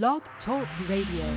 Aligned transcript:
Blog 0.00 0.22
Talk 0.46 0.66
Radio. 0.88 1.36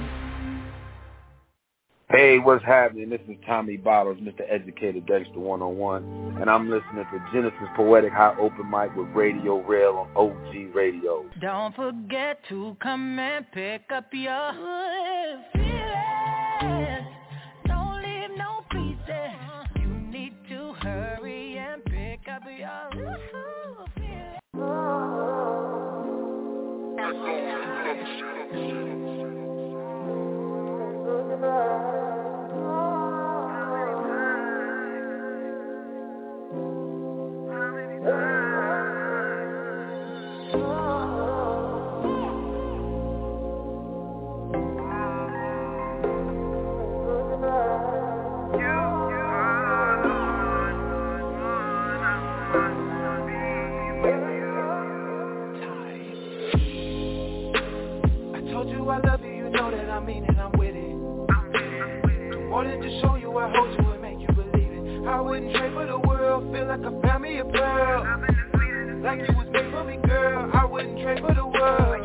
Hey, 2.10 2.40
what's 2.40 2.64
happening? 2.64 3.10
This 3.10 3.20
is 3.28 3.36
Tommy 3.46 3.76
Bottles, 3.76 4.16
Mr. 4.20 4.50
Educator 4.50 5.02
Dexter 5.02 5.40
101, 5.40 6.38
and 6.40 6.50
I'm 6.50 6.70
listening 6.70 7.04
to 7.12 7.26
Genesis 7.34 7.68
Poetic 7.76 8.14
High 8.14 8.34
Open 8.40 8.72
Mic 8.72 8.96
with 8.96 9.10
Radio 9.10 9.62
Rell 9.62 9.98
on 9.98 10.10
OG 10.16 10.74
Radio. 10.74 11.26
Don't 11.42 11.76
forget 11.76 12.40
to 12.48 12.78
come 12.82 13.20
and 13.20 13.46
pick 13.52 13.92
up 13.92 14.06
your 14.14 14.54
feelings. 15.52 17.05
I 31.48 31.85
like 66.68 66.80
I 66.82 67.02
found 67.02 67.24
me 67.24 67.40
a 67.40 67.46
pearl. 67.46 68.04
Like 69.04 69.20
you 69.28 69.36
was 69.36 69.48
made 69.52 69.72
for 69.72 69.84
me, 69.84 69.98
girl. 70.08 70.50
I 70.54 70.66
wouldn't 70.66 71.00
trade 71.02 71.20
for 71.20 71.34
the 71.34 71.46
world. 71.46 72.05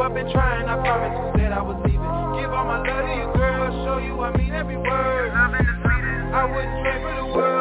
I've 0.00 0.14
been 0.14 0.30
trying, 0.30 0.68
I 0.68 0.76
promise 0.84 1.16
you 1.16 1.40
said 1.40 1.52
I 1.52 1.62
was 1.62 1.76
leaving. 1.84 2.00
Give 2.40 2.52
all 2.52 2.64
my 2.64 2.78
love 2.84 3.04
to 3.06 3.14
you, 3.16 3.28
girl, 3.34 3.72
show 3.84 3.98
you 3.98 4.20
I 4.20 4.36
mean 4.36 4.52
every 4.52 4.76
word. 4.76 5.30
I've 5.32 5.52
been 5.52 5.66
defeated, 5.66 6.32
I 6.32 6.44
wouldn't 6.44 6.76
trade 6.84 7.02
for 7.02 7.14
the 7.16 7.26
world 7.34 7.55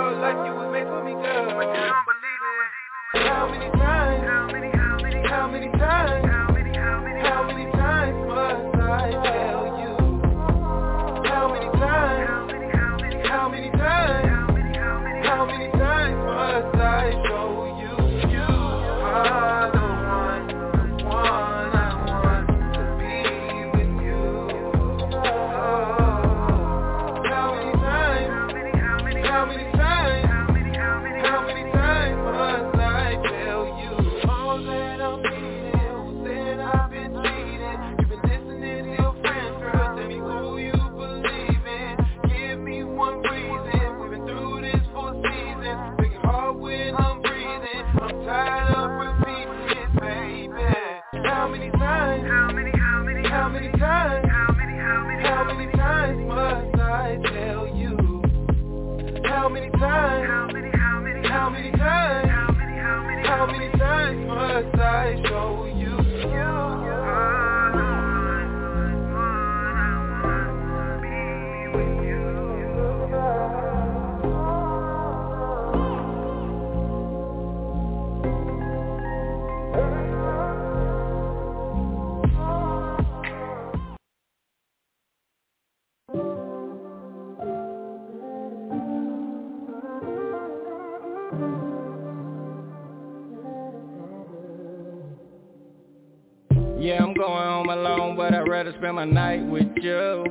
spend 98.77 98.95
my 98.95 99.05
night 99.05 99.45
with 99.45 99.67
you. 99.81 100.25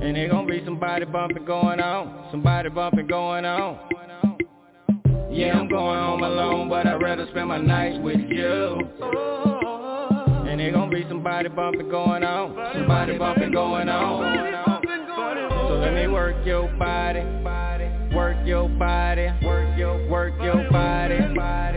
And 0.00 0.14
there 0.14 0.28
gonna 0.28 0.46
be 0.46 0.62
somebody 0.64 1.04
bumping 1.04 1.44
going 1.44 1.80
on, 1.80 2.28
somebody 2.30 2.68
bumping 2.68 3.06
going 3.06 3.44
on. 3.44 3.78
Yeah, 5.30 5.58
I'm 5.58 5.68
going 5.68 5.98
home 5.98 6.22
alone, 6.22 6.68
but 6.68 6.86
I'd 6.86 7.02
rather 7.02 7.26
spend 7.30 7.48
my 7.48 7.58
nights 7.58 7.98
with 8.02 8.20
you. 8.30 8.78
And 10.48 10.60
there 10.60 10.72
gonna 10.72 10.90
be 10.90 11.04
somebody 11.08 11.48
bumping 11.48 11.88
going 11.88 12.24
on, 12.24 12.72
somebody 12.74 13.18
bumping 13.18 13.52
going 13.52 13.88
on. 13.88 14.62
So 15.68 15.74
let 15.80 15.92
me 15.94 16.06
work 16.06 16.36
your 16.46 16.68
body, 16.78 17.20
work 18.14 18.36
your 18.46 18.68
body, 18.68 19.28
work 19.44 19.76
your, 19.78 20.08
work 20.08 20.34
your. 20.40 20.70
Body 20.70 21.75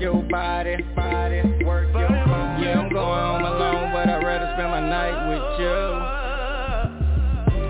your 0.00 0.22
body. 0.22 0.82
Body. 0.94 1.42
Work 1.64 1.92
your 1.94 2.08
body. 2.08 2.64
Yeah, 2.64 2.80
I'm 2.80 2.88
going 2.92 3.20
home 3.20 3.42
alone, 3.42 3.92
but 3.92 4.08
I'd 4.08 4.24
rather 4.24 4.50
spend 4.54 4.70
my 4.70 4.80
night 4.80 5.28
with 5.28 5.60
you. 5.60 5.76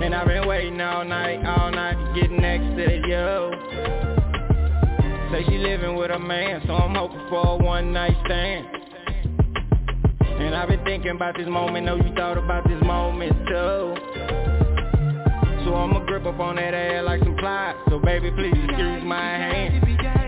And 0.04 0.14
I've 0.14 0.26
been 0.26 0.46
waiting 0.46 0.80
all 0.80 1.04
night, 1.04 1.44
all 1.44 1.70
night 1.70 1.94
to 1.94 2.12
get 2.20 2.30
next 2.30 2.76
to 2.76 3.00
you. 3.08 3.52
Say 5.32 5.44
she 5.50 5.58
living 5.58 5.96
with 5.96 6.10
a 6.10 6.18
man, 6.18 6.62
so 6.66 6.74
I'm 6.74 6.94
hoping 6.94 7.26
for 7.28 7.46
a 7.46 7.56
one 7.56 7.92
night 7.92 8.16
stand. 8.24 8.66
And 10.40 10.54
I've 10.54 10.68
been 10.68 10.84
thinking 10.84 11.10
about 11.10 11.36
this 11.36 11.48
moment, 11.48 11.86
know 11.86 11.96
you 11.96 12.14
thought 12.14 12.38
about 12.38 12.66
this 12.68 12.80
moment 12.82 13.32
too. 13.48 13.94
So 15.64 15.74
I'ma 15.74 16.04
grip 16.06 16.24
up 16.24 16.38
on 16.38 16.56
that 16.56 16.72
ass 16.72 17.04
like 17.04 17.20
some 17.20 17.36
plies 17.36 17.74
So 17.90 17.98
baby 17.98 18.30
please 18.30 18.54
excuse 18.54 19.02
my 19.04 19.20
hand 19.20 20.27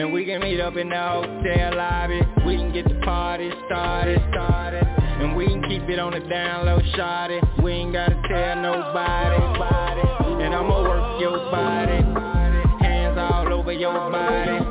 And 0.00 0.14
we 0.14 0.24
can 0.24 0.40
meet 0.40 0.58
up 0.60 0.78
in 0.78 0.88
the 0.88 0.96
hotel 0.96 1.76
lobby. 1.76 2.22
We 2.46 2.56
can 2.56 2.72
get 2.72 2.88
the 2.88 2.98
party 3.04 3.50
started, 3.66 4.18
started. 4.32 4.82
And 4.82 5.36
we 5.36 5.44
can 5.44 5.62
keep 5.68 5.82
it 5.90 5.98
on 5.98 6.12
the 6.14 6.20
down 6.20 6.64
low, 6.64 6.80
shawty 6.96 7.62
We 7.62 7.72
ain't 7.72 7.92
gotta 7.92 8.14
tell 8.26 8.56
nobody, 8.62 9.58
body 9.60 10.42
And 10.42 10.54
I'ma 10.54 10.82
work 10.84 11.20
your 11.20 11.36
body. 11.50 12.00
Hands 12.82 13.18
all 13.18 13.52
over 13.52 13.74
your 13.74 14.10
body. 14.10 14.64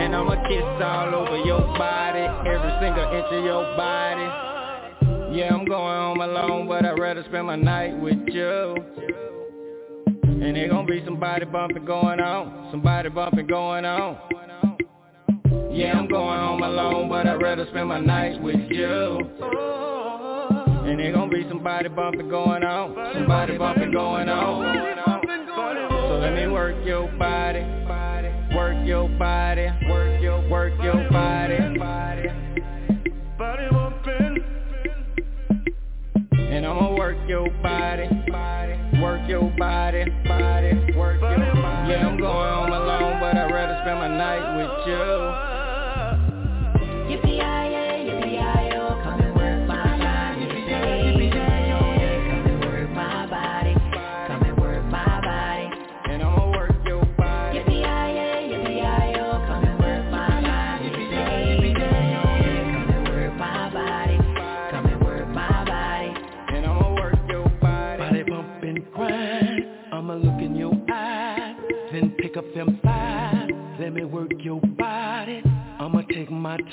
And 0.00 0.14
I'ma 0.14 0.36
kiss 0.46 0.84
all 0.86 1.16
over 1.16 1.38
your 1.38 1.62
body. 1.76 2.22
Every 2.48 2.72
single 2.78 3.10
inch 3.10 3.26
of 3.32 3.44
your 3.44 3.64
body. 3.76 5.36
Yeah, 5.36 5.52
I'm 5.52 5.64
going 5.64 5.96
home 5.98 6.20
alone, 6.20 6.68
but 6.68 6.84
I'd 6.84 6.96
rather 6.96 7.24
spend 7.24 7.48
my 7.48 7.56
night 7.56 7.98
with 7.98 8.20
you. 8.28 8.76
And 10.40 10.54
there 10.54 10.68
gon' 10.68 10.86
be 10.86 11.02
somebody 11.04 11.44
bumping 11.46 11.84
going 11.84 12.20
on, 12.20 12.68
somebody 12.70 13.08
bumping 13.08 13.48
going 13.48 13.84
on. 13.84 14.16
Yeah, 15.72 15.98
I'm 15.98 16.06
going 16.08 16.38
home 16.38 16.62
alone, 16.62 17.08
but 17.08 17.26
I'd 17.26 17.42
rather 17.42 17.66
spend 17.70 17.88
my 17.88 17.98
nights 17.98 18.38
with 18.40 18.70
you. 18.70 19.18
And 20.86 20.98
there 21.00 21.12
gon' 21.12 21.28
be 21.28 21.44
somebody 21.48 21.88
bumping 21.88 22.28
going 22.28 22.62
on, 22.62 23.14
somebody 23.14 23.58
bumping 23.58 23.90
going 23.90 24.28
on. 24.28 24.98
So 26.08 26.18
let 26.20 26.34
me 26.34 26.46
work 26.46 26.76
your 26.86 27.08
body, 27.18 27.60
work 28.54 28.86
your 28.86 29.08
body, 29.18 29.68
work 29.88 30.22
your, 30.22 30.48
work 30.48 30.72
your 30.82 31.10
body. 31.10 31.78
Body. 31.78 32.28
And 36.50 36.64
I'ma 36.66 36.96
work 36.96 37.16
your 37.28 37.50
body, 37.62 38.08
work 39.08 39.26
your 39.26 39.50
body, 39.56 40.04
body, 40.26 40.74
work 40.94 41.20
your 41.20 41.54
body. 41.54 41.92
Yeah, 41.92 42.06
I'm 42.06 42.18
going 42.20 42.52
home 42.52 42.72
alone, 42.72 43.20
but 43.20 43.36
I'd 43.38 43.50
rather 43.50 43.80
spend 43.82 44.00
my 44.00 44.08
night 44.08 44.44
with 44.58 44.86
you. 44.86 45.17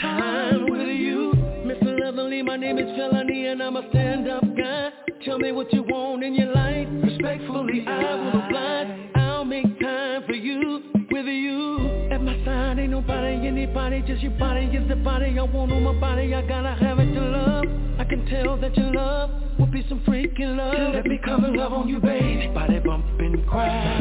Time 0.02 0.70
with 0.70 0.88
you. 0.88 1.34
Mr. 1.66 2.00
Lovely, 2.00 2.42
my 2.42 2.58
name 2.58 2.78
is 2.78 2.96
Felony 2.98 3.48
and 3.48 3.62
I'm 3.62 3.76
a 3.76 3.88
stand-up 3.90 4.44
guy. 4.58 4.90
Tell 5.24 5.40
me 5.40 5.52
what 5.52 5.72
you 5.74 5.84
want 5.84 6.24
in 6.24 6.34
your 6.36 6.54
life. 6.54 6.88
Respectfully, 7.04 7.86
I 7.88 8.16
will 8.16 8.44
oblige. 8.44 9.12
I'll 9.16 9.46
make 9.46 9.80
time 9.80 10.24
for 10.26 10.34
you, 10.34 10.84
with 11.12 11.26
you. 11.26 12.10
At 12.12 12.22
my 12.22 12.36
side 12.46 12.80
ain't 12.80 12.92
nobody, 12.92 13.48
anybody, 13.48 14.04
just 14.08 14.22
your 14.22 14.32
body 14.34 14.66
is 14.66 14.88
the 14.88 14.96
body 14.96 15.38
I 15.38 15.44
want 15.44 15.72
on 15.72 15.84
my 15.84 15.94
body. 16.00 16.34
I 16.34 16.42
gotta 16.42 16.76
have 16.84 17.00
it 17.00 17.14
to 17.14 17.22
love. 17.22 17.66
I 18.00 18.04
can 18.04 18.26
tell 18.28 18.58
that 18.58 18.76
your 18.78 18.94
love 18.94 19.30
will 19.58 19.68
be 19.68 19.86
some 19.88 20.02
freaking 20.02 20.58
love. 20.58 20.94
Let 20.94 21.06
me 21.06 21.20
come 21.24 21.46
and 21.46 21.56
love 21.56 21.74
on 21.74 21.88
you, 21.88 22.00
baby. 22.00 22.52
Body 22.54 22.80
bumping, 22.80 23.46
cry. 23.48 23.98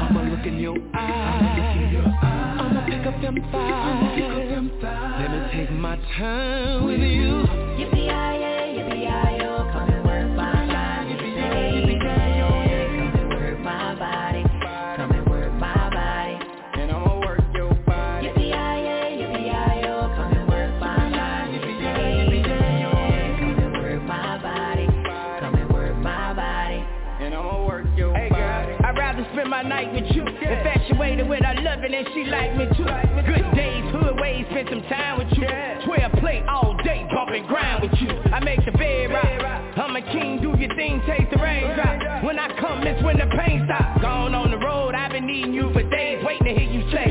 I'ma 0.00 0.22
look 0.22 0.46
in 0.46 0.58
your 0.58 0.76
eyes. 0.94 1.45
Let 3.22 3.32
me 3.32 3.40
take 5.52 5.70
my 5.72 5.96
time 6.18 6.84
with 6.84 7.00
you. 7.00 7.46
Yippee-yi-yay, 7.78 8.55
her 31.92 31.98
and 31.98 32.08
she 32.14 32.24
like 32.30 32.56
me 32.56 32.66
too. 32.76 32.84
Good 32.84 33.54
days, 33.54 33.84
hood 33.92 34.20
ways, 34.20 34.46
spend 34.50 34.68
some 34.70 34.82
time 34.82 35.18
with 35.18 35.28
you. 35.38 35.46
12 35.84 36.12
play 36.20 36.42
all 36.48 36.76
day, 36.84 37.06
bump 37.12 37.30
and 37.30 37.46
grind 37.46 37.82
with 37.82 37.98
you. 38.00 38.10
I 38.32 38.40
make 38.40 38.64
the 38.64 38.72
bed 38.72 39.10
rock 39.12 39.62
I'm 39.76 39.94
a 39.94 40.02
king, 40.02 40.40
do 40.40 40.54
your 40.58 40.74
thing, 40.74 41.00
taste 41.06 41.30
the 41.30 41.38
raindrop 41.38 42.24
When 42.24 42.38
I 42.38 42.48
come, 42.58 42.82
it's 42.86 43.02
when 43.04 43.18
the 43.18 43.26
pain 43.36 43.62
stops 43.66 44.00
Gone 44.02 44.34
on 44.34 44.50
the 44.50 44.58
road, 44.58 44.94
I've 44.94 45.12
been 45.12 45.26
needing 45.26 45.52
you 45.52 45.70
for 45.72 45.82
days 45.82 46.24
Waiting 46.24 46.46
to 46.46 46.54
hear 46.54 46.70
you 46.70 46.90
say. 46.90 47.06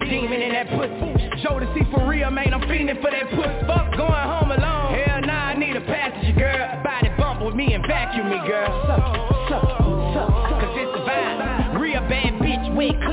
Demon 0.00 0.42
in 0.42 0.52
that 0.52 0.68
pussy. 0.68 1.42
Show 1.42 1.58
to 1.58 1.66
see 1.74 1.82
for 1.90 2.06
real, 2.06 2.30
man, 2.30 2.52
I'm 2.52 2.60
feeling 2.68 2.96
for 3.00 3.10
that 3.10 3.30
pussy. 3.30 3.66
Fuck 3.66 3.96
going 3.96 4.12
home 4.12 4.50
alone. 4.50 4.94
Hell 4.94 5.20
nah, 5.22 5.46
I 5.46 5.54
need 5.56 5.74
a 5.74 5.80
passenger, 5.80 6.38
girl. 6.38 6.82
Body 6.84 7.08
bump 7.16 7.42
with 7.42 7.54
me 7.54 7.72
and 7.72 7.84
vacuum 7.86 8.28
me, 8.30 8.38
girl 8.46 9.23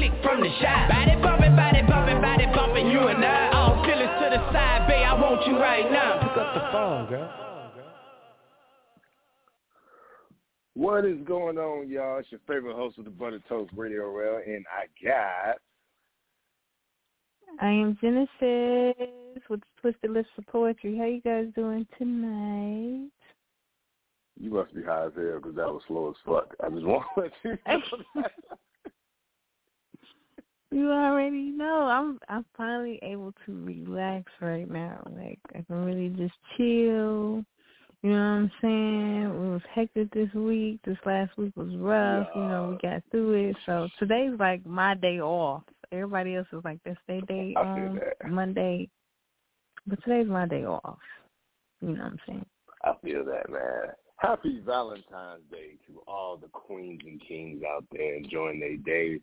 click 0.02 0.24
from 0.24 0.42
the 0.42 0.50
shot 0.62 0.90
Body 0.90 1.16
bumping, 1.22 1.56
body 1.56 1.82
bumping, 1.88 2.22
body 2.22 2.46
bumping 2.54 2.90
You 2.90 3.08
and 3.08 3.24
I, 3.24 3.52
all 3.54 3.84
feelings 3.86 4.10
to 4.22 4.30
the 4.34 4.52
side, 4.52 4.88
babe 4.88 5.06
I 5.06 5.14
want 5.14 5.46
you 5.46 5.60
right 5.60 5.92
now 5.92 6.20
Pick 6.22 6.38
up 6.38 6.54
the 6.56 6.72
phone, 6.72 7.10
girl 7.10 7.38
What 10.74 11.06
is 11.06 11.18
going 11.26 11.58
on, 11.58 11.90
y'all? 11.90 12.18
It's 12.20 12.32
your 12.32 12.40
favorite 12.48 12.76
host 12.76 12.98
of 12.98 13.06
the 13.06 13.12
Butter 13.12 13.42
Toast 13.48 13.72
Radio 13.76 14.10
Rell, 14.12 14.42
and 14.46 14.66
I 14.72 14.86
got 15.04 15.58
I 17.60 17.70
am 17.70 17.98
Genesis 18.00 19.44
with 19.50 19.60
Twisted 19.82 20.10
Lips 20.10 20.30
of 20.38 20.48
Poetry. 20.48 20.98
How 20.98 21.04
you 21.04 21.22
guys 21.22 21.48
doing 21.54 21.86
tonight? 21.98 23.12
you 24.40 24.50
must 24.50 24.74
be 24.74 24.82
high 24.82 25.06
as 25.06 25.12
hell 25.16 25.36
because 25.36 25.56
that 25.56 25.68
was 25.68 25.82
slow 25.88 26.10
as 26.10 26.16
fuck. 26.26 26.56
I 26.64 26.70
just 26.70 26.86
want 26.86 27.04
to 27.16 27.22
let 27.22 27.32
you 27.44 27.52
know 27.52 28.04
that. 28.16 28.32
You 30.72 30.90
already 30.90 31.52
know. 31.52 31.84
I'm 31.84 32.20
I'm 32.30 32.46
finally 32.56 32.98
able 33.04 33.34
to 33.46 33.64
relax 33.66 34.32
right 34.40 34.70
now. 34.70 35.06
Like 35.16 35.40
I 35.54 35.64
can 35.64 35.86
really 35.86 36.10
just 36.10 36.34
chill. 36.58 37.44
You 38.04 38.10
know 38.10 38.16
what 38.16 38.20
I'm 38.20 38.52
saying? 38.62 39.22
It 39.24 39.52
was 39.52 39.62
hectic 39.76 40.12
this 40.12 40.34
week. 40.34 40.80
This 40.86 40.98
last 41.06 41.38
week 41.38 41.52
was 41.56 41.76
rough. 41.76 42.28
You 42.34 42.42
know, 42.42 42.70
we 42.72 42.90
got 42.90 43.04
through 43.12 43.50
it. 43.50 43.56
So 43.66 43.90
today's 44.00 44.40
like 44.40 44.66
my 44.66 44.96
day 44.96 45.20
off. 45.20 45.64
Everybody 45.92 46.36
else 46.36 46.48
is 46.52 46.64
like 46.64 46.80
that's 46.84 46.98
their 47.08 47.22
day 47.22 47.54
I 47.56 47.62
feel 47.62 47.90
on 47.90 47.96
that. 47.96 48.32
Monday. 48.32 48.90
But 49.86 50.04
today's 50.04 50.28
my 50.28 50.48
day 50.48 50.66
off. 50.66 50.98
You 51.82 51.90
know 51.90 52.04
what 52.04 52.14
I'm 52.14 52.20
saying? 52.28 52.46
I 52.84 52.94
feel 53.04 53.26
that, 53.26 53.50
man. 53.52 53.94
Happy 54.18 54.62
Valentine's 54.66 55.44
Day 55.52 55.78
to 55.88 56.02
all 56.08 56.38
the 56.38 56.48
queens 56.48 57.02
and 57.06 57.22
kings 57.28 57.62
out 57.68 57.84
there 57.92 58.16
enjoying 58.16 58.60
their 58.60 58.78
day. 58.78 59.20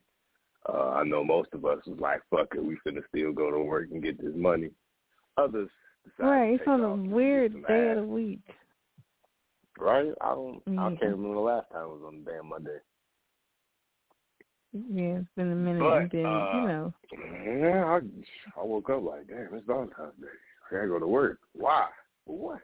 Uh, 0.66 0.90
I 0.90 1.04
know 1.04 1.22
most 1.24 1.50
of 1.52 1.64
us 1.64 1.78
was 1.86 1.98
like, 2.00 2.20
fuck 2.30 2.48
it, 2.54 2.64
we 2.64 2.78
finna 2.86 3.02
still 3.08 3.32
go 3.32 3.50
to 3.50 3.58
work 3.58 3.88
and 3.90 4.02
get 4.02 4.18
this 4.20 4.34
money. 4.34 4.70
Others 5.36 5.68
Right. 6.18 6.54
It's 6.54 6.64
on 6.66 6.80
a 6.82 6.94
weird 6.94 7.52
day 7.66 7.90
ass. 7.90 7.98
of 7.98 8.04
the 8.04 8.12
week. 8.12 8.40
Right? 9.78 10.12
I 10.20 10.28
don't. 10.30 10.62
I 10.78 10.88
can't 10.88 11.02
remember 11.02 11.34
the 11.34 11.40
last 11.40 11.70
time 11.70 11.84
it 11.84 11.88
was 11.88 12.02
on 12.06 12.14
a 12.26 12.30
damn 12.30 12.48
Monday. 12.48 12.78
Yeah, 14.72 15.18
it's 15.20 15.28
been 15.36 15.52
a 15.52 15.54
minute. 15.54 15.80
But, 15.80 16.02
and 16.02 16.10
then, 16.10 16.26
uh, 16.26 16.52
you 16.54 16.68
know, 16.68 16.94
Yeah, 17.12 17.84
I 17.84 18.60
I 18.60 18.64
woke 18.64 18.90
up 18.90 19.02
like, 19.02 19.28
damn, 19.28 19.54
it's 19.54 19.66
Valentine's 19.66 20.14
Day. 20.20 20.26
I 20.70 20.74
gotta 20.74 20.88
go 20.88 20.98
to 20.98 21.06
work. 21.06 21.38
Why? 21.54 21.86
For 22.26 22.36
what? 22.36 22.60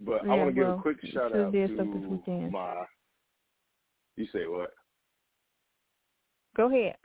But 0.00 0.24
I 0.24 0.26
want 0.36 0.48
to 0.48 0.52
give 0.52 0.68
a 0.68 0.78
quick 0.80 0.98
shout 1.12 1.36
out 1.36 1.52
to 1.52 1.66
stuff 1.74 1.86
this 1.92 2.08
weekend. 2.08 2.52
my. 2.52 2.84
You 4.16 4.26
say 4.32 4.46
what? 4.46 4.70
Go 6.56 6.68
ahead. 6.70 6.96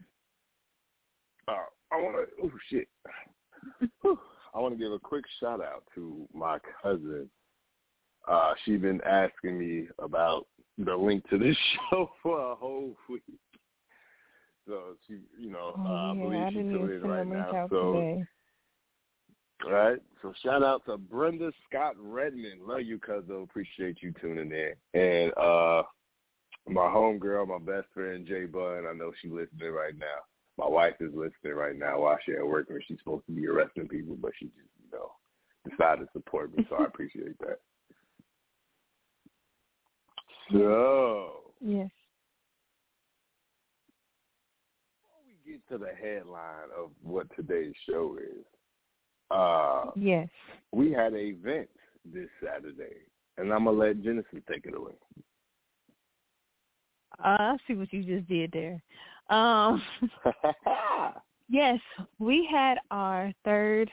Uh, 1.47 1.53
I 1.91 1.95
want 1.95 2.15
to. 2.17 2.45
Oh 2.45 2.51
shit. 2.69 2.87
I 4.53 4.59
want 4.59 4.73
to 4.73 4.83
give 4.83 4.91
a 4.91 4.99
quick 4.99 5.25
shout 5.39 5.61
out 5.61 5.83
to 5.95 6.27
my 6.33 6.57
cousin. 6.81 7.29
Uh, 8.27 8.53
she 8.63 8.77
been 8.77 9.01
asking 9.01 9.57
me 9.59 9.87
about 9.99 10.47
the 10.77 10.95
link 10.95 11.27
to 11.29 11.37
this 11.37 11.57
show 11.89 12.09
for 12.21 12.51
a 12.51 12.55
whole 12.55 12.95
week. 13.09 13.23
So 14.67 14.95
she, 15.07 15.19
you 15.39 15.49
know, 15.51 15.73
Oh, 15.77 15.85
uh, 15.85 16.11
I 16.11 16.13
yeah, 16.13 16.23
believe 16.23 16.41
I 16.43 16.49
she 16.49 16.55
didn't 16.57 16.71
still 16.71 16.83
even 16.85 16.95
is 16.95 17.01
send 17.01 17.11
right 17.11 17.27
now. 17.27 17.67
So 17.69 17.93
today. 17.93 18.23
All 19.65 19.71
right. 19.71 19.99
So 20.21 20.33
shout 20.43 20.63
out 20.63 20.85
to 20.85 20.97
Brenda 20.97 21.51
Scott 21.67 21.95
Redmond. 21.99 22.61
Love 22.65 22.81
you, 22.81 22.99
cousin. 22.99 23.43
Appreciate 23.43 23.97
you 24.01 24.13
tuning 24.21 24.51
in. 24.51 24.73
And 24.99 25.33
uh 25.37 25.83
my 26.69 26.88
homegirl, 26.88 27.47
my 27.47 27.57
best 27.59 27.88
friend 27.93 28.25
Jay 28.27 28.45
Bun. 28.45 28.85
I 28.89 28.93
know 28.93 29.11
she's 29.21 29.31
listening 29.31 29.71
right 29.71 29.97
now. 29.97 30.05
My 30.57 30.67
wife 30.67 30.95
is 30.99 31.11
listening 31.13 31.53
right 31.55 31.75
now 31.77 32.01
while 32.01 32.17
she's 32.25 32.35
at 32.38 32.45
work 32.45 32.67
and 32.69 32.83
she's 32.88 32.99
supposed 32.99 33.25
to 33.27 33.31
be 33.31 33.47
arresting 33.47 33.88
people, 33.88 34.15
but 34.21 34.31
she 34.38 34.45
just, 34.45 34.57
you 34.83 34.91
know, 34.91 35.11
decided 35.69 36.05
to 36.05 36.11
support 36.13 36.55
me, 36.55 36.65
so 36.69 36.75
I 36.75 36.85
appreciate 36.85 37.38
that. 37.39 37.59
So 40.51 41.53
Yes. 41.61 41.89
before 45.01 45.21
we 45.25 45.51
get 45.51 45.67
to 45.69 45.77
the 45.77 45.93
headline 45.93 46.69
of 46.77 46.91
what 47.03 47.27
today's 47.35 47.75
show 47.88 48.17
is. 48.17 48.45
Uh, 49.31 49.91
Yes. 49.95 50.29
we 50.71 50.91
had 50.91 51.13
an 51.13 51.19
event 51.19 51.69
this 52.03 52.29
Saturday, 52.43 53.05
and 53.38 53.53
I'm 53.53 53.65
gonna 53.65 53.77
let 53.77 54.01
Genesis 54.01 54.43
take 54.47 54.65
it 54.65 54.73
away. 54.73 54.95
Uh, 57.23 57.38
I 57.39 57.57
see 57.67 57.73
what 57.73 57.91
you 57.91 58.03
just 58.03 58.27
did 58.27 58.51
there. 58.51 58.81
Um, 59.29 59.81
yes, 61.49 61.79
we 62.17 62.47
had 62.51 62.77
our 62.91 63.33
third 63.45 63.91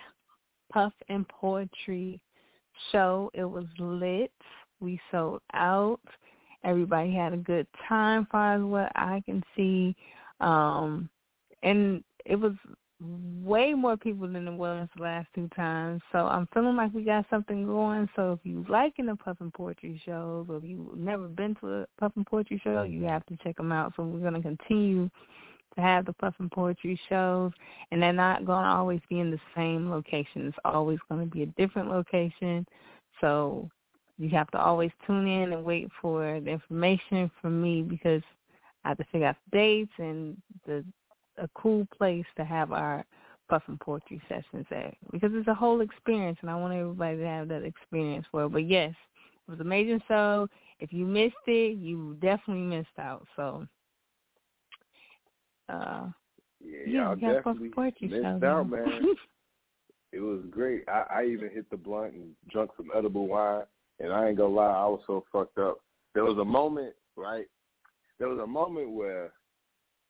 Puff 0.73 0.93
and 1.09 1.27
Poetry 1.29 2.21
show. 2.93 3.31
It 3.35 3.45
was 3.45 3.67
lit. 3.79 4.33
We 4.81 5.01
sold 5.11 5.43
out. 5.55 6.01
Everybody 6.65 7.15
had 7.15 7.33
a 7.33 7.39
good 7.39 7.67
time, 7.89 8.27
far 8.31 8.57
as 8.57 8.63
what 8.63 8.91
I 8.95 9.23
can 9.25 9.43
see. 9.55 9.95
Um, 10.41 11.09
and 11.63 12.03
it 12.25 12.37
was 12.37 12.53
way 13.01 13.75
more 13.75 13.97
people 13.97 14.27
than 14.27 14.49
it 14.49 14.57
was 14.57 14.89
the 14.97 15.03
last 15.03 15.29
two 15.35 15.49
times. 15.55 16.01
So 16.13 16.19
I'm 16.19 16.49
feeling 16.55 16.77
like 16.77 16.95
we 16.95 17.03
got 17.03 17.27
something 17.29 17.67
going. 17.67 18.09
So 18.17 18.33
if 18.33 18.41
you 18.45 18.65
liking 18.69 19.07
the 19.07 19.17
Puffin 19.17 19.51
Poetry 19.51 20.01
shows, 20.05 20.47
or 20.49 20.57
if 20.57 20.65
you've 20.65 20.97
never 20.97 21.29
been 21.29 21.55
to 21.57 21.69
a 21.69 21.87
Puffin 21.99 22.25
Poetry 22.25 22.61
show, 22.65 22.83
you 22.85 23.05
have 23.05 23.25
to 23.27 23.37
check 23.43 23.57
them 23.57 23.73
out. 23.73 23.93
So 23.97 24.05
we're 24.05 24.21
going 24.21 24.41
to 24.41 24.41
continue 24.41 25.11
to 25.75 25.81
have 25.81 26.07
the 26.07 26.15
Puffin 26.15 26.49
Poetry 26.49 26.99
shows, 27.09 27.53
and 27.91 28.03
they're 28.03 28.13
not 28.13 28.47
going 28.47 28.65
to 28.65 28.71
always 28.71 29.01
be 29.11 29.21
in 29.21 29.31
the 29.31 29.41
same 29.55 29.91
location. 29.91 30.47
It's 30.47 30.57
always 30.65 30.99
going 31.11 31.21
to 31.21 31.31
be 31.31 31.43
a 31.43 31.47
different 31.47 31.91
location. 31.91 32.67
So 33.21 33.69
you 34.19 34.31
have 34.31 34.51
to 34.53 34.59
always 34.59 34.91
tune 35.07 35.27
in 35.27 35.53
and 35.53 35.65
wait 35.65 35.89
for 36.01 36.41
the 36.41 36.51
information 36.51 37.31
from 37.43 37.61
me 37.61 37.83
because 37.83 38.23
I 38.85 38.91
have 38.91 38.99
to 38.99 39.05
figure 39.13 39.27
out 39.27 39.37
the 39.53 39.59
dates 39.59 39.93
and 39.99 40.41
the 40.67 40.83
a 41.39 41.49
cool 41.55 41.87
place 41.97 42.25
to 42.37 42.45
have 42.45 42.73
our 42.73 43.05
puff 43.49 43.63
and 43.69 43.79
poetry 43.81 44.21
sessions 44.29 44.67
at 44.71 44.95
because 45.13 45.31
it's 45.35 45.49
a 45.49 45.55
whole 45.55 45.81
experience 45.81 46.39
and 46.41 46.51
I 46.51 46.57
want 46.57 46.75
everybody 46.75 47.19
to 47.19 47.27
have 47.27 47.49
that 47.49 47.63
experience 47.63 48.27
for 48.31 48.45
it. 48.45 48.49
But 48.51 48.67
yes, 48.69 48.95
it 49.47 49.51
was 49.51 49.61
amazing 49.61 50.01
So 50.09 50.49
If 50.81 50.93
you 50.93 51.07
missed 51.07 51.35
it, 51.47 51.77
you 51.79 52.17
definitely 52.21 52.65
missed 52.65 52.99
out. 52.99 53.27
So 53.37 53.67
uh 55.69 56.09
Yeah, 56.61 56.79
yeah, 56.87 57.15
y'all 57.15 57.17
definitely 57.17 57.71
poetry 57.71 58.09
missed 58.09 58.23
show. 58.23 58.41
out, 58.45 58.71
man. 58.71 59.15
it 60.13 60.21
was 60.21 60.41
great. 60.51 60.85
I, 60.89 61.05
I 61.11 61.25
even 61.25 61.51
hit 61.51 61.69
the 61.71 61.77
blunt 61.77 62.15
and 62.15 62.31
drunk 62.51 62.71
some 62.77 62.91
edible 62.97 63.27
wine, 63.27 63.65
and 64.01 64.13
I 64.13 64.29
ain't 64.29 64.39
gonna 64.39 64.55
lie, 64.55 64.67
I 64.67 64.87
was 64.87 65.01
so 65.07 65.25
fucked 65.33 65.59
up. 65.59 65.79
There 66.15 66.25
was 66.25 66.39
a 66.39 66.45
moment, 66.45 66.95
right? 67.17 67.47
There 68.19 68.29
was 68.29 68.39
a 68.39 68.47
moment 68.47 68.91
where 68.91 69.33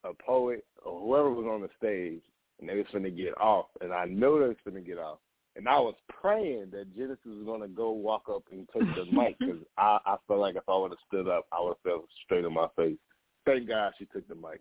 a 0.04 0.14
poet 0.25 0.64
or 0.87 1.00
whoever 1.00 1.31
was 1.31 1.47
on 1.47 1.61
the 1.62 1.69
stage 1.76 2.23
and 2.61 2.69
they 2.69 2.76
was 2.76 2.87
finna 2.95 3.14
get 3.14 3.37
off, 3.38 3.66
and 3.81 3.93
I 3.93 4.07
know 4.07 4.38
they 4.40 4.49
was 4.49 4.57
finna 4.66 4.85
get 4.85 4.99
off, 4.99 5.19
and 5.57 5.69
I 5.69 5.78
was 5.78 5.95
praying 6.09 6.71
that 6.73 6.95
Genesis 6.97 7.19
was 7.26 7.45
gonna 7.45 7.69
go 7.69 7.90
walk 7.90 8.25
up 8.31 8.45
and 8.50 8.66
take 8.73 8.95
the 8.95 9.05
mic 9.12 9.38
because 9.38 9.59
I, 9.78 9.99
I 10.07 10.16
felt 10.26 10.40
like 10.40 10.57
if 10.57 10.62
I 10.69 10.76
would 10.76 10.93
have 10.93 10.99
stood 11.07 11.28
up, 11.28 11.47
I 11.52 11.61
would 11.61 11.71
have 11.71 11.83
fell 11.83 12.05
straight 12.25 12.45
in 12.45 12.52
my 12.55 12.69
face. 12.76 12.97
Thank 13.45 13.69
God 13.69 13.93
she 13.99 14.07
took 14.07 14.26
the 14.28 14.35
mic. 14.35 14.61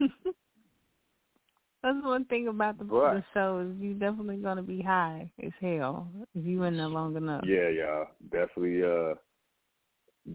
That's 1.82 2.02
one 2.02 2.24
thing 2.24 2.48
about 2.48 2.78
the, 2.78 2.84
But- 2.84 3.14
the 3.14 3.24
show 3.34 3.58
is 3.58 3.76
you 3.78 3.92
definitely 3.92 4.36
gonna 4.36 4.62
be 4.62 4.80
high 4.80 5.30
as 5.44 5.52
hell 5.60 6.08
if 6.34 6.44
you 6.46 6.62
in 6.62 6.78
there 6.78 6.86
long 6.86 7.16
enough. 7.16 7.44
Yeah, 7.46 7.68
y'all 7.68 8.06
definitely. 8.32 8.82
uh 8.82 9.14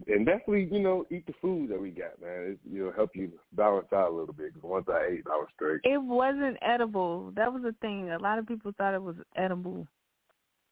and 0.06 0.24
definitely, 0.24 0.68
you 0.70 0.80
know, 0.80 1.04
eat 1.10 1.26
the 1.26 1.32
food 1.42 1.70
that 1.70 1.80
we 1.80 1.90
got, 1.90 2.20
man. 2.20 2.52
It, 2.52 2.58
you 2.70 2.84
know, 2.84 2.92
help 2.94 3.10
you 3.14 3.32
balance 3.54 3.88
out 3.92 4.10
a 4.10 4.14
little 4.14 4.34
bit. 4.34 4.54
Because 4.54 4.68
once 4.68 4.86
I 4.88 5.14
ate, 5.14 5.24
I 5.26 5.30
was 5.30 5.48
straight. 5.54 5.80
It 5.84 6.00
wasn't 6.00 6.58
edible. 6.62 7.32
That 7.34 7.52
was 7.52 7.62
the 7.62 7.74
thing. 7.80 8.10
A 8.10 8.18
lot 8.18 8.38
of 8.38 8.46
people 8.46 8.72
thought 8.78 8.94
it 8.94 9.02
was 9.02 9.16
edible, 9.36 9.86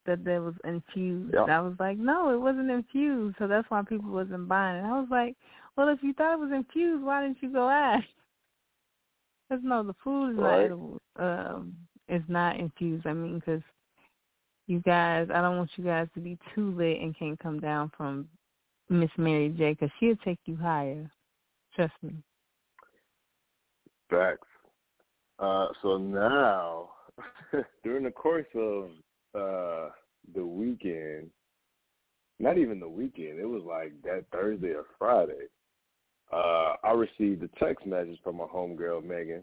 that 0.06 0.24
there 0.24 0.42
was 0.42 0.54
infused. 0.64 1.34
Yeah. 1.34 1.44
I 1.44 1.60
was 1.60 1.74
like, 1.78 1.98
no, 1.98 2.32
it 2.32 2.40
wasn't 2.40 2.70
infused. 2.70 3.36
So 3.38 3.46
that's 3.46 3.68
why 3.70 3.82
people 3.82 4.10
wasn't 4.10 4.48
buying 4.48 4.76
it. 4.76 4.86
I 4.86 4.98
was 4.98 5.08
like, 5.10 5.36
well, 5.76 5.88
if 5.88 5.98
you 6.02 6.12
thought 6.12 6.34
it 6.34 6.40
was 6.40 6.52
infused, 6.52 7.04
why 7.04 7.22
didn't 7.22 7.42
you 7.42 7.52
go 7.52 7.68
ask? 7.68 8.04
Because 9.50 9.64
no, 9.64 9.82
the 9.82 9.94
food 10.04 10.32
is 10.32 10.36
not 10.36 10.60
edible. 10.60 11.00
Um, 11.16 11.74
it's 12.06 12.28
not 12.28 12.60
infused. 12.60 13.06
I 13.06 13.14
mean, 13.14 13.38
because 13.38 13.62
you 14.66 14.80
guys, 14.80 15.28
I 15.34 15.40
don't 15.40 15.56
want 15.56 15.70
you 15.76 15.84
guys 15.84 16.06
to 16.12 16.20
be 16.20 16.36
too 16.54 16.72
lit 16.72 17.00
and 17.00 17.18
can't 17.18 17.38
come 17.38 17.58
down 17.58 17.90
from 17.96 18.28
Miss 18.88 19.10
Mary 19.16 19.50
J. 19.50 19.72
Because 19.72 19.90
she'll 19.98 20.16
take 20.16 20.38
you 20.46 20.56
higher. 20.56 21.10
Trust 21.74 21.94
me. 22.02 22.14
Facts. 24.10 24.46
Uh, 25.38 25.68
so 25.82 25.98
now, 25.98 26.90
during 27.84 28.04
the 28.04 28.10
course 28.10 28.46
of 28.54 28.90
uh, 29.34 29.90
the 30.34 30.44
weekend, 30.44 31.30
not 32.40 32.58
even 32.58 32.80
the 32.80 32.88
weekend, 32.88 33.38
it 33.38 33.48
was 33.48 33.62
like 33.64 33.92
that 34.02 34.24
Thursday 34.32 34.70
or 34.70 34.84
Friday, 34.98 35.46
uh, 36.32 36.74
I 36.82 36.92
received 36.92 37.42
a 37.42 37.64
text 37.64 37.86
message 37.86 38.18
from 38.22 38.36
my 38.36 38.44
homegirl, 38.44 39.04
Megan, 39.04 39.42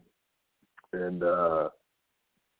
and 0.94 1.24
uh, 1.24 1.70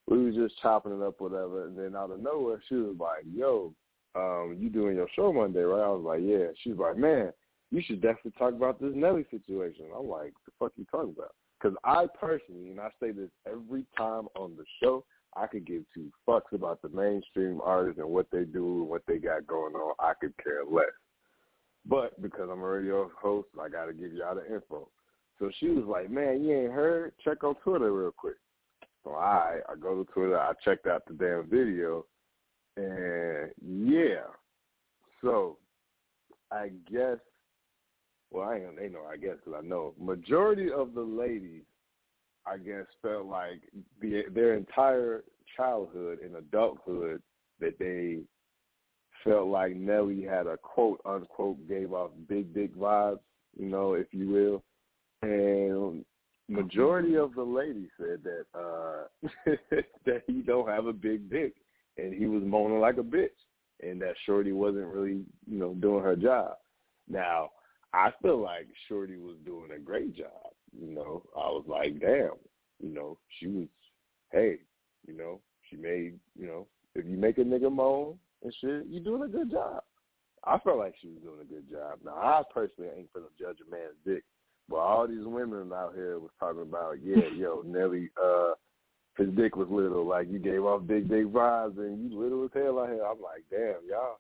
we 0.08 0.24
was 0.24 0.36
just 0.36 0.60
chopping 0.62 0.94
it 0.94 1.02
up, 1.02 1.20
whatever, 1.20 1.66
and 1.66 1.78
then 1.78 1.96
out 1.96 2.12
of 2.12 2.22
nowhere, 2.22 2.62
she 2.68 2.76
was 2.76 2.96
like, 3.00 3.24
yo, 3.32 3.74
um, 4.16 4.56
you 4.60 4.70
doing 4.70 4.96
your 4.96 5.08
show 5.16 5.32
Monday, 5.34 5.62
right? 5.62 5.84
I 5.84 5.90
was 5.90 6.04
like, 6.04 6.22
yeah. 6.24 6.48
She's 6.64 6.78
like, 6.78 6.98
man, 6.98 7.32
you 7.72 7.82
should 7.86 8.02
definitely 8.02 8.34
talk 8.38 8.54
about 8.54 8.80
this 8.80 8.94
Nelly 8.96 9.26
situation. 9.30 9.86
I'm 9.98 10.08
like, 10.08 10.34
the 10.46 10.52
fuck 10.60 10.72
you 10.78 10.86
talking 10.90 11.14
about? 11.16 11.36
Because 11.60 11.78
I 11.84 12.06
personally, 12.20 12.72
and 12.72 12.80
I 12.80 12.90
say 13.00 13.12
this 13.12 13.30
every 13.46 13.86
time 13.98 14.28
on 14.36 14.56
the 14.56 14.64
show, 14.82 15.04
I 15.36 15.48
could 15.48 15.66
give 15.66 15.84
two 15.94 16.12
fucks 16.28 16.54
about 16.54 16.82
the 16.82 16.90
mainstream 16.90 17.60
artists 17.64 18.00
and 18.00 18.10
what 18.10 18.28
they 18.32 18.44
do 18.44 18.82
and 18.82 18.90
what 18.90 19.04
they 19.08 19.18
got 19.18 19.48
going 19.48 19.74
on. 19.74 19.94
I 20.00 20.14
could 20.20 20.34
care 20.42 20.64
less. 20.70 20.86
But 21.86 22.22
because 22.22 22.50
I'm 22.52 22.62
a 22.62 22.68
radio 22.68 23.12
host, 23.22 23.50
I 23.62 23.70
got 23.70 23.86
to 23.86 23.94
give 23.94 24.14
y'all 24.14 24.36
the 24.36 24.54
info. 24.54 24.88
So 25.38 25.52
she 25.60 25.68
was 25.68 25.86
like, 25.86 26.10
man, 26.10 26.44
you 26.44 26.54
ain't 26.54 26.72
heard? 26.72 27.14
Check 27.24 27.44
on 27.44 27.56
Twitter 27.56 27.92
real 27.92 28.12
quick. 28.12 28.38
So 29.04 29.12
I, 29.12 29.60
I 29.70 29.76
go 29.76 30.04
to 30.04 30.12
Twitter. 30.12 30.40
I 30.40 30.54
checked 30.64 30.88
out 30.88 31.04
the 31.06 31.14
damn 31.14 31.50
video. 31.50 32.06
And 32.78 33.52
yeah, 33.66 34.26
so 35.22 35.58
I 36.52 36.70
guess, 36.92 37.18
well, 38.32 38.50
I 38.50 38.56
ain't 38.56 38.78
they 38.78 38.90
know, 38.90 39.06
I 39.12 39.18
guess, 39.18 39.36
because 39.44 39.62
I 39.64 39.66
know, 39.66 39.94
majority 40.00 40.72
of 40.72 40.94
the 40.94 41.02
ladies, 41.02 41.64
I 42.46 42.58
guess, 42.58 42.86
felt 43.02 43.26
like 43.26 43.62
the, 44.02 44.24
their 44.34 44.56
entire 44.56 45.24
childhood 45.56 46.20
and 46.24 46.36
adulthood 46.36 47.22
that 47.60 47.80
they 47.80 48.20
felt 49.24 49.48
like 49.48 49.76
Nelly 49.76 50.24
had 50.24 50.48
a 50.48 50.58
quote 50.58 51.02
unquote 51.06 51.68
gave 51.68 51.94
off 51.94 52.12
big 52.28 52.54
dick 52.54 52.76
vibes, 52.76 53.20
you 53.58 53.68
know, 53.68 53.94
if 53.94 54.08
you 54.12 54.30
will. 54.30 54.64
And 55.22 56.06
majority 56.48 57.16
of 57.16 57.34
the 57.34 57.44
ladies 57.44 57.90
said 57.98 58.20
that 58.24 58.46
uh 58.54 59.30
that 60.06 60.22
he 60.28 60.42
don't 60.42 60.70
have 60.70 60.86
a 60.86 60.94
big 60.94 61.30
dick 61.30 61.54
and 61.98 62.14
he 62.14 62.28
was 62.28 62.44
moaning 62.44 62.80
like 62.80 62.98
a 62.98 63.04
bitch 63.04 63.30
and 63.82 64.02
that 64.02 64.16
Shorty 64.26 64.52
wasn't 64.52 64.88
really, 64.88 65.22
you 65.48 65.60
know, 65.60 65.74
doing 65.76 66.04
her 66.04 66.16
job. 66.16 66.54
Now, 67.08 67.52
I 67.94 68.12
feel 68.22 68.42
like 68.42 68.68
Shorty 68.88 69.18
was 69.18 69.36
doing 69.46 69.72
a 69.76 69.80
great 69.80 70.16
job. 70.16 70.54
You 70.78 70.94
know, 70.94 71.24
I 71.36 71.48
was 71.48 71.66
like, 71.68 72.00
damn, 72.00 72.32
you 72.80 72.94
know, 72.94 73.18
she 73.40 73.48
was, 73.48 73.68
hey, 74.32 74.58
you 75.08 75.16
know, 75.16 75.40
she 75.70 75.78
made, 75.78 76.20
you 76.38 76.48
know, 76.48 76.68
if 76.96 77.06
you 77.06 77.18
make 77.18 77.38
a 77.38 77.42
nigga 77.42 77.72
moan 77.72 78.18
and 78.44 78.54
shit, 78.60 78.86
you're 78.88 79.04
doing 79.04 79.24
a 79.24 79.28
good 79.28 79.52
job. 79.52 79.84
I 80.44 80.60
felt 80.60 80.78
like 80.78 80.96
she 81.02 81.08
was 81.08 81.22
doing 81.24 81.42
a 81.42 81.46
good 81.46 81.70
job. 81.70 82.00
Now, 82.04 82.16
I 82.16 82.44
personally 82.54 82.92
ain't 82.96 83.14
finna 83.14 83.30
judge 83.40 83.58
a 83.66 83.72
man's 83.72 83.96
dick, 84.06 84.24
but 84.70 84.78
all 84.78 85.08
these 85.08 85.26
women 85.26 85.72
out 85.74 85.94
here 85.96 86.20
was 86.20 86.32
talking 86.40 86.62
about, 86.62 86.98
yeah, 87.04 87.28
yo, 87.36 87.64
Nelly, 87.66 88.10
uh, 88.22 88.54
his 89.18 89.30
dick 89.30 89.56
was 89.56 89.68
little, 89.70 90.06
like 90.06 90.28
you 90.30 90.40
gave 90.40 90.66
off 90.66 90.86
big, 90.86 91.08
big 91.08 91.32
vibes, 91.32 91.78
and 91.78 92.12
you 92.12 92.20
little 92.20 92.44
as 92.46 92.52
hell 92.54 92.80
out 92.80 92.90
here. 92.90 93.04
I'm 93.06 93.22
like, 93.22 93.44
damn, 93.50 93.88
y'all, 93.90 94.20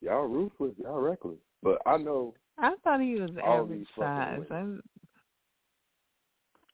y'all 0.00 0.26
ruthless, 0.26 0.74
y'all 0.82 1.00
reckless. 1.00 1.38
But 1.62 1.80
I 1.86 1.96
know, 1.96 2.34
I 2.58 2.74
thought 2.84 3.00
he 3.00 3.14
was 3.14 3.30
average 3.44 3.86
size. 3.98 4.40
I, 4.50 4.64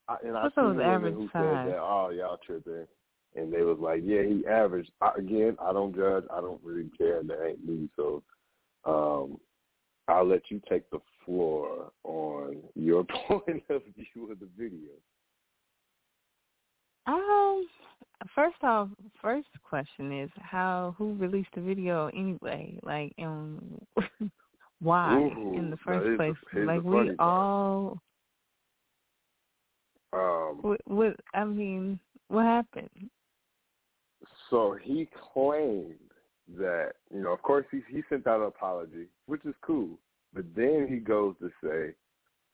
I, 0.08 0.16
and 0.24 0.36
I 0.36 0.42
Thought 0.48 0.54
seen 0.54 0.76
that 0.78 0.86
was 0.86 0.96
average 0.96 1.14
who 1.14 1.28
size. 1.32 1.32
said 1.32 1.72
that, 1.72 1.78
oh, 1.78 2.10
y'all 2.10 2.38
tripping, 2.44 2.86
and 3.36 3.52
they 3.52 3.62
was 3.62 3.78
like, 3.80 4.02
yeah, 4.04 4.22
he 4.22 4.44
average. 4.46 4.88
I, 5.00 5.12
again, 5.16 5.56
I 5.60 5.72
don't 5.72 5.94
judge. 5.94 6.24
I 6.30 6.40
don't 6.40 6.60
really 6.62 6.90
care. 6.98 7.22
That 7.22 7.46
ain't 7.46 7.66
me. 7.66 7.88
So, 7.96 8.22
um, 8.84 9.38
I'll 10.08 10.26
let 10.26 10.42
you 10.50 10.60
take 10.68 10.90
the 10.90 10.98
floor 11.24 11.92
on 12.04 12.56
your 12.74 13.04
point 13.28 13.62
of 13.70 13.82
view 13.96 14.30
of 14.30 14.40
the 14.40 14.48
video. 14.58 14.90
Um, 17.06 17.66
first 18.34 18.62
off, 18.62 18.88
first 19.20 19.48
question 19.62 20.20
is 20.22 20.30
how 20.40 20.94
who 20.96 21.14
released 21.14 21.50
the 21.54 21.60
video 21.60 22.08
anyway? 22.08 22.78
Like, 22.82 23.12
and 23.18 23.84
why 24.80 25.16
Ooh, 25.16 25.54
in 25.56 25.70
the 25.70 25.76
first 25.84 26.16
place? 26.16 26.34
here's 26.52 26.66
like 26.66 26.82
we 26.82 26.92
part. 26.92 27.16
all. 27.18 27.98
Um, 30.12 30.58
What, 30.60 30.80
what 30.84 31.16
I 31.34 31.44
mean, 31.44 31.98
what 32.28 32.44
happened? 32.44 33.10
so 34.50 34.76
he 34.80 35.08
claimed 35.32 35.94
that 36.56 36.92
you 37.12 37.22
know, 37.22 37.32
of 37.32 37.42
course, 37.42 37.64
he 37.70 37.80
he 37.90 38.02
sent 38.08 38.26
out 38.26 38.40
an 38.40 38.46
apology, 38.46 39.06
which 39.26 39.44
is 39.44 39.54
cool. 39.62 39.98
But 40.34 40.44
then 40.54 40.86
he 40.88 40.96
goes 40.96 41.34
to 41.40 41.50
say, 41.62 41.94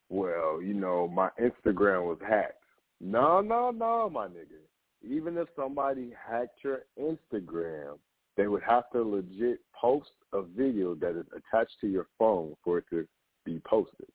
"Well, 0.09 0.63
you 0.63 0.75
know, 0.75 1.09
my 1.09 1.31
Instagram 1.41 2.07
was 2.07 2.19
hacked." 2.27 2.58
No, 3.01 3.41
no, 3.41 3.71
no, 3.71 4.11
my 4.11 4.27
nigga. 4.27 4.61
Even 5.03 5.37
if 5.37 5.49
somebody 5.55 6.13
hacked 6.29 6.65
your 6.65 6.81
Instagram, 7.01 7.99
they 8.37 8.49
would 8.49 8.63
have 8.63 8.91
to 8.93 9.03
legit 9.03 9.61
post 9.79 10.11
a 10.33 10.43
video 10.43 10.95
that 10.97 11.19
is 11.19 11.27
attached 11.33 11.77
to 11.81 11.89
your 11.89 12.07
phone 12.19 12.55
for 12.65 12.79
it 12.79 12.85
to 12.91 13.07
be 13.45 13.61
posted. 13.65 14.07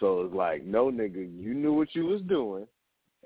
So 0.00 0.22
it's 0.22 0.34
like, 0.34 0.64
no, 0.64 0.90
nigga, 0.90 1.16
you 1.16 1.54
knew 1.54 1.72
what 1.72 1.94
you 1.94 2.06
was 2.06 2.22
doing 2.22 2.66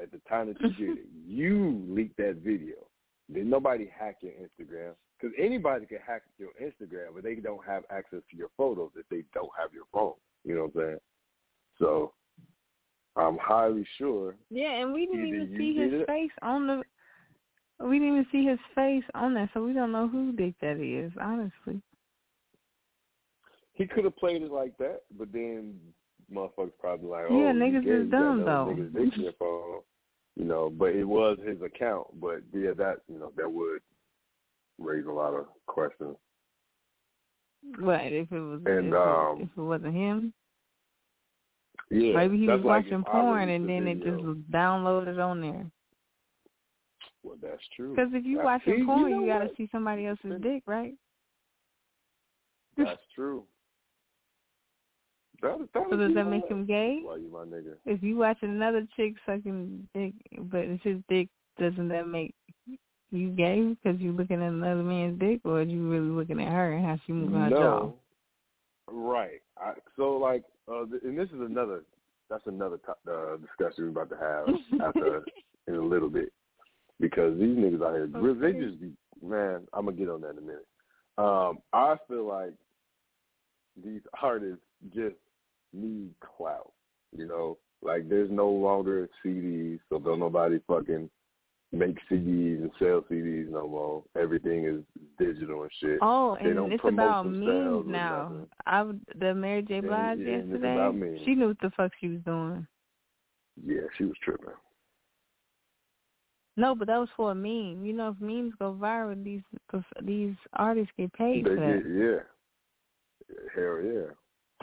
at 0.01 0.11
the 0.11 0.21
time 0.29 0.49
that 0.49 0.61
you 0.61 0.87
did 0.87 0.99
it. 0.99 1.05
You 1.29 1.85
leaked 1.87 2.17
that 2.17 2.37
video. 2.43 2.77
Did 3.33 3.47
nobody 3.47 3.91
hack 3.97 4.17
your 4.23 4.33
Instagram? 4.33 4.95
Because 5.21 5.37
anybody 5.39 5.85
can 5.85 5.99
hack 6.05 6.23
your 6.39 6.51
Instagram, 6.61 7.15
but 7.15 7.23
they 7.23 7.35
don't 7.35 7.65
have 7.67 7.83
access 7.91 8.21
to 8.31 8.37
your 8.37 8.49
photos 8.57 8.91
if 8.97 9.07
they 9.11 9.25
don't 9.35 9.51
have 9.61 9.75
your 9.75 9.85
phone. 9.93 10.15
You 10.45 10.55
know 10.55 10.71
what 10.73 10.83
I'm 10.83 10.89
saying? 10.89 10.99
So 11.79 12.13
I'm 13.19 13.37
highly 13.39 13.85
sure. 13.99 14.37
Yeah, 14.51 14.81
and 14.81 14.93
we 14.93 15.07
didn't 15.07 15.27
even 15.27 15.55
see 15.59 15.75
his 15.77 15.93
it- 16.03 16.07
face 16.07 16.31
on 16.43 16.67
the. 16.67 16.83
We 17.81 17.99
didn't 17.99 18.15
even 18.15 18.27
see 18.33 18.45
his 18.45 18.59
face 18.75 19.05
on 19.15 19.35
that, 19.35 19.51
so 19.55 19.63
we 19.65 19.73
don't 19.73 19.93
know 19.93 20.09
who 20.09 20.33
dick 20.33 20.55
that 20.61 20.79
is. 20.81 21.13
Honestly, 21.21 21.81
He 23.75 23.87
could 23.87 24.05
have 24.05 24.17
played 24.17 24.43
it 24.43 24.51
like 24.51 24.77
that, 24.79 25.03
but 25.17 25.33
then 25.33 25.79
motherfuckers 26.33 26.73
probably 26.81 27.09
like, 27.09 27.25
oh, 27.29 27.41
Yeah, 27.41 27.53
niggas 27.53 27.85
gay, 27.85 27.91
is 27.91 28.11
dumb, 28.11 28.45
though. 28.45 28.75
Niggas 28.77 29.15
dick 29.15 29.35
phone, 29.39 29.81
you 30.37 30.45
know. 30.45 30.71
But 30.71 30.97
it 30.97 31.05
was 31.05 31.39
his 31.47 31.63
account. 31.63 32.09
But 32.21 32.43
yeah, 32.53 32.73
that 32.77 33.03
you 33.09 33.19
know 33.19 33.33
that 33.37 33.51
would 33.51 33.81
raise 34.79 35.07
a 35.07 35.13
lot 35.13 35.35
of 35.35 35.47
questions. 35.67 36.17
Right, 37.79 38.13
if 38.13 38.33
it 38.33 38.41
was 38.41 38.61
And, 38.67 38.89
if, 38.89 38.95
um, 38.95 39.43
if 39.43 39.49
it 39.57 39.61
wasn't 39.61 39.95
him? 39.95 40.33
Yeah, 41.91 42.17
Maybe 42.17 42.39
he 42.39 42.47
was 42.47 42.57
like 42.59 42.65
watching 42.65 43.05
porn 43.05 43.49
and 43.49 43.69
then 43.69 43.87
it 43.87 44.03
just 44.03 44.23
downloaded 44.51 45.19
on 45.25 45.41
there. 45.41 45.67
Well, 47.23 47.37
that's 47.43 47.63
true. 47.75 47.95
Because 47.95 48.11
if 48.13 48.25
you 48.25 48.39
Now, 48.39 48.45
watching 48.45 48.81
see, 48.81 48.85
porn, 48.85 49.11
you, 49.11 49.21
you, 49.23 49.27
gotta 49.27 49.51
see 49.57 49.69
somebody 49.73 50.07
else's 50.07 50.41
dick, 50.43 50.63
right? 50.67 50.95
That's 52.77 53.01
true. 53.15 53.45
That, 55.43 55.59
that 55.75 55.87
So 55.91 55.97
does 55.97 56.15
that 56.15 56.25
make 56.25 56.47
him 56.49 56.67
gay? 56.67 57.01
Why 57.03 57.17
you 57.17 57.31
my 57.33 57.45
nigga? 57.45 57.75
If 57.87 58.03
you 58.03 58.17
watching 58.17 58.51
another 58.51 58.87
chick 58.97 59.15
sucking 59.25 59.89
dick, 59.95 60.13
but 60.51 60.61
it's 60.61 60.83
his 60.83 60.99
dick, 61.09 61.29
doesn't 61.59 61.89
that 61.89 62.09
make 62.09 62.35
you 63.11 63.31
gay 63.31 63.75
because 63.83 64.01
you 64.01 64.13
looking 64.13 64.43
at 64.43 64.53
another 64.53 64.83
man's 64.83 65.19
dick, 65.19 65.41
or 65.45 65.61
are 65.61 65.63
you 65.63 65.89
really 65.89 66.09
looking 66.09 66.41
at 66.43 66.49
her 66.49 66.73
and 66.73 66.85
how 66.85 66.99
she 67.07 67.13
moving 67.13 67.41
her 67.41 67.51
jaw? 67.51 67.91
Right. 68.91 69.41
I, 69.57 69.73
so 69.97 70.17
like, 70.17 70.45
uh, 70.71 70.83
and 71.05 71.19
this 71.19 71.29
is 71.29 71.41
another. 71.41 71.83
That's 72.31 72.47
another 72.47 72.79
to- 72.79 73.11
uh, 73.13 73.37
discussion 73.39 73.85
we're 73.85 74.03
about 74.03 74.11
to 74.11 74.17
have 74.19 74.81
after 74.89 75.25
in 75.67 75.75
a 75.75 75.81
little 75.83 76.11
bit 76.11 76.33
because 77.01 77.39
these 77.39 77.57
niggas 77.57 77.83
out 77.83 77.95
here, 77.95 78.09
Okay. 78.15 78.41
they 78.53 78.59
just 78.67 78.81
be 78.81 78.93
man. 79.23 79.67
I'm 79.73 79.87
gonna 79.87 79.97
get 79.97 80.09
on 80.09 80.21
that 80.23 80.31
in 80.31 80.39
a 80.39 80.41
minute. 80.43 80.67
Um, 81.17 81.59
I 81.73 81.97
feel 82.07 82.27
like 82.27 82.53
these 83.83 84.03
artists 84.23 84.63
just 84.95 85.17
need 85.73 86.11
clout. 86.37 86.73
You 87.17 87.27
know, 87.27 87.59
like 87.83 88.09
there's 88.09 88.31
no 88.31 88.49
longer 88.51 89.09
CDs, 89.25 89.79
so 89.89 89.99
don't 89.99 90.21
nobody 90.21 90.61
fucking 90.67 91.09
make 91.73 91.97
CDs 92.11 92.63
and 92.63 92.71
sell 92.79 93.05
CDs 93.11 93.51
no 93.51 93.69
more. 93.69 94.05
Everything 94.17 94.65
is 94.65 94.83
digital 95.19 95.63
and 95.63 95.71
shit. 95.81 95.99
Oh, 96.01 96.37
They 96.43 96.51
and 96.51 96.73
it's 96.73 96.85
about 96.85 97.27
memes 97.27 97.87
now. 97.87 98.33
I 98.67 98.91
the 99.19 99.35
Mary 99.35 99.63
J. 99.63 99.81
Blige 99.81 100.19
yesterday. 100.19 101.21
She 101.25 101.35
knew 101.35 101.49
what 101.49 101.61
the 101.61 101.71
fuck 101.77 101.93
she 102.01 102.09
was 102.09 102.21
doing. 102.25 102.67
Yeah, 103.65 103.83
she 103.97 104.05
was 104.05 104.15
tripping. 104.23 104.49
No, 106.57 106.75
but 106.75 106.89
that 106.89 106.99
was 106.99 107.09
for 107.17 107.31
a 107.31 107.35
meme. 107.35 107.85
You 107.85 107.93
know, 107.93 108.09
if 108.09 108.21
memes 108.21 108.53
go 108.59 108.77
viral, 108.81 109.23
these 109.23 109.43
these 110.03 110.35
artists 110.55 110.93
get 110.99 111.13
paid 111.13 111.45
They 111.45 111.51
for 111.51 111.57
that. 111.57 111.85
did, 111.85 111.97
yeah. 111.97 113.37
Hell 113.55 113.81
yeah. 113.85 114.13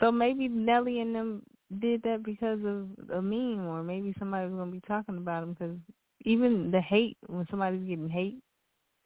So 0.00 0.12
maybe 0.12 0.48
Nelly 0.48 1.00
and 1.00 1.14
them 1.14 1.42
did 1.80 2.02
that 2.02 2.22
because 2.22 2.58
of 2.64 2.88
a 3.16 3.22
meme, 3.22 3.66
or 3.66 3.82
maybe 3.82 4.14
somebody 4.18 4.46
was 4.50 4.58
gonna 4.58 4.70
be 4.70 4.82
talking 4.86 5.16
about 5.16 5.40
them. 5.40 5.54
Because 5.54 5.76
even 6.26 6.70
the 6.72 6.80
hate, 6.80 7.16
when 7.28 7.46
somebody's 7.48 7.88
getting 7.88 8.08
hate, 8.10 8.42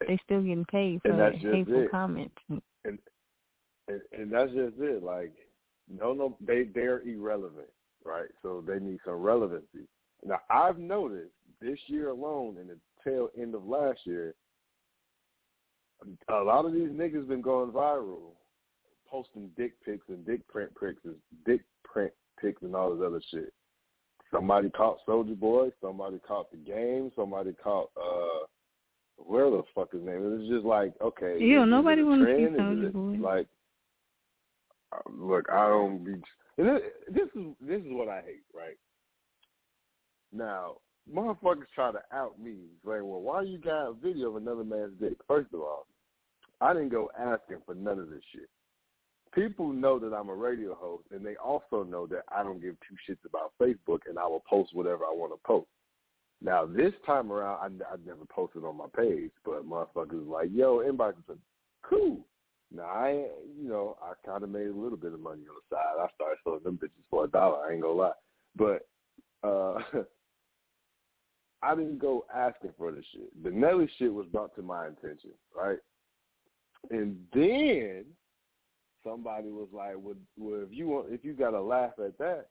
they 0.06 0.18
still 0.24 0.40
getting 0.40 0.64
paid 0.64 1.00
for 1.02 1.10
And 1.10 1.20
that's 1.20 1.34
just 1.34 1.54
hateful 1.54 1.82
it. 1.82 1.90
comments. 1.90 2.34
And, 2.48 2.62
and 2.84 4.00
and 4.12 4.32
that's 4.32 4.50
just 4.52 4.74
it. 4.80 5.02
Like 5.02 5.32
no 5.88 6.12
no 6.14 6.36
they 6.40 6.64
they're 6.74 7.02
irrelevant, 7.02 7.68
right? 8.04 8.28
So 8.42 8.64
they 8.66 8.80
need 8.80 8.98
some 9.04 9.20
relevancy. 9.20 9.86
Now 10.24 10.40
I've 10.48 10.78
noticed 10.78 11.32
this 11.60 11.78
year 11.86 12.08
alone 12.08 12.56
and 12.58 12.70
the 12.70 12.78
tail 13.04 13.28
end 13.38 13.54
of 13.54 13.66
last 13.66 14.00
year, 14.04 14.34
a 16.28 16.42
lot 16.42 16.64
of 16.64 16.72
these 16.72 16.88
niggas 16.88 17.28
been 17.28 17.42
going 17.42 17.70
viral, 17.70 18.32
posting 19.06 19.50
dick 19.58 19.74
pics 19.84 20.06
and 20.08 20.24
dick 20.24 20.46
print 20.48 20.70
pics 20.80 21.02
and 21.04 21.16
dick 21.44 21.60
print 21.84 22.12
pics 22.40 22.62
and 22.62 22.74
all 22.74 22.94
this 22.94 23.04
other 23.06 23.20
shit. 23.30 23.52
Somebody 24.32 24.70
caught 24.70 24.98
Soulja 25.06 25.38
Boy, 25.38 25.70
somebody 25.80 26.20
caught 26.26 26.50
the 26.50 26.56
game, 26.56 27.10
somebody 27.16 27.52
caught 27.62 27.90
uh 27.96 28.46
where 29.16 29.50
the 29.50 29.62
fuck 29.74 29.92
his 29.92 30.02
name 30.02 30.32
is. 30.32 30.40
It's 30.40 30.50
just 30.50 30.64
like, 30.64 30.94
okay. 31.02 31.34
Is 31.34 31.68
nobody 31.68 32.02
a 32.02 32.06
wanna 32.06 32.24
see 32.24 32.32
trend? 32.32 32.54
Is 32.54 32.60
Soulja 32.60 32.86
it, 32.86 32.92
Boy. 32.92 33.28
Like 33.28 33.46
uh, 34.92 35.10
look, 35.10 35.46
I 35.52 35.68
don't 35.68 36.04
be 36.04 36.14
this, 36.56 36.82
is 37.34 37.54
this 37.60 37.80
is 37.80 37.86
what 37.90 38.08
I 38.08 38.22
hate, 38.22 38.44
right? 38.54 38.76
Now, 40.32 40.76
motherfuckers 41.12 41.66
try 41.74 41.90
to 41.92 42.00
out 42.12 42.38
me, 42.38 42.56
saying, 42.86 43.06
Well, 43.06 43.20
why 43.20 43.42
you 43.42 43.58
got 43.58 43.88
a 43.88 43.92
video 43.92 44.28
of 44.28 44.36
another 44.36 44.64
man's 44.64 44.92
dick? 45.00 45.14
First 45.26 45.52
of 45.54 45.60
all, 45.60 45.86
I 46.60 46.72
didn't 46.72 46.90
go 46.90 47.10
asking 47.18 47.62
for 47.64 47.74
none 47.74 47.98
of 47.98 48.10
this 48.10 48.22
shit. 48.32 48.48
People 49.32 49.72
know 49.72 49.98
that 49.98 50.12
I'm 50.12 50.28
a 50.28 50.34
radio 50.34 50.74
host, 50.74 51.04
and 51.12 51.24
they 51.24 51.36
also 51.36 51.84
know 51.84 52.06
that 52.08 52.22
I 52.34 52.42
don't 52.42 52.60
give 52.60 52.76
two 52.80 52.96
shits 53.08 53.24
about 53.24 53.52
Facebook, 53.60 54.00
and 54.08 54.18
I 54.18 54.26
will 54.26 54.42
post 54.48 54.74
whatever 54.74 55.04
I 55.04 55.12
want 55.14 55.32
to 55.32 55.38
post. 55.46 55.68
Now, 56.42 56.66
this 56.66 56.92
time 57.06 57.30
around, 57.30 57.82
I, 57.82 57.94
I 57.94 57.96
never 58.04 58.24
posted 58.28 58.64
on 58.64 58.76
my 58.76 58.86
page, 58.96 59.30
but 59.44 59.68
motherfuckers 59.68 60.28
like, 60.28 60.48
yo, 60.52 60.78
inbox 60.78 61.14
is 61.30 61.36
cool. 61.82 62.26
Now, 62.74 62.84
I, 62.84 63.26
you 63.60 63.68
know, 63.68 63.96
I 64.02 64.12
kind 64.26 64.42
of 64.42 64.50
made 64.50 64.68
a 64.68 64.72
little 64.72 64.96
bit 64.96 65.12
of 65.12 65.20
money 65.20 65.42
on 65.42 65.56
the 65.70 65.76
side. 65.76 66.00
I 66.00 66.06
started 66.14 66.38
selling 66.44 66.62
them 66.62 66.78
bitches 66.82 67.04
for 67.10 67.24
a 67.24 67.28
dollar. 67.28 67.66
I 67.66 67.72
ain't 67.72 67.82
gonna 67.82 67.94
lie, 67.94 68.12
but 68.56 68.88
uh, 69.42 69.78
I 71.62 71.74
didn't 71.74 71.98
go 71.98 72.24
asking 72.34 72.72
for 72.78 72.90
the 72.90 73.02
shit. 73.12 73.42
The 73.42 73.50
Nelly 73.50 73.88
shit 73.98 74.12
was 74.12 74.26
brought 74.26 74.54
to 74.56 74.62
my 74.62 74.86
attention, 74.86 75.30
right? 75.54 75.78
And 76.90 77.18
then 77.34 78.04
somebody 79.04 79.48
was 79.48 79.68
like, 79.72 79.94
"Well, 79.96 80.16
well 80.38 80.60
if 80.62 80.68
you 80.70 80.88
want, 80.88 81.12
if 81.12 81.24
you 81.24 81.32
got 81.32 81.50
to 81.50 81.60
laugh 81.60 81.92
at 81.98 82.18
that, 82.18 82.46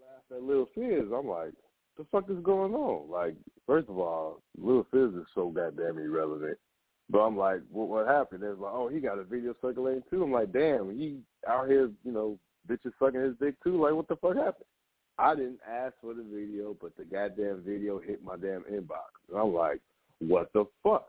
laugh 0.00 0.24
at 0.30 0.42
Lil 0.42 0.68
Fizz." 0.74 1.12
I'm 1.14 1.28
like, 1.28 1.52
"The 1.96 2.04
fuck 2.10 2.30
is 2.30 2.42
going 2.42 2.74
on?" 2.74 3.10
Like, 3.10 3.36
first 3.66 3.88
of 3.88 3.98
all, 3.98 4.42
Lil 4.58 4.86
Fizz 4.90 5.14
is 5.14 5.26
so 5.34 5.50
goddamn 5.50 5.98
irrelevant. 5.98 6.58
But 7.10 7.20
I'm 7.20 7.36
like, 7.36 7.60
what, 7.70 7.88
what 7.88 8.06
happened? 8.06 8.42
They're 8.42 8.54
like, 8.54 8.72
oh, 8.72 8.88
he 8.88 8.98
got 9.00 9.18
a 9.18 9.24
video 9.24 9.54
circulating 9.60 10.02
too. 10.10 10.22
I'm 10.22 10.32
like, 10.32 10.52
damn, 10.52 10.90
he 10.90 11.18
out 11.46 11.68
here, 11.68 11.90
you 12.02 12.12
know, 12.12 12.38
bitches 12.68 12.92
sucking 12.98 13.20
his 13.20 13.34
dick 13.40 13.56
too. 13.62 13.82
Like, 13.82 13.92
what 13.92 14.08
the 14.08 14.16
fuck 14.16 14.36
happened? 14.36 14.64
I 15.18 15.34
didn't 15.34 15.60
ask 15.68 15.94
for 16.00 16.14
the 16.14 16.24
video, 16.24 16.76
but 16.80 16.96
the 16.96 17.04
goddamn 17.04 17.62
video 17.64 18.00
hit 18.00 18.24
my 18.24 18.36
damn 18.36 18.62
inbox. 18.62 19.12
And 19.28 19.38
I'm 19.38 19.54
like, 19.54 19.80
what 20.18 20.52
the 20.54 20.64
fuck? 20.82 21.08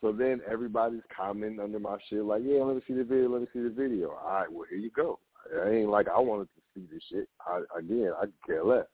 So 0.00 0.12
then 0.12 0.40
everybody's 0.50 1.02
commenting 1.14 1.60
under 1.60 1.78
my 1.78 1.96
shit 2.08 2.22
like, 2.22 2.42
yeah, 2.44 2.62
let 2.62 2.76
me 2.76 2.82
see 2.86 2.94
the 2.94 3.04
video, 3.04 3.30
let 3.30 3.40
me 3.40 3.48
see 3.52 3.62
the 3.62 3.70
video. 3.70 4.10
All 4.10 4.32
right, 4.32 4.52
well, 4.52 4.66
here 4.68 4.78
you 4.78 4.90
go. 4.90 5.18
I 5.64 5.70
ain't 5.70 5.90
like 5.90 6.08
I 6.08 6.18
wanted 6.18 6.48
to 6.54 6.60
see 6.74 6.86
this 6.92 7.02
shit. 7.10 7.28
I, 7.46 7.62
again, 7.78 8.12
I 8.20 8.26
care 8.46 8.64
less. 8.64 8.86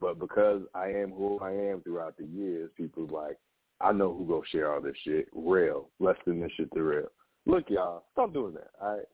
But 0.00 0.18
because 0.18 0.62
I 0.74 0.88
am 0.88 1.10
who 1.10 1.38
I 1.40 1.50
am 1.50 1.80
throughout 1.82 2.16
the 2.16 2.24
years, 2.24 2.70
people 2.76 3.06
like, 3.10 3.36
I 3.80 3.92
know 3.92 4.14
who 4.14 4.26
go 4.26 4.42
share 4.50 4.72
all 4.72 4.80
this 4.80 4.96
shit. 5.04 5.28
Real. 5.32 5.88
less 6.00 6.16
than 6.26 6.40
this 6.40 6.52
shit 6.56 6.72
to 6.74 6.82
real. 6.82 7.08
Look, 7.46 7.64
y'all, 7.68 8.04
stop 8.12 8.32
doing 8.32 8.54
that, 8.54 8.70
all 8.80 8.96
right? 8.96 9.06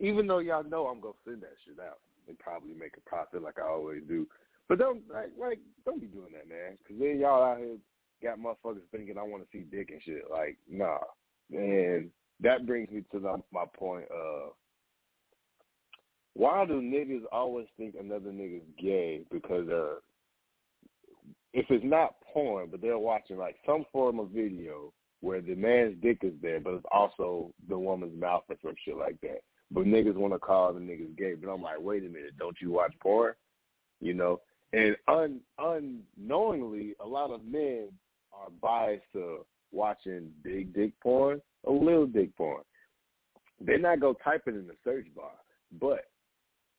Even 0.00 0.26
though 0.26 0.38
y'all 0.38 0.64
know 0.64 0.86
I'm 0.86 1.00
to 1.02 1.12
send 1.24 1.42
that 1.42 1.54
shit 1.64 1.78
out 1.78 1.98
and 2.28 2.38
probably 2.38 2.74
make 2.74 2.96
a 2.96 3.08
profit 3.08 3.42
like 3.42 3.58
I 3.58 3.68
always 3.68 4.02
do. 4.08 4.26
But 4.68 4.78
don't, 4.78 5.02
like, 5.12 5.30
like 5.38 5.58
don't 5.84 6.00
be 6.00 6.06
doing 6.06 6.32
that, 6.32 6.48
man. 6.48 6.78
Because 6.78 7.00
then 7.00 7.20
y'all 7.20 7.42
out 7.42 7.58
here 7.58 7.76
got 8.22 8.38
motherfuckers 8.38 8.82
thinking 8.90 9.18
I 9.18 9.22
want 9.22 9.42
to 9.42 9.48
see 9.52 9.64
dick 9.64 9.90
and 9.90 10.02
shit. 10.02 10.30
Like, 10.30 10.56
nah. 10.70 10.98
And 11.50 12.10
that 12.40 12.66
brings 12.66 12.90
me 12.90 13.02
to 13.12 13.18
the, 13.18 13.42
my 13.52 13.64
point 13.76 14.06
of 14.10 14.52
why 16.34 16.64
do 16.64 16.80
niggas 16.80 17.24
always 17.30 17.66
think 17.76 17.94
another 17.98 18.30
nigga's 18.30 18.66
gay 18.80 19.22
because 19.30 19.66
they're 19.66 19.98
if 21.52 21.66
it's 21.68 21.84
not 21.84 22.14
porn, 22.32 22.68
but 22.70 22.80
they're 22.80 22.98
watching 22.98 23.36
like 23.36 23.56
some 23.66 23.84
form 23.92 24.18
of 24.18 24.30
video 24.30 24.92
where 25.20 25.42
the 25.42 25.54
man's 25.54 25.94
dick 26.02 26.18
is 26.22 26.32
there, 26.40 26.58
but 26.58 26.74
it's 26.74 26.86
also 26.90 27.52
the 27.68 27.78
woman's 27.78 28.18
mouth 28.18 28.42
or 28.48 28.56
some 28.62 28.74
shit 28.84 28.96
like 28.96 29.20
that. 29.20 29.42
But 29.70 29.84
niggas 29.84 30.14
want 30.14 30.32
to 30.32 30.38
call 30.38 30.72
the 30.72 30.80
niggas 30.80 31.16
gay, 31.16 31.34
but 31.34 31.50
I'm 31.50 31.62
like, 31.62 31.80
wait 31.80 32.04
a 32.04 32.08
minute, 32.08 32.38
don't 32.38 32.56
you 32.60 32.70
watch 32.70 32.94
porn? 33.00 33.34
You 34.00 34.14
know, 34.14 34.40
and 34.72 34.96
un 35.08 35.40
unknowingly, 35.58 36.94
a 37.00 37.06
lot 37.06 37.30
of 37.30 37.44
men 37.44 37.88
are 38.32 38.50
biased 38.60 39.04
to 39.14 39.44
watching 39.70 40.30
big 40.42 40.74
dick 40.74 40.92
porn 41.00 41.40
or 41.62 41.82
little 41.82 42.06
dick 42.06 42.36
porn. 42.36 42.62
They're 43.60 43.78
not 43.78 44.00
go 44.00 44.14
type 44.24 44.42
it 44.46 44.54
in 44.54 44.66
the 44.66 44.74
search 44.84 45.06
bar, 45.14 45.32
but 45.80 46.06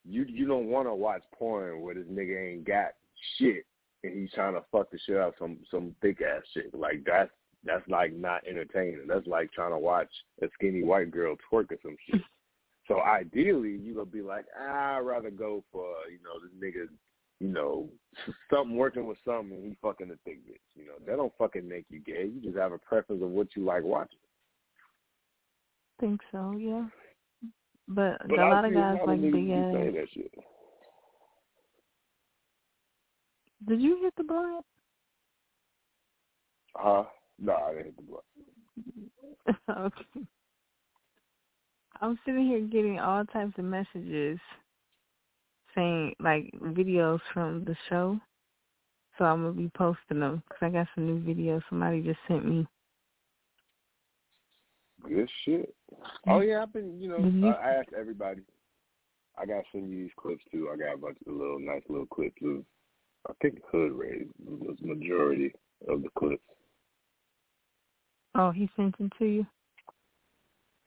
you 0.06 0.26
you 0.28 0.46
don't 0.46 0.68
want 0.68 0.88
to 0.88 0.94
watch 0.94 1.24
porn 1.34 1.82
where 1.82 1.96
this 1.96 2.06
nigga 2.08 2.54
ain't 2.54 2.66
got 2.66 2.92
shit 3.38 3.66
and 4.04 4.14
he's 4.14 4.32
trying 4.32 4.54
to 4.54 4.64
fuck 4.72 4.92
the 4.92 5.00
shit 5.06 5.18
out 5.18 5.36
some 5.40 5.58
some 5.72 5.96
thick 6.02 6.20
ass 6.22 6.44
shit. 6.54 6.74
Like 6.74 7.04
that's 7.06 7.32
that's 7.64 7.88
like 7.88 8.14
not 8.14 8.46
entertaining. 8.48 9.08
That's 9.08 9.28
like 9.28 9.52
trying 9.52 9.72
to 9.72 9.80
watch 9.80 10.10
a 10.42 10.48
skinny 10.54 10.84
white 10.84 11.12
girl 11.12 11.36
twerk 11.52 11.72
or 11.72 11.78
some 11.82 11.98
shit. 12.10 12.22
So 12.90 13.00
ideally, 13.00 13.78
you 13.82 13.94
gonna 13.94 14.08
be 14.08 14.22
like, 14.22 14.44
ah, 14.60 14.98
I'd 14.98 15.06
rather 15.06 15.30
go 15.30 15.64
for 15.72 15.86
you 16.12 16.20
know 16.22 16.38
this 16.44 16.52
nigga, 16.62 16.90
you 17.40 17.48
know, 17.48 17.90
something 18.54 18.76
working 18.76 19.08
with 19.08 19.18
something 19.26 19.56
and 19.56 19.66
he 19.66 19.78
fucking 19.82 20.10
a 20.12 20.16
thick 20.26 20.40
bitch. 20.48 20.60
You 20.76 20.86
know, 20.86 20.94
that 21.06 21.18
don't 21.18 21.34
fucking 21.38 21.68
make 21.68 21.86
you 21.90 22.00
gay. 22.00 22.30
You 22.34 22.42
just 22.42 22.58
have 22.58 22.72
a 22.72 22.78
preference 22.78 23.22
of 23.24 23.30
what 23.30 23.48
you 23.56 23.66
like 23.66 23.84
watching. 23.84 24.20
think 26.00 26.22
so, 26.32 26.56
yeah. 26.58 26.86
But, 27.88 28.18
But 28.30 28.40
a 28.40 28.48
lot 28.48 28.66
of 28.66 28.74
guys 28.74 28.98
like 29.06 29.20
niggas 29.20 29.32
big 29.34 29.50
ass. 29.50 29.74
saying 29.74 29.94
that 29.96 30.08
shit. 30.14 30.32
Did 33.68 33.82
you 33.82 34.00
hit 34.02 34.14
the 34.18 34.24
blunt? 34.24 34.66
Huh? 36.76 37.04
No, 37.40 37.54
I 37.54 37.74
didn't 37.74 37.86
hit 37.86 37.96
the 37.98 38.04
button. 38.04 39.88
okay. 39.88 40.28
I'm 42.02 42.20
sitting 42.26 42.46
here 42.46 42.60
getting 42.62 43.00
all 43.00 43.24
types 43.26 43.54
of 43.58 43.66
messages 43.66 44.40
saying 45.76 46.16
like 46.20 46.52
videos 46.62 47.20
from 47.34 47.64
the 47.66 47.76
show. 47.90 48.20
So 49.18 49.26
I'm 49.26 49.44
gonna 49.44 49.54
be 49.54 49.70
posting 49.76 50.20
them 50.20 50.44
because 50.48 50.60
I 50.62 50.70
got 50.70 50.88
some 50.96 51.06
new 51.06 51.20
videos 51.20 51.62
somebody 51.70 52.02
just 52.02 52.20
sent 52.28 52.46
me. 52.46 52.66
Good 55.04 55.30
shit. 55.44 55.76
Oh 56.28 56.40
yeah, 56.40 56.64
I've 56.64 56.74
been. 56.74 57.00
You 57.00 57.10
know, 57.10 57.18
Mhm. 57.18 57.44
I, 57.44 57.70
I 57.70 57.72
asked 57.76 57.94
everybody. 57.94 58.42
I 59.38 59.46
got 59.46 59.66
some 59.72 59.84
of 59.84 59.90
these 59.90 60.12
clips 60.16 60.44
too. 60.52 60.70
I 60.72 60.78
got 60.78 60.94
a 60.94 60.98
bunch 60.98 61.18
of 61.26 61.34
little 61.34 61.60
nice 61.60 61.84
little 61.90 62.08
clips 62.08 62.42
of. 62.44 62.66
I 63.30 63.34
think 63.42 63.64
Hood 63.72 63.94
Raised 63.94 64.32
was 64.46 64.78
majority 64.82 65.54
of 65.88 66.04
the 66.04 66.10
clips. 66.18 66.44
Oh, 68.36 68.52
he 68.52 68.70
sent 68.76 68.98
them 68.98 69.10
to 69.20 69.26
you. 69.26 69.48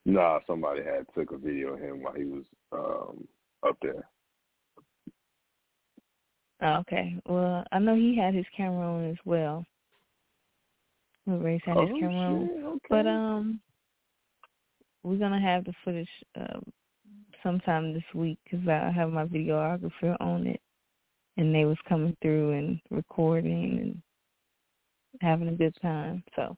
Nah, 0.05 0.41
somebody 0.47 0.83
had 0.83 1.07
took 1.15 1.33
a 1.33 1.39
video 1.39 1.75
of 1.75 1.81
him 1.81 2.03
while 2.03 2.15
he 2.15 2.25
was 2.25 2.45
um 2.73 3.27
up 3.67 3.77
there. 3.81 4.09
Oh, 6.63 6.75
okay. 6.81 7.17
Well, 7.27 7.65
I 7.71 7.79
know 7.79 7.95
he 7.95 8.17
had 8.17 8.35
his 8.35 8.47
camera 8.57 8.87
on 8.87 9.11
as 9.11 9.17
well. 9.25 9.65
Ray's 11.27 11.61
had 11.65 11.77
his 11.77 11.91
oh, 11.93 12.01
camera 12.01 12.19
on. 12.19 12.65
okay. 12.65 12.87
But 12.89 13.07
um, 13.07 13.61
we're 15.03 15.19
gonna 15.19 15.41
have 15.41 15.65
the 15.65 15.73
footage 15.85 16.09
uh, 16.39 16.61
sometime 17.43 17.93
this 17.93 18.05
week 18.15 18.39
because 18.45 18.67
I 18.69 18.91
have 18.91 19.11
my 19.11 19.25
videographer 19.25 20.17
on 20.21 20.47
it, 20.47 20.61
and 21.37 21.55
they 21.55 21.65
was 21.65 21.79
coming 21.89 22.17
through 22.23 22.53
and 22.53 22.81
recording 22.91 23.79
and 23.81 24.03
having 25.21 25.49
a 25.49 25.53
good 25.53 25.75
time. 25.83 26.23
So 26.37 26.57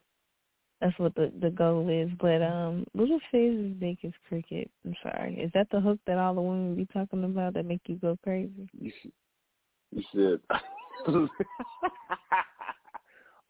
that's 0.81 0.99
what 0.99 1.15
the 1.15 1.33
the 1.41 1.51
goal 1.51 1.89
is. 1.89 2.11
But 2.21 2.43
um, 2.43 2.85
Little 2.95 3.21
Fizz's 3.33 3.75
dick 3.81 3.99
is 4.03 4.13
cricket. 4.29 4.71
I'm 4.85 4.95
sorry. 5.03 5.41
Is 5.41 5.51
that 5.55 5.69
the 5.71 5.81
hook 5.81 5.99
that 6.07 6.19
all 6.19 6.35
the 6.35 6.43
women 6.43 6.77
be 6.77 6.87
talking 6.93 7.25
about 7.25 7.55
that 7.55 7.67
make 7.67 7.83
you 7.87 7.97
go 7.97 8.17
crazy? 8.23 8.69
You, 9.91 10.03
said. 10.13 10.41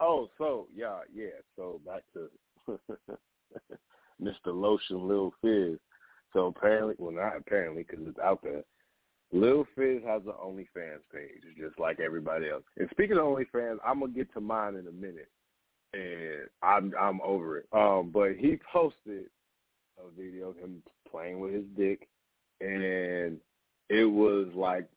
oh, 0.00 0.28
so 0.38 0.66
yeah, 0.74 1.00
yeah. 1.12 1.26
So 1.56 1.80
back 1.84 2.02
to 2.14 2.30
Mr. 4.22 4.46
Lotion, 4.46 5.08
Lil 5.08 5.32
Fizz. 5.42 5.78
So 6.32 6.46
apparently, 6.46 6.94
well, 6.98 7.12
not 7.12 7.36
apparently, 7.36 7.84
because 7.88 8.06
it's 8.06 8.18
out 8.18 8.42
there. 8.42 8.62
Lil 9.32 9.66
Fizz 9.76 10.02
has 10.06 10.22
an 10.26 10.32
OnlyFans 10.42 11.00
page, 11.12 11.42
just 11.58 11.78
like 11.78 12.00
everybody 12.00 12.48
else. 12.48 12.64
And 12.78 12.88
speaking 12.90 13.18
of 13.18 13.24
OnlyFans, 13.24 13.78
I'm 13.84 14.00
gonna 14.00 14.12
get 14.12 14.32
to 14.34 14.40
mine 14.40 14.76
in 14.76 14.86
a 14.86 14.92
minute, 14.92 15.28
and 15.92 16.48
I'm 16.62 16.94
I'm 16.98 17.20
over 17.22 17.58
it. 17.58 17.66
Um, 17.72 18.10
but 18.12 18.36
he 18.38 18.58
posted 18.72 19.26
a 19.98 20.10
video 20.16 20.50
of 20.50 20.56
him 20.56 20.82
playing 21.10 21.40
with 21.40 21.52
his 21.52 21.64
dick, 21.76 22.08
and 22.60 23.38
it 23.90 24.04
was 24.04 24.48
like 24.54 24.88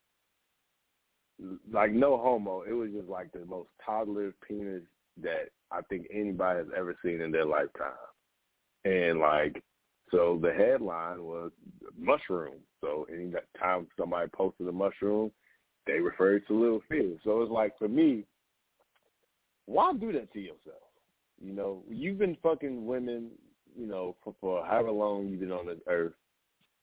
like 1.71 1.91
no 1.91 2.17
homo. 2.17 2.61
It 2.61 2.73
was 2.73 2.91
just 2.91 3.07
like 3.07 3.31
the 3.31 3.45
most 3.45 3.69
toddler 3.85 4.33
penis 4.47 4.83
that 5.21 5.49
I 5.71 5.81
think 5.89 6.07
anybody 6.13 6.59
has 6.59 6.67
ever 6.77 6.95
seen 7.03 7.21
in 7.21 7.31
their 7.31 7.45
lifetime. 7.45 7.91
And 8.85 9.19
like, 9.19 9.61
so 10.11 10.39
the 10.41 10.53
headline 10.53 11.23
was 11.23 11.51
mushroom. 11.97 12.55
So 12.81 13.07
any 13.11 13.31
time 13.59 13.87
somebody 13.97 14.29
posted 14.33 14.67
a 14.67 14.71
mushroom, 14.71 15.31
they 15.87 15.99
referred 15.99 16.45
to 16.47 16.59
Little 16.59 16.81
Fizz. 16.89 17.19
So 17.23 17.41
it's 17.41 17.51
like 17.51 17.77
for 17.77 17.87
me, 17.87 18.25
why 19.65 19.93
do 19.93 20.11
that 20.11 20.31
to 20.33 20.39
yourself? 20.39 20.81
You 21.43 21.53
know, 21.53 21.83
you've 21.89 22.19
been 22.19 22.37
fucking 22.43 22.85
women, 22.85 23.29
you 23.75 23.87
know, 23.87 24.15
for, 24.23 24.35
for 24.41 24.65
however 24.65 24.91
long 24.91 25.27
you've 25.27 25.39
been 25.39 25.51
on 25.51 25.65
this 25.65 25.79
earth, 25.87 26.13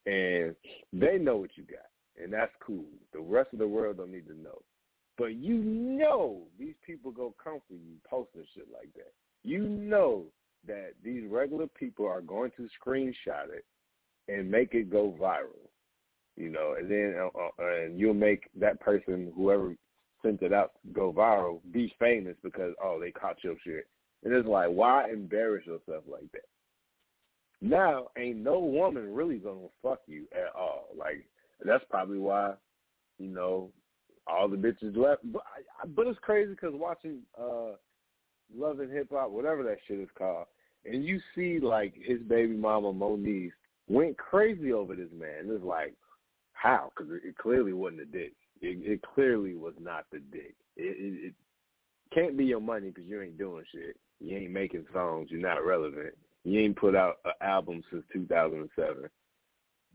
and 0.07 0.55
they 0.93 1.19
know 1.19 1.37
what 1.37 1.51
you 1.57 1.65
got 1.65 1.89
and 2.23 2.33
that's 2.33 2.53
cool. 2.65 2.85
The 3.13 3.21
rest 3.21 3.53
of 3.53 3.59
the 3.59 3.69
world 3.69 3.99
don't 3.99 4.13
need 4.13 4.27
to 4.27 4.39
know. 4.39 4.63
But 5.17 5.35
you 5.35 5.57
know 5.57 6.43
these 6.59 6.75
people 6.87 7.11
go 7.11 7.35
come 7.43 7.61
for 7.67 7.75
you 7.75 7.97
posting 8.09 8.45
shit 8.55 8.69
like 8.73 8.93
that. 8.95 9.13
You 9.43 9.69
know 9.69 10.25
that 10.67 10.93
these 11.05 11.25
regular 11.29 11.67
people 11.67 12.07
are 12.07 12.21
going 12.21 12.53
to 12.57 12.69
screenshot 12.81 13.49
it 13.53 13.65
and 14.29 14.51
make 14.51 14.75
it 14.75 14.91
go 14.91 15.17
viral. 15.21 15.69
You 16.37 16.51
know, 16.51 16.77
and 16.79 16.89
then 16.89 17.17
uh, 17.19 17.39
uh, 17.39 17.67
and 17.67 17.99
you'll 17.99 18.15
make 18.15 18.49
that 18.61 18.79
person, 18.81 19.33
whoever 19.35 19.75
sent 20.23 20.43
it 20.43 20.53
out, 20.53 20.73
go 20.93 21.13
viral, 21.13 21.61
be 21.73 21.93
famous 21.99 22.37
because 22.45 22.75
oh 22.83 23.01
they 23.01 23.11
caught 23.11 23.43
your 23.43 23.57
shit. 23.65 23.89
And 24.25 24.33
it's 24.33 24.49
like, 24.49 24.69
why 24.69 25.11
embarrass 25.11 25.67
yourself 25.67 26.05
like 26.11 26.31
that? 26.33 26.43
Now, 27.61 28.09
ain't 28.17 28.39
no 28.39 28.61
woman 28.61 29.13
really 29.13 29.39
gonna 29.39 29.67
fuck 29.83 30.01
you 30.07 30.27
at 30.33 30.55
all. 30.57 30.89
Like 30.97 31.27
that's 31.65 31.85
probably 31.91 32.19
why, 32.19 32.55
you 33.19 33.29
know, 33.29 33.71
all 34.27 34.49
the 34.49 34.57
bitches 34.57 34.97
left. 34.97 35.23
But, 35.33 35.43
I, 35.83 35.87
but 35.87 36.07
it's 36.07 36.19
crazy 36.21 36.51
because 36.51 36.75
watching 36.75 37.21
uh, 37.39 37.73
Love 38.57 38.81
and 38.81 38.93
Hip 38.93 39.09
Hop, 39.13 39.31
whatever 39.31 39.63
that 39.65 39.79
shit 39.87 40.01
is 40.01 40.09
called, 40.17 40.47
and 40.85 41.05
you 41.05 41.21
see 41.35 41.59
like 41.61 41.95
his 41.97 42.21
baby 42.23 42.55
mama 42.55 42.93
Monique 42.93 43.53
went 43.89 44.17
crazy 44.17 44.73
over 44.73 44.95
this 44.95 45.11
man. 45.19 45.47
It's 45.47 45.65
like, 45.65 45.95
how? 46.53 46.93
Because 46.97 47.13
it, 47.13 47.29
it 47.29 47.39
clearly 47.39 47.73
wasn't 47.73 48.03
a 48.03 48.07
dick. 48.07 48.33
It, 48.61 48.79
it 48.85 49.01
clearly 49.15 49.55
was 49.55 49.75
not 49.81 50.05
the 50.13 50.19
dick. 50.19 50.55
It, 50.77 50.97
it, 50.99 51.27
it 51.29 51.35
can't 52.15 52.37
be 52.37 52.45
your 52.45 52.61
money 52.61 52.89
because 52.89 53.09
you 53.09 53.21
ain't 53.21 53.39
doing 53.39 53.65
shit. 53.73 53.97
You 54.21 54.37
ain't 54.37 54.53
making 54.53 54.87
songs. 54.93 55.29
You're 55.31 55.41
not 55.41 55.65
relevant. 55.65 56.15
You 56.45 56.61
ain't 56.61 56.77
put 56.77 56.97
out 56.97 57.17
an 57.25 57.33
album 57.41 57.83
since 57.91 58.05
2007. 58.13 59.09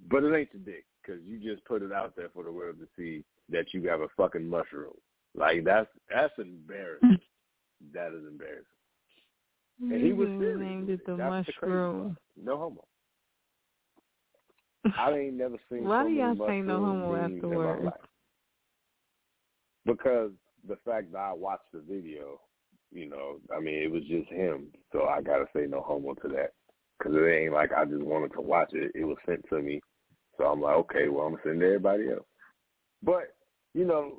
But 0.10 0.24
it 0.24 0.36
ain't 0.36 0.52
the 0.52 0.60
dick 0.60 0.86
because 1.04 1.22
you 1.26 1.40
just 1.40 1.66
put 1.66 1.82
it 1.82 1.92
out 1.92 2.16
there 2.16 2.30
for 2.34 2.44
the 2.44 2.52
world 2.52 2.78
to 2.80 2.88
see 2.98 3.24
that 3.50 3.74
you 3.74 3.88
have 3.90 4.02
a 4.02 4.08
fucking 4.16 4.48
mushroom. 4.48 4.94
Like 5.36 5.64
that's 5.64 5.90
that's 6.10 6.34
embarrassing. 6.38 7.10
Mm. 7.10 7.94
that 7.94 8.14
is 8.14 8.26
embarrassing. 8.28 8.66
And 9.82 10.02
he 10.02 10.14
was 10.14 10.28
serious. 10.28 10.60
named 10.60 10.90
it 10.90 11.06
the 11.06 11.16
That's 11.16 11.48
mushroom. 11.48 12.18
No 12.42 12.58
homo. 12.58 12.86
I 14.98 15.12
ain't 15.12 15.34
never 15.36 15.58
seen. 15.72 15.86
Why 15.86 16.04
so 16.04 16.10
do 16.10 16.14
y'all 16.14 16.48
say 16.48 16.62
no 16.62 16.80
homo 16.80 17.14
memes 17.14 17.44
in 17.44 17.50
my 17.50 17.72
afterwards? 17.72 17.96
Because 19.86 20.32
the 20.68 20.78
fact 20.86 21.12
that 21.12 21.20
I 21.20 21.34
watched 21.34 21.72
the 21.74 21.80
video, 21.80 22.40
you 22.92 23.10
know, 23.10 23.38
I 23.56 23.60
mean, 23.60 23.76
it 23.76 23.92
was 23.92 24.04
just 24.04 24.30
him, 24.30 24.68
so 24.92 25.06
I 25.06 25.22
gotta 25.22 25.46
say 25.56 25.66
no 25.68 25.82
homo 25.82 26.14
to 26.16 26.28
that. 26.30 26.54
Because 26.98 27.16
it 27.16 27.28
ain't 27.28 27.54
like 27.54 27.72
I 27.74 27.86
just 27.86 28.04
wanted 28.04 28.34
to 28.34 28.42
watch 28.42 28.70
it; 28.74 28.92
it 28.96 29.04
was 29.04 29.18
sent 29.26 29.44
to 29.50 29.62
me, 29.62 29.82
so 30.38 30.46
I'm 30.46 30.62
like, 30.62 30.76
okay, 30.76 31.08
well, 31.08 31.26
I'm 31.26 31.34
gonna 31.34 31.44
send 31.44 31.60
to 31.60 31.66
everybody 31.66 32.10
else. 32.10 32.26
But 33.02 33.36
you 33.74 33.86
know, 33.86 34.14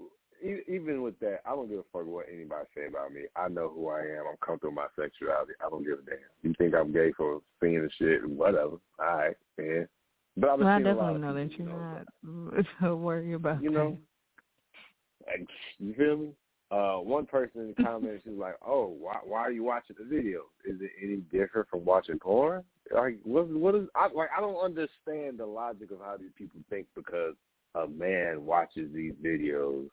even 0.69 1.03
with 1.03 1.19
that, 1.21 1.41
I 1.47 1.51
don't 1.51 1.69
give 1.69 1.79
a 1.79 1.85
fuck 1.93 2.07
what 2.07 2.27
anybody 2.33 2.67
say 2.77 2.87
about 2.87 3.13
me. 3.13 3.23
I 3.37 3.49
know 3.49 3.73
who 3.75 3.89
I 3.89 4.01
am. 4.01 4.25
I'm 4.31 4.37
comfortable 4.45 4.75
with 4.77 4.91
my 4.97 5.03
sexuality. 5.03 5.53
I 5.65 5.71
don't 5.71 5.85
give 5.85 6.01
a 6.01 6.03
damn. 6.03 6.19
You 6.43 6.55
think 6.59 6.75
I'm 6.75 6.93
gay 6.93 7.13
for 7.17 7.41
seeing 7.61 7.83
the 7.83 7.91
shit? 7.99 8.29
Whatever. 8.29 8.77
All 8.99 9.17
right, 9.17 9.37
man. 9.59 9.89
But 10.37 10.51
I've 10.51 10.59
Well, 10.59 10.69
I 10.69 10.77
seeing 10.79 10.87
a 10.87 10.95
lot 10.95 11.15
definitely 11.15 11.21
know 11.21 11.35
that 11.35 11.59
you're 11.59 11.69
not 11.69 12.81
not 12.81 12.99
worried 12.99 13.35
about 13.35 13.63
You 13.63 13.71
know, 13.71 13.99
like, 15.27 15.49
you 15.79 15.95
feel 15.95 16.17
me? 16.17 16.31
uh, 16.71 16.97
one 16.97 17.25
person 17.27 17.61
in 17.63 17.75
the 17.77 17.83
comments 17.83 18.27
was 18.27 18.37
like, 18.37 18.57
"Oh, 18.67 18.89
why 18.99 19.19
why 19.25 19.41
are 19.41 19.53
you 19.53 19.63
watching 19.63 19.97
the 19.99 20.05
video? 20.05 20.43
Is 20.65 20.81
it 20.81 20.91
any 21.03 21.17
different 21.33 21.69
from 21.69 21.85
watching 21.85 22.19
porn? 22.19 22.65
Like, 22.93 23.19
what 23.23 23.49
what 23.49 23.75
is 23.75 23.89
I 23.95 24.09
like? 24.09 24.29
I 24.37 24.41
don't 24.41 24.57
understand 24.57 25.39
the 25.39 25.47
logic 25.47 25.91
of 25.91 26.01
how 26.01 26.17
these 26.19 26.33
people 26.37 26.61
think 26.69 26.87
because 26.95 27.35
a 27.75 27.87
man 27.89 28.45
watches 28.45 28.91
these 28.93 29.15
videos 29.25 29.89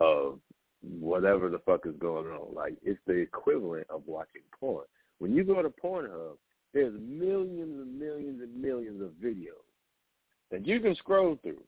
of 0.00 0.40
whatever 0.82 1.48
the 1.48 1.60
fuck 1.60 1.86
is 1.86 1.94
going 1.98 2.26
on. 2.26 2.54
Like, 2.54 2.74
it's 2.82 3.00
the 3.06 3.14
equivalent 3.14 3.86
of 3.88 4.02
watching 4.06 4.42
porn. 4.58 4.84
When 5.18 5.34
you 5.34 5.44
go 5.44 5.62
to 5.62 5.70
Pornhub, 5.70 6.36
there's 6.72 6.92
millions 7.00 7.80
and 7.80 7.98
millions 7.98 8.42
and 8.42 8.60
millions 8.60 9.00
of 9.00 9.10
videos 9.22 9.64
that 10.50 10.66
you 10.66 10.80
can 10.80 10.94
scroll 10.96 11.38
through. 11.42 11.62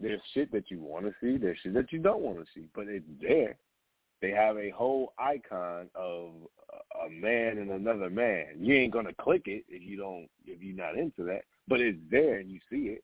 There's 0.00 0.20
shit 0.34 0.50
that 0.52 0.70
you 0.70 0.80
want 0.80 1.06
to 1.06 1.12
see. 1.20 1.36
There's 1.36 1.58
shit 1.62 1.74
that 1.74 1.92
you 1.92 2.00
don't 2.00 2.22
want 2.22 2.38
to 2.38 2.44
see, 2.54 2.66
but 2.74 2.88
it's 2.88 3.04
there. 3.20 3.56
They 4.20 4.30
have 4.32 4.58
a 4.58 4.70
whole 4.70 5.14
icon 5.18 5.88
of 5.94 6.30
a 7.06 7.10
man 7.10 7.58
and 7.58 7.70
another 7.70 8.10
man. 8.10 8.46
You 8.58 8.74
ain't 8.74 8.92
gonna 8.92 9.14
click 9.14 9.42
it 9.46 9.64
if 9.68 9.82
you 9.82 9.96
don't 9.96 10.28
if 10.44 10.62
you're 10.62 10.76
not 10.76 10.96
into 10.98 11.24
that, 11.24 11.42
but 11.68 11.80
it's 11.80 11.98
there 12.10 12.38
and 12.38 12.50
you 12.50 12.60
see 12.70 12.88
it. 12.88 13.02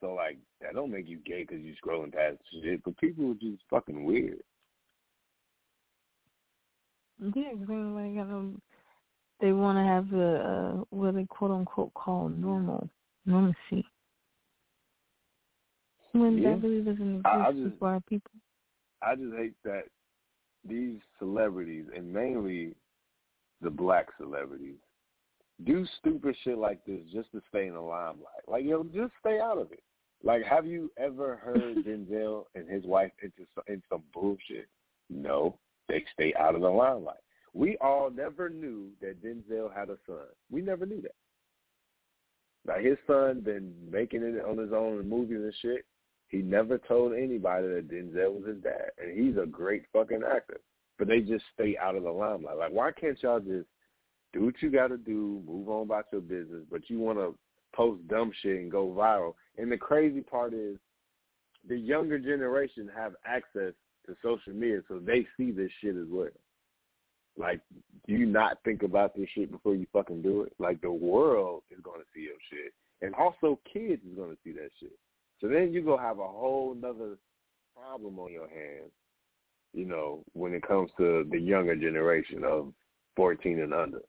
So 0.00 0.14
like 0.14 0.38
that 0.60 0.74
don't 0.74 0.90
make 0.90 1.06
you 1.08 1.18
gay 1.18 1.42
because 1.44 1.62
you're 1.62 1.76
scrolling 1.84 2.12
past 2.14 2.38
shit. 2.62 2.82
But 2.84 2.96
people 2.98 3.30
are 3.32 3.34
just 3.34 3.62
fucking 3.68 4.04
weird. 4.04 4.40
Yeah, 7.18 7.50
cause 7.52 7.66
they 7.68 7.74
like 7.74 8.18
um, 8.26 8.60
they 9.40 9.52
want 9.52 9.78
to 9.78 9.82
have 9.84 10.08
the 10.10 10.40
uh, 10.40 10.84
what 10.90 11.14
they 11.14 11.24
quote 11.24 11.50
unquote 11.50 11.92
call 11.94 12.28
normal 12.30 12.88
normalcy. 13.26 13.86
When 16.12 16.38
Yeah. 16.38 16.50
that 16.54 16.62
really 16.62 16.80
doesn't 16.82 17.16
exist 17.16 17.26
I- 17.26 17.48
I 17.48 17.52
just- 17.52 18.08
people. 18.08 18.30
I 19.02 19.14
just 19.14 19.34
hate 19.36 19.54
that 19.64 19.84
these 20.68 20.98
celebrities 21.18 21.86
and 21.94 22.12
mainly 22.12 22.74
the 23.60 23.70
black 23.70 24.08
celebrities 24.18 24.76
do 25.64 25.86
stupid 25.98 26.36
shit 26.44 26.58
like 26.58 26.84
this 26.84 27.00
just 27.12 27.32
to 27.32 27.40
stay 27.48 27.66
in 27.66 27.74
the 27.74 27.80
limelight. 27.80 28.46
Like 28.46 28.64
yo, 28.64 28.84
just 28.84 29.12
stay 29.20 29.40
out 29.40 29.58
of 29.58 29.72
it. 29.72 29.82
Like, 30.22 30.44
have 30.44 30.66
you 30.66 30.90
ever 30.98 31.36
heard 31.36 31.76
Denzel 31.86 32.44
and 32.54 32.68
his 32.68 32.84
wife 32.84 33.12
into 33.22 33.46
some, 33.54 33.64
in 33.68 33.82
some 33.88 34.02
bullshit? 34.12 34.68
No, 35.08 35.58
they 35.88 36.04
stay 36.12 36.34
out 36.38 36.54
of 36.54 36.62
the 36.62 36.68
limelight. 36.68 37.16
We 37.54 37.76
all 37.80 38.10
never 38.10 38.50
knew 38.50 38.88
that 39.00 39.22
Denzel 39.22 39.74
had 39.74 39.88
a 39.88 39.96
son. 40.06 40.26
We 40.50 40.60
never 40.60 40.84
knew 40.84 41.00
that. 41.02 41.14
Now 42.66 42.78
his 42.78 42.98
son 43.06 43.40
been 43.40 43.72
making 43.90 44.22
it 44.22 44.44
on 44.44 44.58
his 44.58 44.72
own 44.72 45.00
in 45.00 45.08
movies 45.08 45.36
and 45.36 45.54
shit. 45.62 45.84
He 46.36 46.42
never 46.42 46.76
told 46.76 47.14
anybody 47.14 47.66
that 47.66 47.88
Denzel 47.88 48.34
was 48.34 48.46
his 48.46 48.62
dad, 48.62 48.90
and 48.98 49.16
he's 49.18 49.38
a 49.38 49.46
great 49.46 49.84
fucking 49.90 50.20
actor. 50.22 50.60
But 50.98 51.08
they 51.08 51.20
just 51.20 51.44
stay 51.54 51.78
out 51.80 51.96
of 51.96 52.02
the 52.02 52.10
limelight. 52.10 52.58
Like, 52.58 52.72
why 52.72 52.90
can't 52.92 53.16
y'all 53.22 53.40
just 53.40 53.66
do 54.34 54.44
what 54.44 54.60
you 54.60 54.70
got 54.70 54.88
to 54.88 54.98
do, 54.98 55.42
move 55.46 55.70
on 55.70 55.84
about 55.84 56.04
your 56.12 56.20
business? 56.20 56.64
But 56.70 56.90
you 56.90 56.98
want 56.98 57.18
to 57.18 57.34
post 57.74 58.06
dumb 58.08 58.32
shit 58.42 58.58
and 58.58 58.70
go 58.70 58.88
viral. 58.88 59.32
And 59.56 59.72
the 59.72 59.78
crazy 59.78 60.20
part 60.20 60.52
is, 60.52 60.76
the 61.66 61.78
younger 61.78 62.18
generation 62.18 62.90
have 62.94 63.14
access 63.24 63.72
to 64.04 64.14
social 64.22 64.52
media, 64.52 64.82
so 64.88 64.98
they 64.98 65.26
see 65.38 65.52
this 65.52 65.70
shit 65.80 65.96
as 65.96 66.06
well. 66.10 66.28
Like, 67.38 67.62
do 68.06 68.12
you 68.12 68.26
not 68.26 68.58
think 68.62 68.82
about 68.82 69.16
this 69.16 69.28
shit 69.34 69.50
before 69.50 69.74
you 69.74 69.86
fucking 69.90 70.20
do 70.20 70.42
it? 70.42 70.52
Like, 70.58 70.82
the 70.82 70.92
world 70.92 71.62
is 71.70 71.80
going 71.82 72.00
to 72.00 72.06
see 72.14 72.24
your 72.24 72.36
shit, 72.50 72.74
and 73.00 73.14
also 73.14 73.58
kids 73.72 74.02
is 74.04 74.16
going 74.16 74.32
to 74.32 74.38
see 74.44 74.52
that 74.52 74.70
shit. 74.78 74.98
So 75.40 75.48
then 75.48 75.72
you 75.72 75.82
go 75.82 75.96
have 75.96 76.18
a 76.18 76.26
whole 76.26 76.74
nother 76.74 77.18
problem 77.76 78.18
on 78.18 78.32
your 78.32 78.48
hands, 78.48 78.90
you 79.74 79.84
know, 79.84 80.24
when 80.32 80.54
it 80.54 80.66
comes 80.66 80.90
to 80.98 81.26
the 81.30 81.38
younger 81.38 81.76
generation 81.76 82.42
of 82.44 82.72
14 83.16 83.60
and 83.60 83.74
under. 83.74 84.02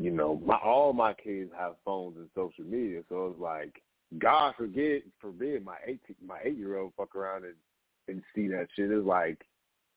You 0.00 0.12
know, 0.12 0.40
my 0.44 0.56
all 0.56 0.92
my 0.92 1.12
kids 1.12 1.50
have 1.58 1.74
phones 1.84 2.16
and 2.16 2.28
social 2.34 2.64
media, 2.64 3.02
so 3.08 3.28
it's 3.32 3.40
like, 3.40 3.82
God 4.18 4.54
forbid, 4.56 5.02
forbid 5.20 5.64
my 5.64 5.76
eight 5.86 6.00
my 6.24 6.38
eight 6.44 6.56
year 6.56 6.78
old 6.78 6.92
fuck 6.96 7.16
around 7.16 7.44
and 7.44 7.54
and 8.06 8.22
see 8.34 8.46
that 8.48 8.68
shit. 8.74 8.92
It's 8.92 9.04
like, 9.04 9.44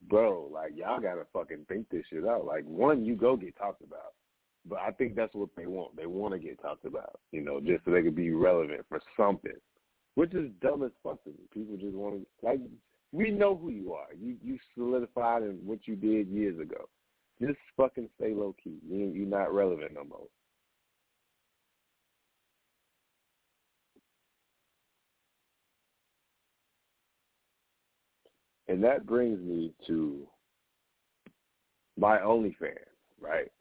bro, 0.09 0.49
like 0.51 0.71
y'all 0.75 0.99
gotta 0.99 1.25
fucking 1.31 1.65
think 1.69 1.87
this 1.89 2.03
shit 2.09 2.25
out. 2.25 2.45
Like 2.45 2.65
one, 2.65 3.05
you 3.05 3.15
go 3.15 3.35
get 3.35 3.55
talked 3.57 3.83
about. 3.83 4.13
But 4.65 4.79
I 4.79 4.91
think 4.91 5.15
that's 5.15 5.33
what 5.33 5.49
they 5.57 5.65
want. 5.65 5.95
They 5.95 6.05
want 6.05 6.33
to 6.33 6.39
get 6.39 6.61
talked 6.61 6.85
about, 6.85 7.19
you 7.31 7.41
know, 7.41 7.59
just 7.59 7.83
so 7.83 7.91
they 7.91 8.03
could 8.03 8.15
be 8.15 8.31
relevant 8.31 8.81
for 8.89 9.01
something, 9.17 9.55
which 10.15 10.33
is 10.33 10.51
dumb 10.61 10.83
as 10.83 10.91
fuck. 11.03 11.17
People 11.51 11.77
just 11.77 11.95
want 11.95 12.15
to, 12.15 12.25
like, 12.45 12.59
we 13.11 13.31
know 13.31 13.55
who 13.55 13.69
you 13.69 13.93
are. 13.93 14.07
You 14.19 14.37
you 14.43 14.57
solidified 14.75 15.43
in 15.43 15.59
what 15.65 15.79
you 15.87 15.95
did 15.95 16.27
years 16.27 16.59
ago. 16.59 16.87
Just 17.41 17.57
fucking 17.75 18.07
stay 18.17 18.33
low 18.33 18.55
key. 18.63 18.77
You 18.87 19.11
you're 19.13 19.27
not 19.27 19.53
relevant 19.53 19.93
no 19.95 20.03
more. 20.03 20.27
And 28.67 28.81
that 28.83 29.05
brings 29.05 29.41
me 29.41 29.73
to 29.87 30.25
my 31.97 32.19
OnlyFans, 32.19 32.77
right? 33.19 33.51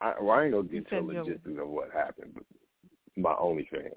I, 0.00 0.14
well, 0.20 0.38
I 0.38 0.44
ain't 0.44 0.52
gonna 0.52 0.64
get 0.64 0.72
You 0.74 0.82
to 0.82 1.06
the 1.06 1.20
logistics 1.20 1.58
of 1.60 1.68
what 1.68 1.90
happened, 1.92 2.32
but 2.34 2.44
my 3.16 3.32
OnlyFans. 3.32 3.92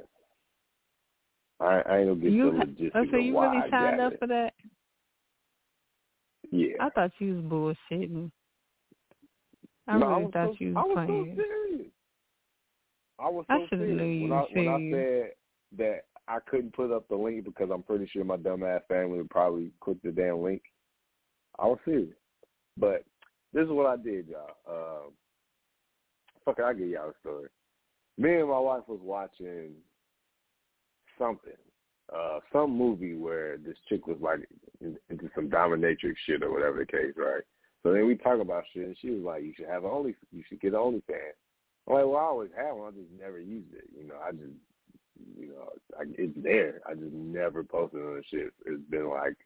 I, 1.59 1.81
I 1.85 1.97
ain't 1.97 2.07
gonna 2.07 2.15
get 2.15 2.31
You, 2.31 2.45
to 2.45 2.51
the 2.51 2.57
ha- 2.57 2.63
logistics 2.63 2.95
oh, 2.95 3.05
so 3.11 3.17
of 3.17 3.23
you 3.23 3.33
why 3.33 3.47
really 3.47 3.67
I 3.67 3.69
signed 3.69 4.01
up 4.01 4.13
it. 4.13 4.19
for 4.19 4.27
that? 4.27 4.53
Yeah. 6.51 6.73
I 6.79 6.89
thought 6.89 7.11
you 7.19 7.35
was 7.35 7.75
bullshitting. 7.91 8.31
I 9.87 9.97
no, 9.97 10.05
I 10.05 10.09
really 10.11 10.23
was 10.23 10.33
thought 10.33 10.49
so, 10.51 10.55
you 10.59 10.73
I 10.77 10.81
was 10.81 10.95
was 10.95 11.05
playing. 11.07 11.35
so 11.35 11.41
serious. 11.43 11.91
I 13.19 13.29
was 13.29 13.45
so 13.49 13.53
I 13.53 13.67
serious 13.69 13.97
knew 13.97 14.03
you 14.05 14.21
when 14.23 14.31
I 14.31 14.41
was 14.41 14.49
when 14.53 14.67
I 14.67 14.91
said 14.91 15.31
that 15.77 16.01
I 16.27 16.39
couldn't 16.49 16.73
put 16.73 16.91
up 16.91 17.07
the 17.09 17.15
link 17.15 17.43
because 17.43 17.69
I'm 17.73 17.83
pretty 17.83 18.07
sure 18.07 18.23
my 18.23 18.37
dumbass 18.37 18.81
family 18.87 19.17
would 19.17 19.29
probably 19.29 19.71
click 19.81 19.97
the 20.03 20.11
damn 20.11 20.41
link. 20.41 20.61
I 21.57 21.65
was 21.65 21.79
serious, 21.83 22.15
but 22.77 23.03
this 23.51 23.63
is 23.65 23.71
what 23.71 23.87
I 23.87 23.97
did, 23.97 24.27
y'all. 24.27 24.55
Um, 24.67 25.11
fuck 26.45 26.59
I'll 26.59 26.73
give 26.73 26.89
y'all 26.89 27.09
a 27.09 27.13
story. 27.21 27.49
Me 28.17 28.39
and 28.39 28.49
my 28.49 28.59
wife 28.59 28.83
was 28.87 28.99
watching 29.01 29.71
something, 31.17 31.53
uh, 32.13 32.39
some 32.51 32.75
movie 32.75 33.15
where 33.15 33.57
this 33.57 33.77
chick 33.87 34.07
was 34.07 34.17
like 34.19 34.39
into 34.81 35.29
some 35.35 35.49
dominatrix 35.49 36.15
shit 36.25 36.43
or 36.43 36.51
whatever 36.51 36.79
the 36.79 36.85
case, 36.85 37.13
right? 37.15 37.43
So 37.83 37.93
then 37.93 38.07
we 38.07 38.15
talk 38.15 38.39
about 38.41 38.63
shit, 38.73 38.87
and 38.87 38.97
she 38.99 39.09
was 39.11 39.23
like, 39.23 39.43
"You 39.43 39.53
should 39.55 39.67
have 39.67 39.83
an 39.85 39.91
only, 39.91 40.15
you 40.31 40.43
should 40.47 40.59
get 40.59 40.73
an 40.73 40.79
OnlyFans." 40.79 41.37
I'm 41.87 41.93
like, 41.93 42.05
"Well, 42.05 42.17
I 42.17 42.23
always 42.23 42.51
had 42.55 42.71
one. 42.73 42.89
I 42.89 42.91
just 42.91 43.11
never 43.19 43.39
used 43.39 43.73
it. 43.73 43.85
You 43.97 44.07
know, 44.07 44.15
I 44.21 44.31
just, 44.31 44.53
you 45.37 45.47
know, 45.47 45.69
I, 45.97 46.03
it's 46.17 46.37
there. 46.43 46.81
I 46.85 46.93
just 46.93 47.13
never 47.13 47.63
posted 47.63 48.01
on 48.01 48.15
the 48.15 48.23
shit. 48.29 48.53
It's 48.65 48.83
been 48.89 49.09
like 49.09 49.37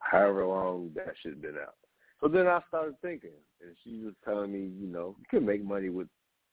however 0.00 0.44
long 0.46 0.90
that 0.96 1.14
shit's 1.22 1.40
been 1.40 1.56
out." 1.56 1.76
So 2.22 2.28
then 2.28 2.46
I 2.46 2.60
started 2.68 2.94
thinking, 3.02 3.30
and 3.60 3.74
she 3.82 4.04
was 4.04 4.14
telling 4.24 4.52
me, 4.52 4.70
you 4.80 4.86
know, 4.86 5.16
you 5.18 5.24
can 5.28 5.44
make 5.44 5.64
money 5.64 5.88
with 5.88 6.06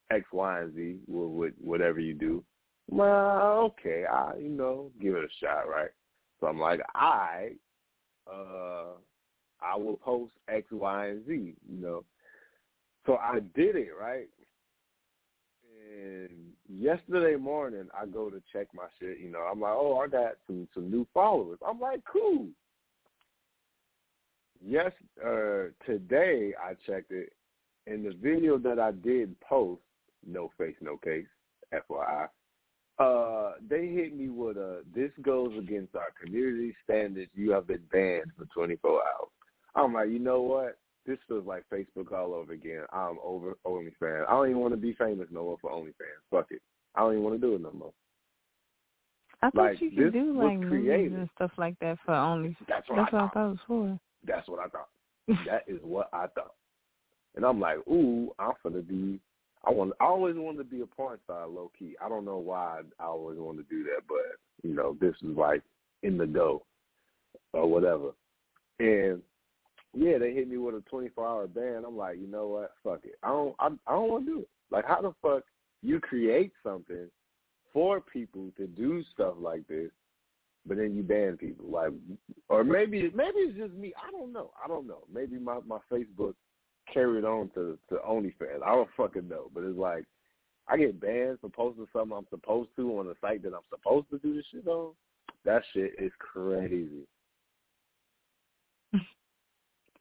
X, 0.09 0.25
Y, 0.33 0.61
and 0.61 0.75
Z, 0.75 0.97
with, 1.07 1.29
with 1.29 1.53
whatever 1.61 1.99
you 1.99 2.15
do. 2.15 2.43
Well, 2.89 3.71
okay, 3.79 4.05
I, 4.11 4.33
you 4.39 4.49
know, 4.49 4.89
give 4.99 5.13
it 5.13 5.23
a 5.23 5.45
shot, 5.45 5.69
right? 5.69 5.91
So 6.39 6.47
I'm 6.47 6.59
like, 6.59 6.79
I, 6.95 7.51
uh, 8.27 8.93
I 9.61 9.77
will 9.77 9.97
post 9.97 10.33
X, 10.47 10.65
Y, 10.71 11.07
and 11.07 11.27
Z, 11.27 11.33
you 11.33 11.81
know. 11.81 12.03
So 13.05 13.17
I 13.17 13.39
did 13.55 13.75
it, 13.75 13.89
right? 13.99 14.27
And 15.91 16.29
yesterday 16.67 17.35
morning, 17.35 17.89
I 17.95 18.07
go 18.07 18.31
to 18.31 18.41
check 18.51 18.67
my 18.73 18.85
shit. 18.99 19.19
You 19.19 19.29
know, 19.29 19.39
I'm 19.39 19.61
like, 19.61 19.75
oh, 19.75 19.99
I 19.99 20.07
got 20.07 20.33
some 20.47 20.67
some 20.73 20.89
new 20.89 21.05
followers. 21.13 21.59
I'm 21.67 21.79
like, 21.79 22.01
cool. 22.11 22.47
Yes, 24.65 24.91
uh, 25.25 25.67
today 25.85 26.53
I 26.61 26.73
checked 26.85 27.11
it, 27.11 27.31
and 27.87 28.05
the 28.05 28.13
video 28.21 28.57
that 28.57 28.79
I 28.79 28.91
did 28.91 29.39
post, 29.41 29.81
no 30.25 30.51
face, 30.57 30.75
no 30.81 30.97
case, 30.97 31.25
FYI. 31.73 32.27
Uh, 32.99 33.53
they 33.69 33.87
hit 33.87 34.15
me 34.15 34.27
with 34.27 34.57
a 34.57 34.83
this 34.93 35.11
goes 35.21 35.57
against 35.57 35.95
our 35.95 36.11
community 36.21 36.75
standards. 36.83 37.31
You 37.33 37.51
have 37.51 37.67
been 37.67 37.83
banned 37.91 38.31
for 38.37 38.45
24 38.53 38.91
hours. 38.91 39.29
I'm 39.75 39.93
like, 39.93 40.09
you 40.09 40.19
know 40.19 40.41
what? 40.41 40.77
This 41.05 41.17
feels 41.27 41.45
like 41.45 41.63
Facebook 41.73 42.11
all 42.11 42.33
over 42.33 42.51
again. 42.51 42.83
I'm 42.91 43.17
over 43.23 43.57
OnlyFans. 43.65 44.27
I 44.27 44.31
don't 44.31 44.49
even 44.49 44.59
want 44.61 44.73
to 44.73 44.77
be 44.77 44.93
famous 44.93 45.27
no 45.31 45.43
more 45.43 45.57
for 45.61 45.71
OnlyFans. 45.71 46.19
Fuck 46.29 46.47
it. 46.51 46.61
I 46.95 47.01
don't 47.01 47.13
even 47.13 47.23
want 47.23 47.39
to 47.39 47.47
do 47.47 47.55
it 47.55 47.61
no 47.61 47.71
more. 47.71 47.93
I 49.41 49.49
thought 49.51 49.71
Like, 49.71 49.81
you 49.81 49.91
could 49.91 50.11
do 50.11 50.37
like 50.37 50.59
movies 50.59 51.11
and 51.15 51.29
stuff 51.35 51.51
like 51.57 51.79
that 51.79 51.97
for 52.05 52.13
only. 52.13 52.57
That's 52.67 52.89
what 52.89 52.97
That's 52.97 53.13
I 53.13 53.15
what 53.15 53.23
I 53.23 53.29
thought 53.29 53.45
it 53.45 53.49
was 53.51 53.59
for. 53.65 53.99
That's 54.25 54.47
what 54.47 54.59
I 54.59 54.67
thought. 54.67 54.89
that 55.45 55.63
is 55.67 55.79
what 55.83 56.09
I 56.13 56.27
thought. 56.27 56.53
And 57.35 57.45
I'm 57.45 57.59
like, 57.59 57.77
ooh, 57.87 58.33
I'm 58.39 58.53
gonna 58.63 58.81
be. 58.81 59.19
I 59.65 59.71
want. 59.71 59.93
I 59.99 60.05
always 60.05 60.35
wanted 60.35 60.59
to 60.59 60.63
be 60.63 60.81
a 60.81 60.85
porn 60.85 61.19
star, 61.23 61.47
low 61.47 61.71
key. 61.77 61.95
I 62.03 62.09
don't 62.09 62.25
know 62.25 62.37
why 62.37 62.81
I 62.99 63.03
always 63.03 63.37
wanted 63.37 63.69
to 63.69 63.75
do 63.75 63.83
that, 63.83 64.01
but 64.07 64.17
you 64.67 64.75
know, 64.75 64.97
this 64.99 65.15
is 65.21 65.37
like 65.37 65.61
in 66.03 66.17
the 66.17 66.25
go 66.25 66.63
or 67.53 67.67
whatever. 67.69 68.11
And 68.79 69.21
yeah, 69.93 70.17
they 70.17 70.33
hit 70.33 70.49
me 70.49 70.57
with 70.57 70.75
a 70.75 70.81
24 70.89 71.27
hour 71.27 71.47
ban. 71.47 71.83
I'm 71.85 71.97
like, 71.97 72.17
you 72.19 72.27
know 72.27 72.47
what? 72.47 72.71
Fuck 72.83 73.01
it. 73.05 73.15
I 73.23 73.29
don't. 73.29 73.55
I, 73.59 73.67
I 73.87 73.93
don't 73.93 74.09
want 74.09 74.25
to 74.25 74.31
do 74.31 74.39
it. 74.41 74.49
Like, 74.71 74.85
how 74.85 75.01
the 75.01 75.13
fuck 75.21 75.43
you 75.81 75.99
create 75.99 76.51
something 76.63 77.09
for 77.73 78.01
people 78.01 78.51
to 78.57 78.67
do 78.67 79.03
stuff 79.13 79.35
like 79.39 79.67
this, 79.67 79.91
but 80.69 80.77
then 80.77 80.95
you 80.95 81.01
ban 81.01 81.35
people? 81.35 81.65
Like, 81.67 81.91
or 82.47 82.63
maybe 82.63 83.11
maybe 83.15 83.39
it's 83.39 83.57
just 83.57 83.73
me. 83.73 83.91
I 83.97 84.11
don't 84.11 84.31
know. 84.31 84.51
I 84.63 84.67
don't 84.67 84.87
know. 84.87 85.03
Maybe 85.11 85.39
my 85.39 85.57
my 85.65 85.79
Facebook 85.91 86.35
carried 86.93 87.25
on 87.25 87.49
to 87.55 87.77
to 87.89 87.95
OnlyFans. 88.07 88.63
I 88.63 88.75
don't 88.75 88.87
fucking 88.95 89.27
know. 89.27 89.49
But 89.53 89.63
it's 89.63 89.77
like 89.77 90.05
I 90.67 90.77
get 90.77 91.01
banned 91.01 91.39
for 91.41 91.49
posting 91.49 91.87
something 91.91 92.15
I'm 92.15 92.27
supposed 92.29 92.69
to 92.75 92.99
on 92.99 93.07
a 93.07 93.13
site 93.19 93.41
that 93.43 93.53
I'm 93.53 93.61
supposed 93.71 94.11
to 94.11 94.19
do 94.19 94.35
this 94.35 94.45
shit 94.53 94.67
on. 94.67 94.93
That 95.43 95.63
shit 95.73 95.93
is 95.97 96.11
crazy. 96.19 97.07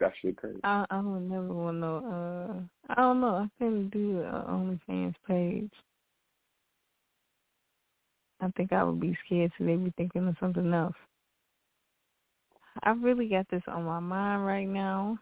that 0.00 0.12
shit 0.20 0.36
crazy. 0.36 0.60
I 0.64 0.84
I 0.90 1.00
would 1.00 1.30
never 1.30 1.54
want 1.54 1.78
no. 1.78 1.96
Uh, 1.96 2.92
I 2.92 2.94
don't 2.94 3.22
know. 3.22 3.36
I 3.36 3.48
couldn't 3.58 3.88
do 3.88 4.20
an 4.20 4.78
OnlyFans 4.88 5.14
page. 5.26 5.72
I 8.40 8.48
think 8.56 8.72
I 8.72 8.84
would 8.84 9.00
be 9.00 9.16
scared 9.26 9.52
so 9.58 9.64
they 9.64 9.76
be 9.76 9.92
thinking 9.96 10.28
of 10.28 10.36
something 10.38 10.72
else. 10.72 10.94
I 12.82 12.90
really 12.90 13.28
got 13.28 13.48
this 13.50 13.62
on 13.66 13.84
my 13.84 13.98
mind 13.98 14.46
right 14.46 14.68
now. 14.68 15.18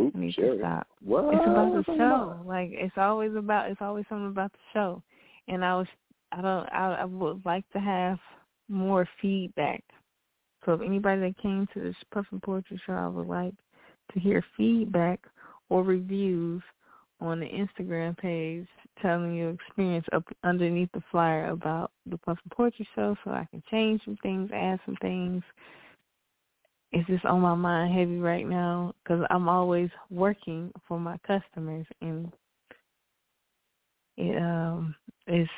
Oops, 0.00 0.16
I 0.16 0.18
need 0.18 0.34
share 0.34 0.54
to 0.54 0.58
stop. 0.58 0.86
What? 1.02 1.34
It's 1.34 1.42
about 1.46 1.72
the 1.74 1.84
show. 1.96 2.40
Like 2.46 2.70
it's 2.72 2.96
always 2.96 3.34
about 3.34 3.70
it's 3.70 3.82
always 3.82 4.06
something 4.08 4.28
about 4.28 4.52
the 4.52 4.58
show. 4.72 5.02
And 5.48 5.64
I 5.64 5.76
was 5.76 5.86
I 6.32 6.40
don't 6.40 6.68
I 6.72 6.98
I 7.00 7.04
would 7.04 7.44
like 7.44 7.68
to 7.72 7.80
have 7.80 8.18
more 8.68 9.06
feedback. 9.20 9.82
So 10.64 10.72
if 10.72 10.80
anybody 10.80 11.20
that 11.22 11.42
came 11.42 11.66
to 11.74 11.80
this 11.80 11.96
Puffin 12.12 12.40
Poetry 12.40 12.80
show 12.86 12.92
I 12.92 13.08
would 13.08 13.26
like 13.26 13.54
to 14.12 14.20
hear 14.20 14.44
feedback 14.56 15.20
or 15.68 15.82
reviews 15.82 16.62
on 17.20 17.40
the 17.40 17.46
Instagram 17.46 18.16
page 18.16 18.66
telling 19.00 19.34
your 19.34 19.50
experience 19.50 20.06
up 20.12 20.24
underneath 20.42 20.90
the 20.92 21.02
flyer 21.10 21.50
about 21.50 21.92
the 22.06 22.18
Puffin 22.18 22.50
Poetry 22.52 22.88
show 22.94 23.16
so 23.24 23.30
I 23.30 23.46
can 23.50 23.62
change 23.70 24.02
some 24.04 24.18
things, 24.22 24.50
add 24.52 24.80
some 24.86 24.96
things. 25.00 25.42
It's 26.92 27.06
just 27.08 27.24
on 27.24 27.40
my 27.40 27.54
mind 27.54 27.94
heavy 27.94 28.18
right 28.18 28.46
now 28.46 28.94
because 29.02 29.24
I'm 29.30 29.48
always 29.48 29.90
working 30.10 30.72
for 30.88 30.98
my 30.98 31.18
customers 31.18 31.86
and 32.00 32.32
it 34.16 34.36
um 34.36 34.94
is 35.28 35.48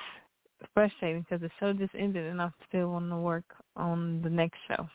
frustrating 0.74 1.22
because 1.22 1.40
the 1.40 1.50
show 1.58 1.72
just 1.72 1.94
ended 1.98 2.26
and 2.26 2.40
I'm 2.40 2.52
still 2.68 2.90
wanting 2.90 3.10
to 3.10 3.16
work 3.16 3.44
on 3.76 4.20
the 4.22 4.30
next 4.30 4.58
show. 4.68 4.86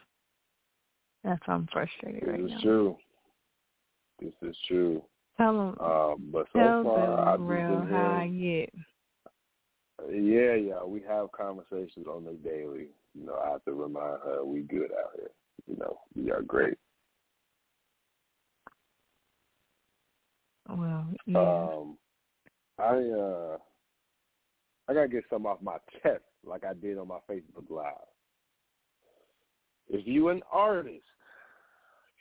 That's 1.24 1.42
why 1.46 1.56
I'm 1.56 1.68
frustrated 1.72 2.22
This 2.22 2.30
right 2.30 2.40
now. 2.40 2.48
This 2.48 2.56
is 2.56 2.62
true. 2.62 2.98
This 4.20 4.34
is 4.44 4.58
true. 4.68 5.04
Tell 5.38 5.54
them, 5.54 5.80
Um, 5.80 6.30
but 6.32 6.48
so 6.52 6.60
tell 6.60 6.84
far, 6.84 7.28
I've 7.28 7.40
real 7.40 7.82
been 7.82 7.94
I 7.94 8.28
get. 8.28 8.74
yeah, 10.10 10.56
yeah, 10.56 10.84
we 10.84 11.02
have 11.08 11.32
conversations 11.32 12.08
on 12.08 12.24
the 12.26 12.34
daily. 12.34 12.88
You 13.14 13.26
know, 13.26 13.36
I 13.36 13.52
have 13.52 13.64
to 13.66 13.74
remind 13.74 14.22
her 14.24 14.44
we 14.44 14.62
good 14.62 14.92
out 14.92 15.12
here. 15.16 15.30
You 15.68 15.78
know, 15.78 16.00
we 16.16 16.32
are 16.32 16.42
great. 16.42 16.78
Well, 20.70 21.08
yeah. 21.26 21.40
Um, 21.40 21.98
I 22.80 22.96
uh, 22.96 23.58
I 24.88 24.94
gotta 24.94 25.08
get 25.08 25.24
some 25.30 25.46
off 25.46 25.62
my 25.62 25.78
chest, 26.02 26.24
like 26.46 26.64
I 26.64 26.74
did 26.74 26.98
on 26.98 27.08
my 27.08 27.20
Facebook 27.30 27.70
Live. 27.70 27.94
If 29.90 30.06
you 30.06 30.30
an 30.30 30.42
artist, 30.52 31.06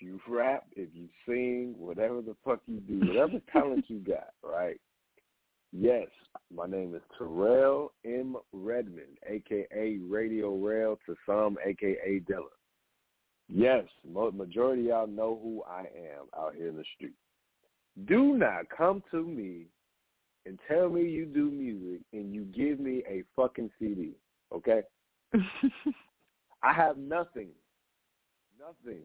you 0.00 0.20
rap, 0.28 0.64
if 0.74 0.88
you 0.94 1.08
sing, 1.26 1.74
whatever 1.78 2.20
the 2.22 2.36
fuck 2.44 2.60
you 2.66 2.80
do, 2.80 3.06
whatever 3.06 3.40
talent 3.52 3.84
you 3.88 3.98
got, 3.98 4.30
right? 4.42 4.80
Yes, 5.72 6.06
my 6.54 6.66
name 6.66 6.94
is 6.94 7.02
Terrell 7.18 7.92
M. 8.04 8.36
Redmond, 8.52 9.18
aka 9.28 9.98
Radio 10.08 10.56
Rell 10.56 10.98
to 11.06 11.14
some, 11.26 11.56
aka 11.64 12.20
Dilla. 12.28 12.44
Yes, 13.48 13.84
mo- 14.08 14.30
majority 14.30 14.82
of 14.82 14.88
y'all 14.88 15.06
know 15.06 15.38
who 15.42 15.62
I 15.68 15.80
am 15.80 16.26
out 16.36 16.54
here 16.56 16.68
in 16.68 16.76
the 16.76 16.84
street. 16.94 17.14
Do 18.06 18.36
not 18.36 18.68
come 18.76 19.02
to 19.10 19.24
me 19.24 19.66
and 20.46 20.58
tell 20.68 20.88
me 20.88 21.02
you 21.02 21.26
do 21.26 21.50
music 21.50 22.02
and 22.12 22.34
you 22.34 22.44
give 22.44 22.80
me 22.80 23.02
a 23.08 23.22
fucking 23.34 23.70
CD, 23.78 24.12
okay? 24.54 24.82
I 26.62 26.72
have 26.72 26.96
nothing, 26.96 27.48
nothing, 28.58 29.02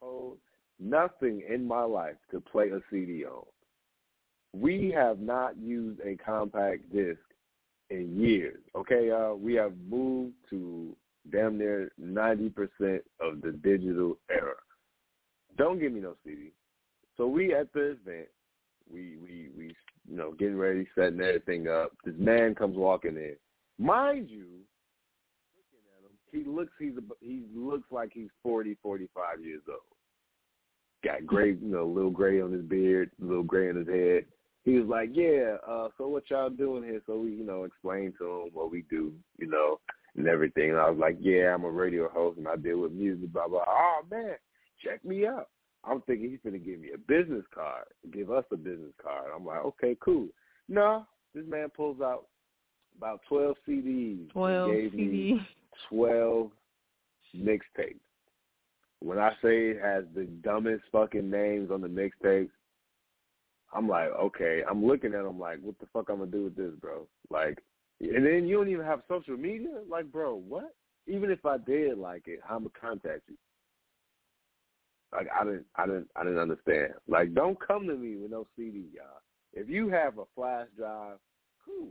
household, 0.00 0.38
nothing 0.78 1.42
in 1.48 1.66
my 1.66 1.82
life 1.82 2.16
to 2.30 2.40
play 2.40 2.70
a 2.70 2.80
CD 2.90 3.24
on. 3.24 3.44
We 4.52 4.92
have 4.94 5.20
not 5.20 5.56
used 5.58 6.00
a 6.00 6.16
compact 6.16 6.92
disc 6.92 7.20
in 7.90 8.20
years, 8.20 8.60
okay, 8.76 9.08
y'all? 9.08 9.36
We 9.36 9.54
have 9.54 9.72
moved 9.88 10.34
to 10.50 10.94
damn 11.30 11.58
near 11.58 11.90
90% 12.00 13.00
of 13.20 13.40
the 13.42 13.52
digital 13.62 14.16
era. 14.30 14.54
Don't 15.56 15.78
give 15.78 15.92
me 15.92 16.00
no 16.00 16.14
CD. 16.24 16.52
So 17.16 17.26
we 17.26 17.54
at 17.54 17.72
the 17.72 17.92
event, 17.92 18.28
we 18.92 19.16
we 19.22 19.50
we 19.56 19.74
you 20.08 20.16
know 20.16 20.32
getting 20.32 20.56
ready, 20.56 20.86
setting 20.94 21.20
everything 21.20 21.68
up. 21.68 21.92
This 22.04 22.14
man 22.18 22.54
comes 22.54 22.76
walking 22.76 23.16
in. 23.16 23.36
Mind 23.78 24.30
you, 24.30 24.46
he 26.32 26.44
looks 26.44 26.72
he's 26.78 26.92
he 27.20 27.42
looks 27.54 27.90
like 27.90 28.10
he's 28.12 28.30
forty, 28.42 28.76
forty-five 28.82 29.44
years 29.44 29.62
old. 29.68 29.78
Got 31.02 31.26
gray, 31.26 31.52
you 31.52 31.68
know, 31.68 31.84
a 31.84 31.92
little 31.92 32.10
gray 32.10 32.40
on 32.42 32.52
his 32.52 32.62
beard, 32.62 33.10
a 33.20 33.24
little 33.24 33.42
gray 33.42 33.70
on 33.70 33.76
his 33.76 33.88
head. 33.88 34.24
He 34.64 34.78
was 34.78 34.86
like, 34.86 35.10
"Yeah, 35.12 35.56
uh, 35.66 35.88
so 35.96 36.08
what 36.08 36.28
y'all 36.30 36.50
doing 36.50 36.84
here?" 36.84 37.00
So 37.06 37.18
we, 37.20 37.32
you 37.32 37.44
know, 37.44 37.64
explained 37.64 38.14
to 38.18 38.24
him 38.24 38.50
what 38.52 38.70
we 38.70 38.84
do, 38.90 39.12
you 39.38 39.46
know, 39.46 39.80
and 40.16 40.28
everything. 40.28 40.70
And 40.70 40.78
I 40.78 40.90
was 40.90 40.98
like, 40.98 41.16
"Yeah, 41.18 41.54
I'm 41.54 41.64
a 41.64 41.70
radio 41.70 42.08
host 42.08 42.38
and 42.38 42.46
I 42.46 42.56
deal 42.56 42.80
with 42.80 42.92
music." 42.92 43.32
Blah 43.32 43.48
blah. 43.48 43.64
Oh 43.66 44.00
man, 44.10 44.34
check 44.84 45.02
me 45.04 45.26
out. 45.26 45.48
I'm 45.84 46.02
thinking 46.02 46.30
he's 46.30 46.40
gonna 46.44 46.58
give 46.58 46.78
me 46.78 46.90
a 46.94 46.98
business 46.98 47.44
card, 47.54 47.86
give 48.12 48.30
us 48.30 48.44
a 48.52 48.56
business 48.56 48.92
card. 49.02 49.30
I'm 49.34 49.46
like, 49.46 49.64
okay, 49.64 49.96
cool. 50.00 50.28
No, 50.68 51.06
this 51.34 51.44
man 51.48 51.68
pulls 51.74 52.02
out 52.02 52.26
about 52.98 53.20
twelve 53.26 53.56
CDs. 53.66 54.30
Twelve 54.30 54.70
gave 54.70 54.92
me 54.92 55.06
CD. 55.06 55.40
Twelve 55.88 56.50
mixtapes. 57.36 58.00
When 59.00 59.18
I 59.18 59.30
say 59.42 59.70
it 59.70 59.80
has 59.80 60.04
the 60.14 60.24
dumbest 60.24 60.84
fucking 60.92 61.30
names 61.30 61.70
on 61.70 61.80
the 61.80 61.88
mixtapes, 61.88 62.50
I'm 63.72 63.88
like, 63.88 64.08
okay. 64.10 64.62
I'm 64.68 64.84
looking 64.84 65.14
at 65.14 65.22
them 65.22 65.38
like, 65.38 65.58
what 65.62 65.78
the 65.78 65.86
fuck 65.92 66.10
I'm 66.10 66.18
gonna 66.18 66.30
do 66.30 66.44
with 66.44 66.56
this, 66.56 66.72
bro? 66.80 67.06
Like, 67.30 67.62
and 68.00 68.24
then 68.26 68.46
you 68.46 68.56
don't 68.56 68.68
even 68.68 68.84
have 68.84 69.02
social 69.08 69.36
media. 69.36 69.80
Like, 69.88 70.10
bro, 70.10 70.34
what? 70.34 70.74
Even 71.06 71.30
if 71.30 71.44
I 71.46 71.58
did 71.58 71.98
like 71.98 72.24
it, 72.26 72.40
how 72.42 72.56
am 72.56 72.62
I 72.62 72.80
gonna 72.80 72.94
contact 72.98 73.22
you? 73.28 73.36
Like, 75.12 75.28
I 75.38 75.44
didn't, 75.44 75.66
I 75.76 75.86
didn't, 75.86 76.08
I 76.14 76.24
didn't 76.24 76.38
understand. 76.38 76.92
Like, 77.08 77.34
don't 77.34 77.58
come 77.60 77.86
to 77.88 77.96
me 77.96 78.16
with 78.16 78.30
no 78.30 78.46
CD, 78.56 78.86
y'all. 78.94 79.20
If 79.52 79.68
you 79.68 79.88
have 79.88 80.18
a 80.18 80.24
flash 80.34 80.68
drive, 80.76 81.18
cool. 81.64 81.88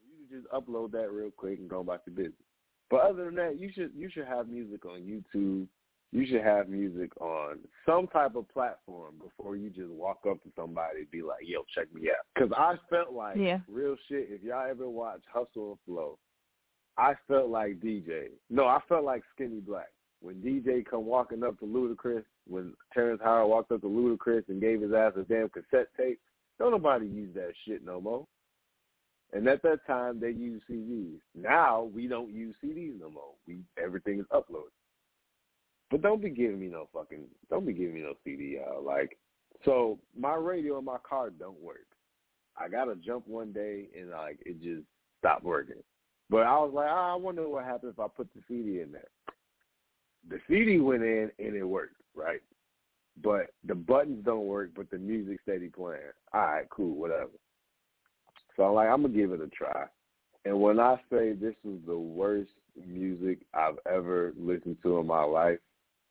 You 0.00 0.40
just 0.40 0.50
upload 0.52 0.90
that 0.92 1.12
real 1.12 1.30
quick 1.30 1.58
and 1.58 1.68
go 1.68 1.80
about 1.80 2.02
your 2.06 2.16
business. 2.16 2.47
But 2.90 3.00
other 3.00 3.26
than 3.26 3.34
that, 3.36 3.58
you 3.58 3.70
should 3.72 3.92
you 3.94 4.08
should 4.10 4.26
have 4.26 4.48
music 4.48 4.84
on 4.86 5.00
YouTube. 5.00 5.66
You 6.10 6.26
should 6.26 6.42
have 6.42 6.70
music 6.70 7.10
on 7.20 7.58
some 7.84 8.06
type 8.06 8.34
of 8.34 8.48
platform 8.48 9.16
before 9.22 9.56
you 9.56 9.68
just 9.68 9.90
walk 9.90 10.20
up 10.28 10.42
to 10.42 10.48
somebody 10.56 11.00
and 11.00 11.10
be 11.10 11.20
like, 11.20 11.46
"Yo, 11.46 11.64
check 11.74 11.92
me 11.92 12.08
out." 12.08 12.24
Because 12.34 12.50
I 12.56 12.76
felt 12.88 13.12
like 13.12 13.36
Yeah. 13.36 13.60
real 13.68 13.96
shit. 14.08 14.30
If 14.30 14.42
y'all 14.42 14.66
ever 14.66 14.88
watch 14.88 15.22
Hustle 15.26 15.72
and 15.72 15.80
Flow, 15.80 16.18
I 16.96 17.14
felt 17.26 17.50
like 17.50 17.80
DJ. 17.80 18.30
No, 18.48 18.66
I 18.66 18.80
felt 18.88 19.04
like 19.04 19.22
Skinny 19.34 19.60
Black 19.60 19.92
when 20.20 20.40
DJ 20.40 20.82
come 20.82 21.04
walking 21.04 21.44
up 21.44 21.58
to 21.60 21.66
Ludacris. 21.66 22.24
When 22.46 22.74
Terrence 22.94 23.20
Howard 23.22 23.50
walked 23.50 23.72
up 23.72 23.82
to 23.82 23.86
Ludacris 23.88 24.48
and 24.48 24.62
gave 24.62 24.80
his 24.80 24.94
ass 24.94 25.12
a 25.16 25.24
damn 25.24 25.50
cassette 25.50 25.94
tape. 25.94 26.18
Don't 26.58 26.70
nobody 26.72 27.06
use 27.06 27.34
that 27.34 27.52
shit 27.66 27.84
no 27.84 28.00
more. 28.00 28.26
And 29.32 29.46
at 29.46 29.62
that 29.62 29.86
time, 29.86 30.20
they 30.20 30.30
used 30.30 30.64
CDs. 30.70 31.18
Now 31.34 31.90
we 31.94 32.06
don't 32.06 32.32
use 32.32 32.54
CDs 32.64 32.98
no 32.98 33.10
more. 33.10 33.34
We 33.46 33.58
everything 33.82 34.20
is 34.20 34.26
uploaded. 34.32 34.72
But 35.90 36.02
don't 36.02 36.22
be 36.22 36.30
giving 36.30 36.60
me 36.60 36.68
no 36.68 36.88
fucking. 36.92 37.24
Don't 37.50 37.66
be 37.66 37.72
giving 37.72 37.94
me 37.94 38.00
no 38.00 38.14
CD, 38.24 38.58
y'all. 38.58 38.82
Like, 38.82 39.18
so 39.64 39.98
my 40.18 40.34
radio 40.34 40.78
in 40.78 40.84
my 40.84 40.98
car 41.08 41.30
don't 41.30 41.60
work. 41.60 41.86
I 42.56 42.68
got 42.68 42.86
to 42.86 42.96
jump 42.96 43.26
one 43.26 43.52
day 43.52 43.88
and 43.98 44.10
like 44.10 44.38
it 44.44 44.62
just 44.62 44.82
stopped 45.18 45.44
working. 45.44 45.82
But 46.30 46.42
I 46.42 46.58
was 46.58 46.72
like, 46.74 46.88
ah, 46.90 47.12
I 47.12 47.16
wonder 47.16 47.48
what 47.48 47.64
happened 47.64 47.92
if 47.92 48.00
I 48.00 48.06
put 48.08 48.28
the 48.34 48.42
CD 48.48 48.80
in 48.80 48.92
there. 48.92 49.08
The 50.28 50.38
CD 50.48 50.78
went 50.78 51.02
in 51.02 51.30
and 51.38 51.54
it 51.54 51.64
worked, 51.64 51.96
right? 52.14 52.40
But 53.22 53.46
the 53.64 53.74
buttons 53.74 54.24
don't 54.24 54.46
work, 54.46 54.70
but 54.76 54.90
the 54.90 54.98
music 54.98 55.38
steady 55.42 55.68
playing. 55.68 56.00
All 56.34 56.40
right, 56.40 56.68
cool, 56.70 56.94
whatever. 56.94 57.30
So 58.58 58.64
I'm 58.64 58.74
like, 58.74 58.88
I'm 58.88 59.02
gonna 59.02 59.14
give 59.14 59.30
it 59.32 59.40
a 59.40 59.46
try. 59.46 59.84
And 60.44 60.60
when 60.60 60.80
I 60.80 60.96
say 61.10 61.32
this 61.32 61.54
is 61.64 61.78
the 61.86 61.96
worst 61.96 62.50
music 62.86 63.38
I've 63.54 63.78
ever 63.90 64.32
listened 64.36 64.78
to 64.82 64.98
in 64.98 65.06
my 65.06 65.22
life, 65.22 65.58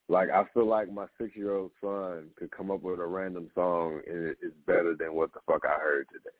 Like 0.09 0.29
I 0.29 0.45
feel 0.53 0.65
like 0.65 0.91
my 0.91 1.05
six 1.19 1.35
year 1.35 1.53
old 1.55 1.71
son 1.81 2.29
could 2.37 2.51
come 2.51 2.71
up 2.71 2.81
with 2.81 2.99
a 2.99 3.05
random 3.05 3.49
song 3.53 3.99
and 4.07 4.27
it 4.27 4.37
is 4.41 4.53
better 4.65 4.95
than 4.97 5.13
what 5.13 5.33
the 5.33 5.39
fuck 5.45 5.63
I 5.65 5.77
heard 5.81 6.07
today. 6.09 6.35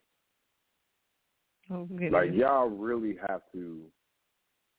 Oh, 1.69 1.83
goodness. 1.83 2.13
Like 2.13 2.33
y'all 2.33 2.69
really 2.69 3.17
have 3.27 3.41
to 3.53 3.81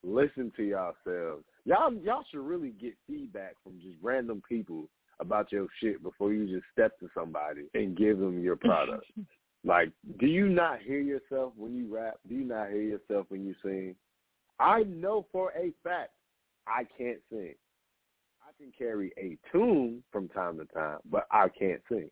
listen 0.02 0.50
to 0.56 0.62
yourselves. 0.62 1.44
Y'all 1.66 1.92
y'all 2.02 2.24
should 2.30 2.40
really 2.40 2.70
get 2.70 2.94
feedback 3.06 3.54
from 3.62 3.78
just 3.82 3.96
random 4.00 4.42
people 4.48 4.88
about 5.20 5.52
your 5.52 5.66
shit 5.82 6.02
before 6.02 6.32
you 6.32 6.46
just 6.46 6.64
step 6.72 6.98
to 7.00 7.10
somebody 7.12 7.64
and 7.74 7.96
give 7.96 8.18
them 8.18 8.42
your 8.42 8.56
product. 8.56 9.04
like, 9.68 9.92
do 10.18 10.26
you 10.26 10.48
not 10.48 10.80
hear 10.80 11.00
yourself 11.00 11.52
when 11.56 11.76
you 11.76 11.94
rap? 11.94 12.14
Do 12.26 12.34
you 12.34 12.44
not 12.44 12.70
hear 12.70 12.80
yourself 12.80 13.26
when 13.28 13.44
you 13.44 13.54
sing? 13.62 13.94
I 14.58 14.84
know 14.84 15.26
for 15.30 15.52
a 15.52 15.72
fact 15.84 16.10
I 16.66 16.84
can't 16.96 17.20
sing. 17.30 17.54
I 18.42 18.50
can 18.56 18.72
carry 18.76 19.12
a 19.18 19.36
tune 19.52 20.02
from 20.10 20.28
time 20.28 20.58
to 20.58 20.64
time, 20.64 20.98
but 21.10 21.26
I 21.30 21.48
can't 21.48 21.82
sing. 21.90 22.10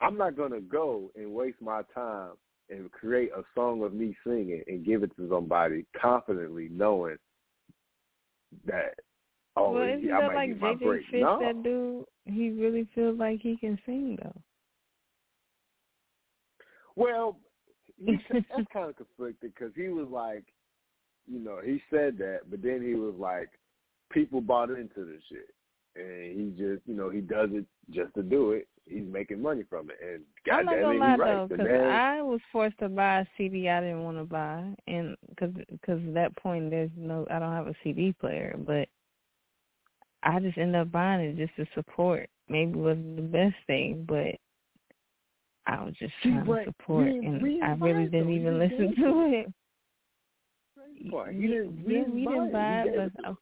I'm 0.00 0.18
not 0.18 0.36
gonna 0.36 0.60
go 0.60 1.12
and 1.14 1.32
waste 1.32 1.62
my 1.62 1.82
time 1.94 2.32
and 2.68 2.90
create 2.90 3.30
a 3.36 3.42
song 3.54 3.84
of 3.84 3.94
me 3.94 4.16
singing 4.26 4.62
and 4.66 4.84
give 4.84 5.04
it 5.04 5.16
to 5.16 5.28
somebody 5.30 5.86
confidently 5.98 6.68
knowing 6.72 7.16
that 8.66 8.94
oh 9.56 9.72
well, 9.72 9.88
isn't 9.88 10.10
I 10.10 10.20
that 10.22 10.26
might 10.26 10.34
like 10.34 10.48
get 10.48 10.60
my 10.60 10.74
JJ 10.74 10.80
break. 10.80 11.02
Fizz? 11.10 11.20
no. 11.22 11.38
That 11.40 11.62
dude, 11.62 12.04
he 12.24 12.50
really 12.50 12.88
feels 12.96 13.16
like 13.16 13.40
he 13.40 13.56
can 13.56 13.78
sing 13.86 14.18
though. 14.20 14.42
Well, 16.96 17.36
he, 18.04 18.18
that's 18.32 18.66
kind 18.72 18.90
of 18.90 18.96
conflicted 18.96 19.52
because 19.54 19.72
he 19.76 19.88
was 19.88 20.08
like, 20.10 20.44
you 21.28 21.40
know, 21.40 21.60
he 21.64 21.82
said 21.90 22.18
that, 22.18 22.40
but 22.50 22.62
then 22.62 22.82
he 22.82 22.94
was 22.94 23.14
like, 23.18 23.50
people 24.10 24.40
bought 24.40 24.70
into 24.70 25.04
this 25.04 25.22
shit, 25.28 25.54
and 25.96 26.38
he 26.38 26.50
just, 26.50 26.82
you 26.86 26.94
know, 26.94 27.10
he 27.10 27.20
does 27.20 27.50
it 27.52 27.66
just 27.90 28.14
to 28.14 28.22
do 28.22 28.52
it. 28.52 28.68
He's 28.88 29.04
making 29.04 29.42
money 29.42 29.64
from 29.68 29.90
it, 29.90 29.96
and 30.00 30.22
I'm 30.52 30.64
not 30.64 30.74
goddamn 30.76 30.82
gonna 30.84 30.94
it, 30.94 31.00
lie 31.00 31.16
right. 31.16 31.34
though, 31.34 31.48
because 31.48 31.66
I 31.68 32.22
was 32.22 32.40
forced 32.52 32.78
to 32.78 32.88
buy 32.88 33.20
a 33.20 33.26
CD 33.36 33.68
I 33.68 33.80
didn't 33.80 34.04
want 34.04 34.18
to 34.18 34.24
buy, 34.24 34.64
and 34.86 35.16
because 35.28 35.52
because 35.68 36.00
at 36.06 36.14
that 36.14 36.36
point 36.36 36.70
there's 36.70 36.90
no, 36.96 37.26
I 37.28 37.40
don't 37.40 37.52
have 37.52 37.66
a 37.66 37.74
CD 37.82 38.12
player, 38.12 38.56
but 38.64 38.88
I 40.22 40.38
just 40.38 40.56
end 40.56 40.76
up 40.76 40.92
buying 40.92 41.20
it 41.20 41.36
just 41.36 41.56
to 41.56 41.66
support. 41.74 42.28
Maybe 42.48 42.70
it 42.70 42.76
wasn't 42.76 43.16
the 43.16 43.22
best 43.22 43.56
thing, 43.66 44.04
but 44.06 44.36
I 45.66 45.82
was 45.82 45.94
just 45.98 46.12
trying 46.22 46.44
to 46.46 46.64
support, 46.64 47.06
we- 47.06 47.18
and 47.18 47.42
we 47.42 47.60
I 47.62 47.72
really 47.72 48.06
didn't 48.06 48.30
even 48.30 48.58
listen 48.58 48.94
to 49.02 49.20
it. 49.32 49.52
You 51.32 51.48
didn't, 51.48 51.84
yeah, 51.88 52.08
we 52.08 52.26
didn't 52.26 52.52
buy 52.52 52.82
it. 52.82 52.86
it, 52.86 52.86
You 52.86 52.90
gave 52.90 53.12
but 53.12 53.24
I, 53.24 53.34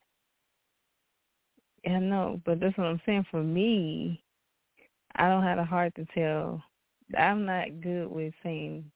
yeah, 1.83 1.99
no, 1.99 2.41
but 2.45 2.59
that's 2.59 2.77
what 2.77 2.87
I'm 2.87 3.01
saying. 3.05 3.25
For 3.29 3.43
me, 3.43 4.23
I 5.15 5.27
don't 5.29 5.43
have 5.43 5.59
a 5.59 5.63
heart 5.63 5.93
to 5.95 6.05
tell. 6.15 6.63
I'm 7.17 7.45
not 7.45 7.81
good 7.81 8.07
with 8.11 8.33
saying 8.41 8.89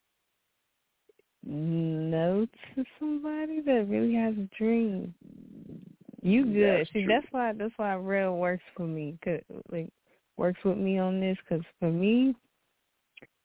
no 1.46 2.46
to 2.76 2.84
somebody 2.98 3.62
that 3.62 3.88
really 3.88 4.16
has 4.16 4.34
a 4.36 4.50
dream. 4.58 5.14
You 6.22 6.46
good? 6.46 6.80
That's 6.80 6.92
See, 6.92 7.06
true. 7.06 7.14
that's 7.14 7.28
why 7.32 7.54
that's 7.54 7.74
why 7.78 7.94
real 7.94 8.38
works 8.38 8.64
for 8.76 8.84
me. 8.88 9.18
Cause 9.24 9.40
like 9.72 9.90
works 10.38 10.60
with 10.66 10.78
me 10.78 10.98
on 10.98 11.20
this. 11.20 11.38
Cause 11.48 11.62
for 11.80 11.92
me, 11.92 12.36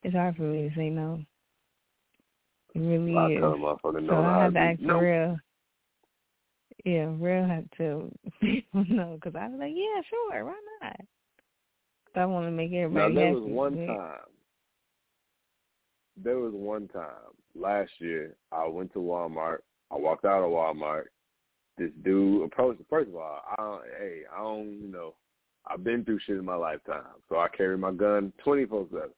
it's 0.04 0.14
hard 0.14 0.36
for 0.36 0.42
me 0.42 0.68
to 0.68 0.74
say 0.76 0.90
no. 0.90 1.20
It 2.74 2.78
really 2.80 3.12
is. 3.34 3.40
tell 3.40 3.54
motherfucker 3.54 4.02
no. 4.02 4.08
So 4.08 4.16
I 4.24 4.44
had 4.44 4.54
to 4.54 4.60
ask 4.60 4.80
no. 4.80 4.98
real. 4.98 5.36
Yeah, 6.84 7.12
real 7.18 7.44
had 7.46 7.68
to 7.78 8.12
people 8.40 8.84
know 8.88 9.14
because 9.20 9.34
I 9.38 9.48
was 9.48 9.58
like, 9.58 9.72
yeah, 9.74 10.02
sure, 10.08 10.44
why 10.44 10.54
not? 10.82 10.96
'Cause 10.96 12.16
I 12.20 12.26
want 12.26 12.46
to 12.46 12.50
make 12.50 12.70
Now 12.70 12.78
everybody 12.84 13.14
there 13.14 13.26
happy. 13.28 13.40
was 13.40 13.50
one 13.50 13.86
time. 13.86 14.18
There 16.22 16.38
was 16.38 16.52
one 16.54 16.86
time 16.88 17.32
last 17.56 17.90
year. 17.98 18.36
I 18.52 18.66
went 18.68 18.92
to 18.92 18.98
Walmart. 19.00 19.58
I 19.90 19.96
walked 19.96 20.24
out 20.24 20.44
of 20.44 20.50
Walmart. 20.50 21.04
This 21.76 21.90
dude 22.04 22.42
approached. 22.44 22.80
First 22.88 23.08
of 23.08 23.16
all, 23.16 23.40
I 23.50 23.56
don't, 23.60 23.82
hey, 23.98 24.20
I 24.32 24.38
don't, 24.38 24.80
you 24.80 24.88
know, 24.88 25.14
I've 25.66 25.82
been 25.82 26.04
through 26.04 26.20
shit 26.20 26.36
in 26.36 26.44
my 26.44 26.54
lifetime, 26.54 27.02
so 27.28 27.36
I 27.38 27.48
carry 27.48 27.76
my 27.76 27.90
gun 27.90 28.32
twenty 28.44 28.64
four 28.66 28.86
seven. 28.92 29.10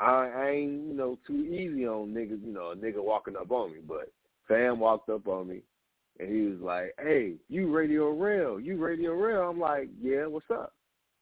I, 0.00 0.30
I 0.34 0.50
ain't, 0.50 0.88
you 0.88 0.94
know, 0.94 1.18
too 1.26 1.44
easy 1.44 1.86
on 1.86 2.14
niggas. 2.14 2.44
You 2.44 2.52
know, 2.52 2.70
a 2.70 2.76
nigga 2.76 3.04
walking 3.04 3.36
up 3.36 3.50
on 3.50 3.72
me, 3.72 3.78
but 3.86 4.10
Sam 4.48 4.80
walked 4.80 5.10
up 5.10 5.28
on 5.28 5.48
me, 5.48 5.60
and 6.18 6.28
he 6.28 6.42
was 6.42 6.60
like, 6.60 6.94
"Hey, 6.98 7.34
you 7.48 7.70
Radio 7.70 8.10
Rell? 8.10 8.58
You 8.58 8.78
Radio 8.78 9.14
Rell?" 9.14 9.50
I'm 9.50 9.60
like, 9.60 9.88
"Yeah, 10.00 10.26
what's 10.26 10.50
up?" 10.50 10.72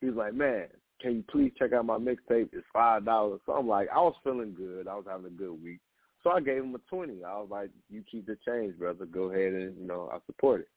He 0.01 0.07
was 0.07 0.16
like, 0.16 0.35
"Man, 0.35 0.66
can 1.01 1.16
you 1.16 1.24
please 1.29 1.53
check 1.59 1.72
out 1.72 1.87
my 1.87 1.99
mixtape? 1.99 2.51
It's 2.53 2.66
five 2.72 3.05
dollars." 3.05 3.41
So 3.47 3.53
I'm 3.53 3.66
like, 3.66 3.89
I 3.93 3.99
was 3.99 4.14
feeling 4.22 4.55
good. 4.57 4.87
I 4.87 4.95
was 4.95 5.07
having 5.09 5.26
a 5.26 5.31
good 5.31 5.62
week. 5.62 5.81
So 6.22 6.31
I 6.31 6.41
gave 6.41 6.62
him 6.62 6.74
a 6.74 6.79
twenty. 6.89 7.24
I 7.24 7.35
was 7.39 7.49
like, 7.51 7.70
"You 7.91 8.05
keep 8.09 8.26
the 8.26 8.39
change, 8.47 8.79
brother. 8.79 9.07
Go 9.07 9.24
ahead 9.33 9.55
and 9.55 9.76
you 9.76 9.87
know 9.87 10.09
I 10.12 10.18
support 10.26 10.61
it." 10.61 10.68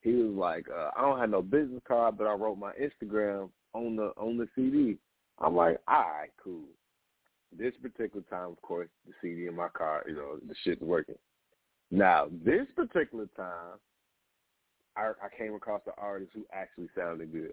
He 0.00 0.12
was 0.14 0.34
like, 0.34 0.66
uh, 0.68 0.90
"I 0.96 1.02
don't 1.02 1.20
have 1.20 1.30
no 1.30 1.42
business 1.42 1.82
card, 1.86 2.18
but 2.18 2.26
I 2.26 2.32
wrote 2.32 2.58
my 2.58 2.72
Instagram 2.72 3.50
on 3.74 3.94
the 3.94 4.12
on 4.16 4.38
the 4.38 4.48
CD." 4.56 4.98
I'm 5.38 5.54
like, 5.54 5.78
"All 5.86 5.94
right, 5.94 6.30
cool." 6.42 6.64
This 7.56 7.74
particular 7.82 8.24
time, 8.30 8.50
of 8.50 8.62
course, 8.62 8.88
the 9.06 9.12
CD 9.20 9.46
in 9.46 9.56
my 9.56 9.68
car, 9.68 10.04
you 10.06 10.14
know, 10.14 10.36
the 10.46 10.54
shit's 10.64 10.80
working. 10.80 11.16
Now, 11.90 12.28
this 12.44 12.66
particular 12.74 13.28
time, 13.36 13.78
I, 14.96 15.12
I 15.22 15.36
came 15.36 15.54
across 15.54 15.82
an 15.86 15.92
artist 15.98 16.30
who 16.34 16.44
actually 16.52 16.88
sounded 16.96 17.32
good. 17.32 17.52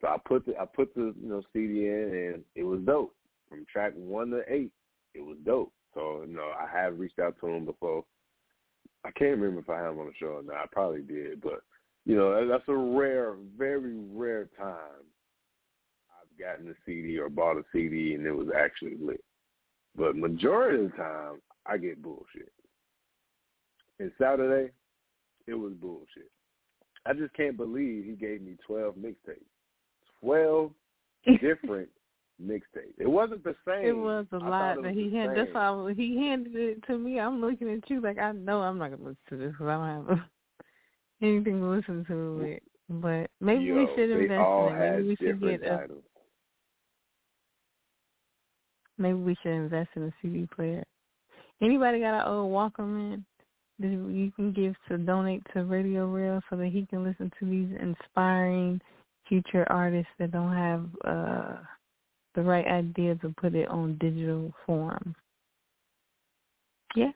So 0.00 0.08
I 0.08 0.16
put 0.24 0.44
the 0.44 0.58
I 0.58 0.64
put 0.66 0.94
the 0.94 1.14
you 1.20 1.28
know 1.28 1.42
CD 1.52 1.86
in 1.86 2.32
and 2.34 2.44
it 2.54 2.62
was 2.62 2.80
dope. 2.80 3.14
From 3.48 3.64
track 3.72 3.92
one 3.94 4.30
to 4.30 4.42
eight, 4.48 4.72
it 5.14 5.20
was 5.20 5.36
dope. 5.44 5.72
So 5.94 6.24
you 6.26 6.34
know 6.34 6.52
I 6.58 6.66
have 6.70 6.98
reached 6.98 7.18
out 7.18 7.36
to 7.40 7.46
him 7.46 7.64
before. 7.64 8.04
I 9.04 9.10
can't 9.12 9.38
remember 9.38 9.60
if 9.60 9.70
I 9.70 9.78
had 9.78 9.90
him 9.90 10.00
on 10.00 10.06
the 10.06 10.12
show 10.18 10.38
or 10.38 10.42
not. 10.42 10.56
I 10.56 10.66
probably 10.70 11.02
did, 11.02 11.40
but 11.40 11.62
you 12.04 12.16
know 12.16 12.46
that's 12.46 12.68
a 12.68 12.74
rare, 12.74 13.34
very 13.56 13.96
rare 14.12 14.48
time 14.58 15.06
I've 16.10 16.38
gotten 16.38 16.70
a 16.70 16.74
CD 16.84 17.18
or 17.18 17.30
bought 17.30 17.56
a 17.56 17.62
CD 17.72 18.14
and 18.14 18.26
it 18.26 18.32
was 18.32 18.48
actually 18.56 18.96
lit. 19.00 19.24
But 19.96 20.16
majority 20.16 20.84
of 20.84 20.90
the 20.90 20.96
time, 20.96 21.40
I 21.64 21.78
get 21.78 22.02
bullshit. 22.02 22.52
And 23.98 24.12
Saturday, 24.20 24.72
it 25.46 25.54
was 25.54 25.72
bullshit. 25.72 26.30
I 27.06 27.12
just 27.12 27.32
can't 27.34 27.56
believe 27.56 28.04
he 28.04 28.12
gave 28.12 28.42
me 28.42 28.56
twelve 28.66 28.96
mixtapes. 28.96 29.40
Twelve 30.20 30.72
different 31.40 31.88
mixtapes. 32.42 32.98
It 32.98 33.08
wasn't 33.08 33.44
the 33.44 33.54
same. 33.66 33.86
It 33.86 33.96
was 33.96 34.26
a 34.32 34.38
lot 34.38 34.82
that 34.82 34.92
he 34.92 35.14
had. 35.14 35.30
That's 35.36 35.52
why 35.52 35.94
he 35.96 36.16
handed 36.16 36.54
it 36.54 36.86
to 36.88 36.98
me. 36.98 37.18
I'm 37.18 37.40
looking 37.40 37.70
at 37.70 37.88
you 37.88 38.00
like 38.00 38.18
I 38.18 38.32
know 38.32 38.60
I'm 38.60 38.78
not 38.78 38.90
gonna 38.90 39.02
listen 39.02 39.18
to 39.30 39.36
this 39.36 39.52
because 39.52 39.68
I 39.68 39.76
don't 39.76 40.08
have 40.08 40.18
anything 41.22 41.60
to 41.60 41.66
listen 41.68 42.04
to 42.08 42.40
it. 42.42 42.62
But 42.88 43.30
maybe 43.40 43.64
Yo, 43.64 43.76
we 43.76 43.88
should 43.96 44.10
invest 44.10 44.32
in 44.32 44.76
it. 44.76 44.78
Maybe 44.78 45.08
we 45.08 45.16
should 45.16 45.40
get 45.40 45.62
a. 45.62 45.76
titles. 45.76 46.04
Maybe 48.98 49.14
we 49.14 49.36
should 49.42 49.52
invest 49.52 49.90
in 49.96 50.04
a 50.04 50.12
CD 50.20 50.48
player. 50.54 50.82
Anybody 51.62 52.00
got 52.00 52.20
an 52.20 52.32
old 52.32 52.52
Walkman 52.52 53.24
that 53.78 53.88
you 53.88 54.32
can 54.36 54.52
give 54.52 54.74
to 54.88 54.98
donate 54.98 55.42
to 55.52 55.64
Radio 55.64 56.06
Rell 56.06 56.40
so 56.48 56.56
that 56.56 56.68
he 56.68 56.86
can 56.86 57.04
listen 57.04 57.30
to 57.38 57.46
these 57.46 57.68
inspiring 57.80 58.80
future 59.28 59.66
artists 59.70 60.12
that 60.18 60.30
don't 60.30 60.54
have 60.54 60.86
uh 61.04 61.56
the 62.34 62.42
right 62.42 62.66
idea 62.66 63.14
to 63.16 63.34
put 63.40 63.54
it 63.54 63.68
on 63.68 63.96
digital 63.98 64.52
form. 64.66 65.14
Yeah. 66.94 67.12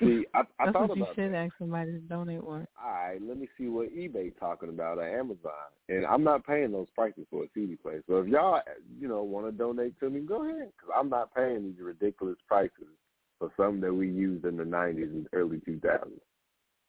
See, 0.00 0.24
I, 0.34 0.40
I 0.40 0.44
That's 0.58 0.72
thought 0.72 0.88
what 0.88 0.96
you 0.96 1.02
about 1.04 1.14
should 1.14 1.32
that. 1.32 1.36
ask 1.36 1.54
somebody 1.58 1.92
to 1.92 1.98
donate 1.98 2.42
one. 2.42 2.66
All 2.82 2.90
right, 2.90 3.18
let 3.22 3.36
me 3.38 3.48
see 3.58 3.68
what 3.68 3.94
eBay 3.94 4.32
talking 4.38 4.70
about 4.70 4.98
or 4.98 5.06
Amazon. 5.18 5.52
And 5.88 6.06
I'm 6.06 6.24
not 6.24 6.46
paying 6.46 6.72
those 6.72 6.88
prices 6.94 7.26
for 7.30 7.44
a 7.44 7.48
CD 7.54 7.76
player. 7.76 8.02
So 8.08 8.16
if 8.18 8.28
y'all, 8.28 8.60
you 8.98 9.08
know, 9.08 9.22
want 9.22 9.46
to 9.46 9.52
donate 9.52 9.98
to 10.00 10.08
me, 10.08 10.20
go 10.20 10.42
ahead. 10.42 10.70
Because 10.76 10.94
I'm 10.96 11.10
not 11.10 11.34
paying 11.34 11.64
these 11.64 11.84
ridiculous 11.84 12.38
prices 12.48 12.88
for 13.38 13.50
something 13.56 13.80
that 13.82 13.92
we 13.92 14.08
used 14.08 14.44
in 14.44 14.56
the 14.56 14.64
90s 14.64 15.02
and 15.02 15.26
early 15.32 15.58
2000s. 15.58 16.08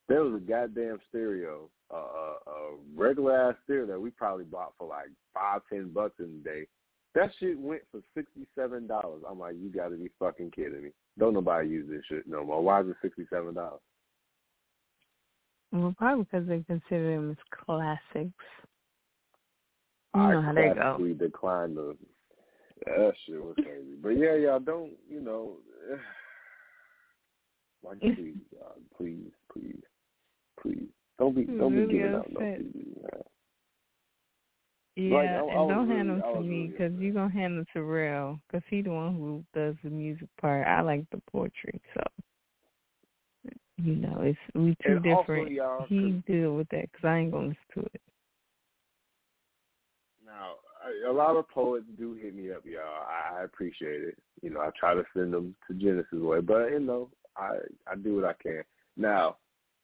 There 0.08 0.24
was 0.24 0.42
a 0.42 0.46
goddamn 0.46 1.00
stereo, 1.10 1.70
uh, 1.94 1.96
a, 1.96 2.36
a 2.52 2.76
regular 2.96 3.50
ass 3.50 3.56
stereo 3.64 3.88
that 3.88 4.00
we 4.00 4.10
probably 4.10 4.46
bought 4.46 4.74
for 4.78 4.88
like 4.88 5.10
five, 5.34 5.62
ten 5.70 5.90
bucks 5.94 6.16
in 6.20 6.42
the 6.44 6.50
day. 6.50 6.68
That 7.14 7.30
shit 7.40 7.60
went 7.60 7.82
for 7.92 8.02
sixty 8.16 8.48
seven 8.56 8.88
dollars. 8.88 9.24
I'm 9.30 9.40
like, 9.40 9.56
you 9.60 9.70
got 9.70 9.90
to 9.90 9.98
be 9.98 10.10
fucking 10.18 10.52
kidding 10.52 10.84
me. 10.84 10.90
Don't 11.20 11.34
nobody 11.34 11.68
use 11.70 11.90
this 11.90 12.04
shit 12.08 12.28
no 12.28 12.44
more. 12.46 12.62
Why 12.64 12.82
is 12.82 12.88
it 12.88 12.96
sixty 13.02 13.26
seven 13.30 13.54
dollars? 13.54 13.82
Well, 15.74 15.94
probably 15.98 16.26
because 16.26 16.48
they 16.48 16.64
consider 16.68 17.16
them 17.16 17.32
as 17.32 17.38
classics. 17.66 18.34
You 20.14 20.22
I 20.22 20.34
know 20.34 20.42
how 20.42 20.54
they 20.54 20.70
go. 20.74 21.14
declined 21.18 21.78
the. 21.78 21.96
That 22.86 23.14
shit 23.26 23.42
was 23.42 23.56
crazy. 23.56 23.96
But 24.02 24.10
yeah, 24.18 24.36
y'all 24.36 24.60
don't, 24.60 24.92
you 25.10 25.22
know, 25.22 25.58
like 27.84 28.00
please, 28.02 28.36
y'all, 28.52 28.76
please, 28.98 29.32
please, 29.52 29.84
please, 30.62 30.88
don't 31.20 31.36
be, 31.36 31.44
don't 31.44 31.74
be 31.74 31.82
Really 31.82 31.94
giving 31.94 32.16
out 32.16 32.32
no 32.32 32.40
upset. 32.40 32.60
CDs. 32.60 33.22
Yeah, 34.96 35.16
Like, 35.16 35.30
I- 35.30 35.34
I 35.34 35.38
and 35.38 35.48
was 35.48 35.70
don't 35.70 35.88
really- 35.88 35.96
hand 35.98 36.10
them 36.10 36.22
to 36.22 36.42
me 36.42 36.48
really 36.50 36.68
because 36.68 36.94
you're 37.00 37.14
gonna 37.14 37.30
hand 37.34 37.58
them 37.58 37.66
to 37.74 37.84
Rell 37.84 38.42
because 38.48 38.64
he 38.70 38.82
the 38.82 38.92
one 38.92 39.16
who 39.16 39.44
does 39.54 39.76
the 39.84 39.90
music 39.90 40.28
part. 40.40 40.68
I 40.68 40.82
like 40.82 41.10
the 41.12 41.22
poetry, 41.32 41.80
so 41.94 42.04
you 43.78 43.96
know 43.96 44.22
it's 44.22 44.40
we 44.54 44.76
two 44.86 44.94
And 44.98 45.04
different. 45.04 45.50
he 45.88 46.12
deal 46.28 46.56
with 46.58 46.68
that 46.70 46.92
because 46.92 47.06
I 47.06 47.18
ain't 47.20 47.32
gonna 47.32 47.48
listen 47.48 47.64
to 47.76 47.80
it. 47.94 48.02
Now, 50.26 50.56
a 51.08 51.12
lot 51.12 51.36
of 51.36 51.48
poets 51.50 51.86
do 51.98 52.14
hit 52.14 52.36
me 52.36 52.52
up, 52.52 52.66
y'all. 52.66 52.82
I, 53.08 53.40
I 53.40 53.44
appreciate 53.44 54.02
it. 54.04 54.18
You 54.42 54.50
know, 54.50 54.62
I 54.62 54.72
try 54.80 54.94
to 54.94 55.06
send 55.14 55.34
them 55.34 55.56
to 55.68 55.74
Genesis 55.74 56.20
way, 56.20 56.42
but 56.42 56.70
you 56.72 56.80
know, 56.80 57.10
I 57.38 57.58
I 57.88 57.96
do 57.96 58.16
what 58.16 58.26
I 58.26 58.34
can. 58.34 58.64
Now, 58.98 59.38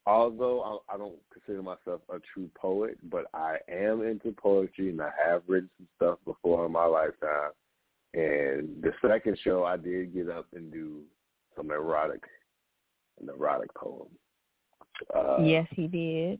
although 0.08 0.82
I, 0.89 0.95
I 0.95 0.97
don't 0.97 1.18
consider 1.32 1.62
myself 1.62 2.01
a 2.10 2.20
true 2.34 2.49
poet, 2.55 2.97
but 3.12 3.26
I 3.34 3.58
am 3.70 4.01
into 4.01 4.32
poetry 4.32 4.89
and 4.89 5.01
I 5.01 5.10
have 5.24 5.43
written 5.47 5.70
some 5.78 5.88
stuff 5.97 6.20
before 6.26 6.66
in 6.66 6.72
my 6.72 6.86
lifetime. 6.86 7.51
And 8.14 8.82
the 8.82 8.93
second 9.05 9.38
show, 9.43 9.66
I 9.66 9.76
did 9.76 10.14
get 10.14 10.30
up 10.30 10.47
and 10.55 10.72
do 10.72 11.01
some 11.55 11.70
erotic, 11.72 12.24
an 13.22 13.30
erotic 13.30 13.74
poem. 13.76 14.08
Uh, 15.14 15.43
yes, 15.43 15.68
he 15.72 15.88
did. 15.88 16.39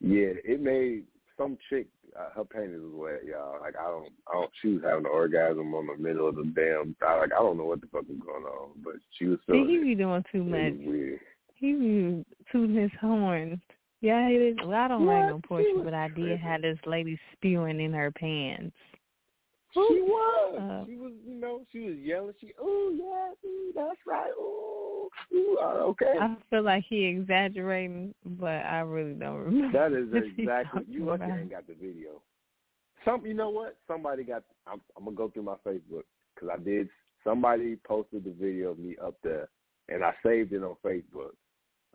Yeah, 0.00 0.34
it 0.44 0.60
made 0.60 1.04
some 1.38 1.56
chick. 1.70 1.86
Uh, 2.16 2.30
her 2.36 2.44
panties 2.44 2.80
was 2.80 2.92
wet, 2.94 3.20
y'all. 3.26 3.60
Like 3.60 3.74
I 3.76 3.90
don't, 3.90 4.08
I 4.28 4.34
don't. 4.34 4.50
She 4.62 4.68
was 4.68 4.82
having 4.84 5.06
an 5.06 5.10
orgasm 5.12 5.74
on 5.74 5.86
the 5.86 5.96
middle 6.02 6.28
of 6.28 6.36
the 6.36 6.44
damn. 6.54 6.94
I, 7.06 7.18
like 7.18 7.32
I 7.32 7.42
don't 7.42 7.58
know 7.58 7.64
what 7.64 7.80
the 7.80 7.88
fuck 7.88 8.08
was 8.08 8.18
going 8.24 8.44
on, 8.44 8.70
but 8.84 8.94
she 9.18 9.26
was 9.26 9.38
See, 9.50 9.64
he 9.66 9.78
be 9.78 9.94
doing 9.94 10.24
too 10.30 10.44
much. 10.44 10.74
weird. 10.78 11.20
He 11.56 11.72
be 11.72 12.24
tooting 12.52 12.76
his 12.76 12.90
horn. 13.00 13.60
Yeah, 14.00 14.28
it 14.28 14.40
is. 14.40 14.56
Well, 14.64 14.74
I 14.74 14.88
don't 14.88 15.06
write 15.06 15.28
no 15.28 15.36
What? 15.36 15.44
poetry, 15.48 15.70
She 15.72 15.76
was 15.76 15.84
but 15.84 15.94
I 15.94 16.08
did 16.08 16.14
tripping. 16.16 16.38
have 16.38 16.62
this 16.62 16.78
lady 16.86 17.18
spewing 17.32 17.80
in 17.80 17.92
her 17.92 18.10
pants. 18.12 18.76
She 19.72 19.80
was. 19.80 20.58
Uh, 20.58 20.86
she 20.86 20.96
was. 20.96 21.12
You 21.26 21.34
know, 21.34 21.60
she 21.70 21.80
was 21.80 21.96
yelling. 21.96 22.34
She, 22.40 22.52
oh 22.58 22.92
yeah, 22.94 23.48
ooh, 23.48 23.72
that's 23.74 23.98
right. 24.06 24.30
Oh, 24.38 25.08
ooh, 25.34 25.58
uh, 25.60 25.66
okay. 25.88 26.14
I 26.20 26.34
feel 26.48 26.62
like 26.62 26.84
he 26.88 27.04
exaggerating, 27.04 28.14
but 28.24 28.64
I 28.64 28.80
really 28.80 29.12
don't 29.14 29.36
remember. 29.36 29.78
That 29.90 29.96
is 29.96 30.08
exactly. 30.38 30.80
talking 30.80 30.94
You 30.94 31.04
lucky 31.04 31.24
I 31.24 31.40
ain't 31.40 31.50
got 31.50 31.66
the 31.66 31.74
video. 31.74 32.22
Some, 33.04 33.26
you 33.26 33.34
know 33.34 33.50
what? 33.50 33.76
Somebody 33.86 34.24
got. 34.24 34.44
I'm, 34.66 34.80
I'm 34.96 35.04
gonna 35.04 35.16
go 35.16 35.28
through 35.30 35.42
my 35.42 35.56
Facebook 35.66 36.04
because 36.34 36.50
I 36.52 36.62
did. 36.62 36.88
Somebody 37.22 37.76
posted 37.86 38.24
the 38.24 38.30
video 38.32 38.70
of 38.70 38.78
me 38.78 38.96
up 39.04 39.16
there, 39.22 39.48
and 39.88 40.04
I 40.04 40.12
saved 40.24 40.52
it 40.52 40.62
on 40.62 40.76
Facebook. 40.84 41.32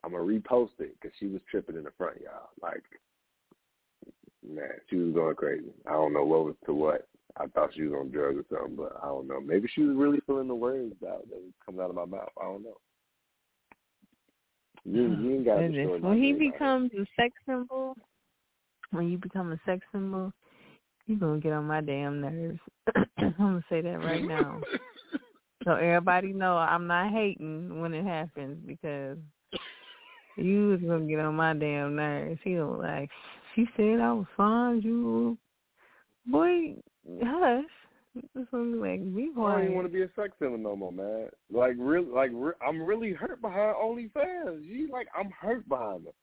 I'm 0.03 0.11
gonna 0.11 0.23
repost 0.23 0.79
it 0.79 0.95
because 0.99 1.15
she 1.19 1.27
was 1.27 1.41
tripping 1.49 1.75
in 1.75 1.83
the 1.83 1.91
front, 1.97 2.17
y'all. 2.21 2.49
Like, 2.61 2.83
man, 4.47 4.69
she 4.89 4.95
was 4.97 5.13
going 5.13 5.35
crazy. 5.35 5.71
I 5.87 5.91
don't 5.91 6.13
know 6.13 6.25
what 6.25 6.45
was 6.45 6.55
to 6.65 6.73
what. 6.73 7.07
I 7.37 7.47
thought 7.47 7.73
she 7.73 7.83
was 7.83 7.93
on 7.93 8.11
drugs 8.11 8.39
or 8.39 8.57
something, 8.57 8.75
but 8.75 8.97
I 9.01 9.07
don't 9.07 9.27
know. 9.27 9.39
Maybe 9.39 9.69
she 9.73 9.81
was 9.81 9.95
really 9.95 10.19
feeling 10.25 10.47
the 10.47 10.55
words 10.55 10.95
out 11.07 11.29
that 11.29 11.39
was 11.39 11.53
coming 11.65 11.81
out 11.81 11.89
of 11.89 11.95
my 11.95 12.05
mouth. 12.05 12.29
I 12.39 12.43
don't 12.43 12.63
know. 12.63 12.77
You, 14.83 15.01
you 15.03 15.07
hmm. 15.07 15.33
ain't 15.35 15.45
got 15.45 15.55
to 15.55 15.61
Goodness. 15.61 15.87
destroy 15.87 16.09
When 16.09 16.21
he 16.21 16.33
dream 16.33 16.51
becomes 16.51 16.91
a 16.93 17.05
sex 17.15 17.33
symbol, 17.45 17.95
when 18.89 19.09
you 19.09 19.17
become 19.17 19.51
a 19.51 19.59
sex 19.65 19.85
symbol, 19.91 20.33
you're 21.05 21.19
gonna 21.19 21.39
get 21.39 21.53
on 21.53 21.65
my 21.65 21.81
damn 21.81 22.21
nerves. 22.21 22.59
I'm 23.17 23.35
gonna 23.37 23.63
say 23.69 23.81
that 23.81 24.03
right 24.03 24.23
now. 24.23 24.59
So 25.63 25.73
everybody 25.73 26.33
know 26.33 26.57
I'm 26.57 26.87
not 26.87 27.11
hating 27.11 27.81
when 27.81 27.93
it 27.93 28.03
happens 28.03 28.57
because 28.65 29.17
you 30.43 30.69
was 30.69 30.81
gonna 30.81 31.05
get 31.05 31.19
on 31.19 31.35
my 31.35 31.53
damn 31.53 31.95
nerves. 31.95 32.39
He 32.43 32.55
was 32.55 32.79
like, 32.81 33.09
she 33.55 33.67
said 33.75 33.99
I 33.99 34.13
was 34.13 34.25
fine. 34.35 34.81
You, 34.81 35.37
boy, 36.25 36.75
hush. 37.23 37.65
It's 38.15 38.51
gonna 38.51 38.73
be 38.73 38.77
like, 38.77 39.15
be 39.15 39.31
I 39.37 39.51
don't 39.53 39.63
even 39.63 39.75
want 39.75 39.87
to 39.87 39.93
be 39.93 40.01
a 40.01 40.09
sex 40.15 40.33
symbol 40.37 40.57
no 40.57 40.75
more, 40.75 40.91
man. 40.91 41.29
Like 41.51 41.75
really, 41.77 42.11
like 42.11 42.31
re- 42.33 42.53
I'm 42.65 42.81
really 42.81 43.13
hurt 43.13 43.41
behind 43.41 43.75
OnlyFans. 43.75 44.65
You 44.65 44.89
like 44.91 45.07
I'm 45.17 45.31
hurt 45.31 45.67
behind 45.69 46.05
them. 46.05 46.13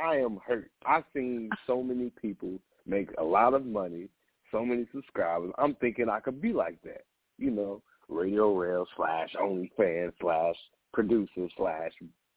I 0.00 0.16
am 0.16 0.38
hurt. 0.46 0.70
I've 0.86 1.04
seen 1.14 1.50
so 1.66 1.82
many 1.82 2.12
people 2.20 2.58
make 2.86 3.08
a 3.18 3.24
lot 3.24 3.54
of 3.54 3.66
money, 3.66 4.08
so 4.52 4.64
many 4.64 4.86
subscribers. 4.94 5.52
I'm 5.58 5.74
thinking 5.76 6.08
I 6.08 6.20
could 6.20 6.40
be 6.40 6.52
like 6.52 6.80
that. 6.82 7.04
You 7.38 7.50
know, 7.50 7.82
Radio 8.08 8.56
Rell 8.56 8.86
slash 8.96 9.34
OnlyFans 9.40 10.12
slash 10.20 10.54
producer 10.92 11.48
slash 11.56 11.92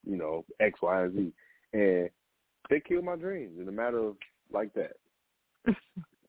you 0.10 0.18
know 0.18 0.46
X 0.60 0.80
Y 0.82 1.02
and 1.04 1.14
Z, 1.14 1.34
and 1.74 2.10
they 2.70 2.80
killed 2.80 3.06
my 3.06 3.16
dreams 3.16 3.60
in 3.62 3.68
a 3.68 3.72
matter 3.72 4.00
of 4.00 4.16
like 4.52 4.74
that. 4.74 4.94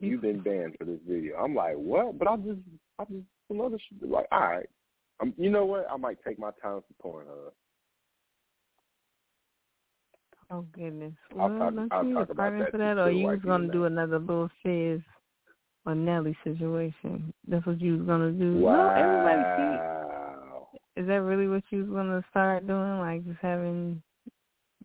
You've 0.00 0.22
been 0.22 0.40
banned 0.40 0.76
for 0.78 0.84
this 0.84 1.00
video. 1.06 1.36
I'm 1.36 1.54
like, 1.54 1.74
what? 1.74 2.18
But 2.18 2.28
I 2.28 2.36
just, 2.36 2.60
I 2.98 3.04
just 3.04 3.24
another 3.50 3.78
sh- 3.78 4.02
like, 4.02 4.26
all 4.32 4.40
right. 4.40 4.68
Um, 5.20 5.34
you 5.36 5.50
know 5.50 5.66
what? 5.66 5.86
I 5.92 5.96
might 5.96 6.18
take 6.26 6.38
my 6.38 6.50
time 6.62 6.80
for 7.02 7.22
Pornhub. 7.22 7.52
Oh 10.50 10.64
goodness. 10.72 11.12
I'll 11.38 11.48
talk- 11.50 11.74
don't 11.74 11.92
I'll 11.92 12.04
you 12.04 12.14
talk 12.14 12.30
about 12.30 12.58
that 12.58 12.70
for 12.70 12.78
that, 12.78 12.98
or 12.98 13.10
you 13.10 13.26
was 13.26 13.40
gonna 13.44 13.70
do 13.70 13.84
another 13.84 14.18
little 14.18 14.50
Fizz 14.62 15.00
or 15.86 15.94
Nelly 15.94 16.36
situation? 16.44 17.32
That's 17.46 17.64
what 17.66 17.80
you 17.80 17.98
was 17.98 18.06
gonna 18.06 18.32
do. 18.32 18.58
Wow. 18.58 18.88
No, 18.88 19.02
everybody 19.02 19.42
see. 19.56 19.99
Is 20.96 21.06
that 21.06 21.22
really 21.22 21.48
what 21.48 21.62
you 21.70 21.84
was 21.84 21.88
gonna 21.90 22.24
start 22.30 22.66
doing? 22.66 22.98
Like 22.98 23.24
just 23.24 23.38
having 23.40 24.02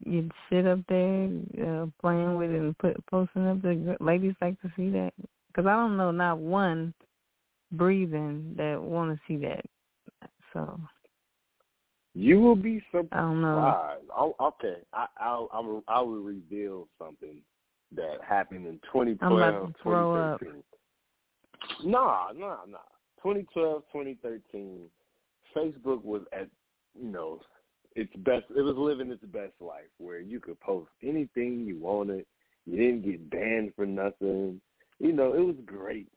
you 0.06 0.30
sit 0.50 0.68
up 0.68 0.80
there 0.88 1.30
uh, 1.64 1.86
playing 2.02 2.36
with 2.36 2.52
it 2.52 2.60
and 2.60 2.78
put 2.78 3.06
posting 3.08 3.48
up 3.48 3.62
there. 3.62 3.98
Ladies 4.00 4.36
like 4.42 4.62
to 4.62 4.72
see 4.76 4.90
that 4.92 5.14
because 5.48 5.66
I 5.66 5.74
don't 5.74 5.98
know 5.98 6.12
not 6.12 6.38
one 6.38 6.94
breathing 7.72 8.54
that 8.58 8.82
want 8.82 9.16
to 9.16 9.20
see 9.28 9.38
that. 9.46 9.66
So 10.54 10.80
You 12.14 12.40
will 12.40 12.56
be 12.56 12.82
surprised. 12.92 13.12
I 13.12 13.22
don't 13.22 13.42
know. 13.42 13.98
Oh, 14.16 14.36
okay, 14.40 14.78
I, 14.94 15.08
I'll, 15.20 15.50
I'll, 15.52 15.84
I 15.88 16.02
will 16.02 16.22
reveal 16.22 16.88
something 16.98 17.42
that 17.96 18.18
happened 18.28 18.66
in 18.66 18.80
I'm 18.94 19.06
2012, 19.20 19.56
about 19.56 19.68
to 19.68 19.84
throw 19.84 20.38
2013. 20.40 21.92
Nah, 21.92 22.28
nah, 22.36 22.58
nah. 22.70 22.78
2012, 23.22 23.84
2013, 23.92 24.82
Facebook 25.56 26.04
was 26.04 26.22
at, 26.34 26.48
you 27.00 27.10
know, 27.10 27.40
its 27.96 28.14
best. 28.18 28.46
It 28.56 28.62
was 28.62 28.76
living 28.78 29.12
its 29.12 29.24
best 29.26 29.54
life 29.60 29.90
where 29.98 30.20
you 30.20 30.40
could 30.40 30.60
post 30.60 30.90
anything 31.04 31.66
you 31.66 31.78
wanted. 31.80 32.26
You 32.66 32.78
didn't 32.78 33.04
get 33.04 33.30
banned 33.30 33.74
for 33.76 33.86
nothing. 33.86 34.60
You 35.00 35.14
know, 35.14 35.34
it 35.34 35.42
was 35.46 35.56
great. 35.66 36.08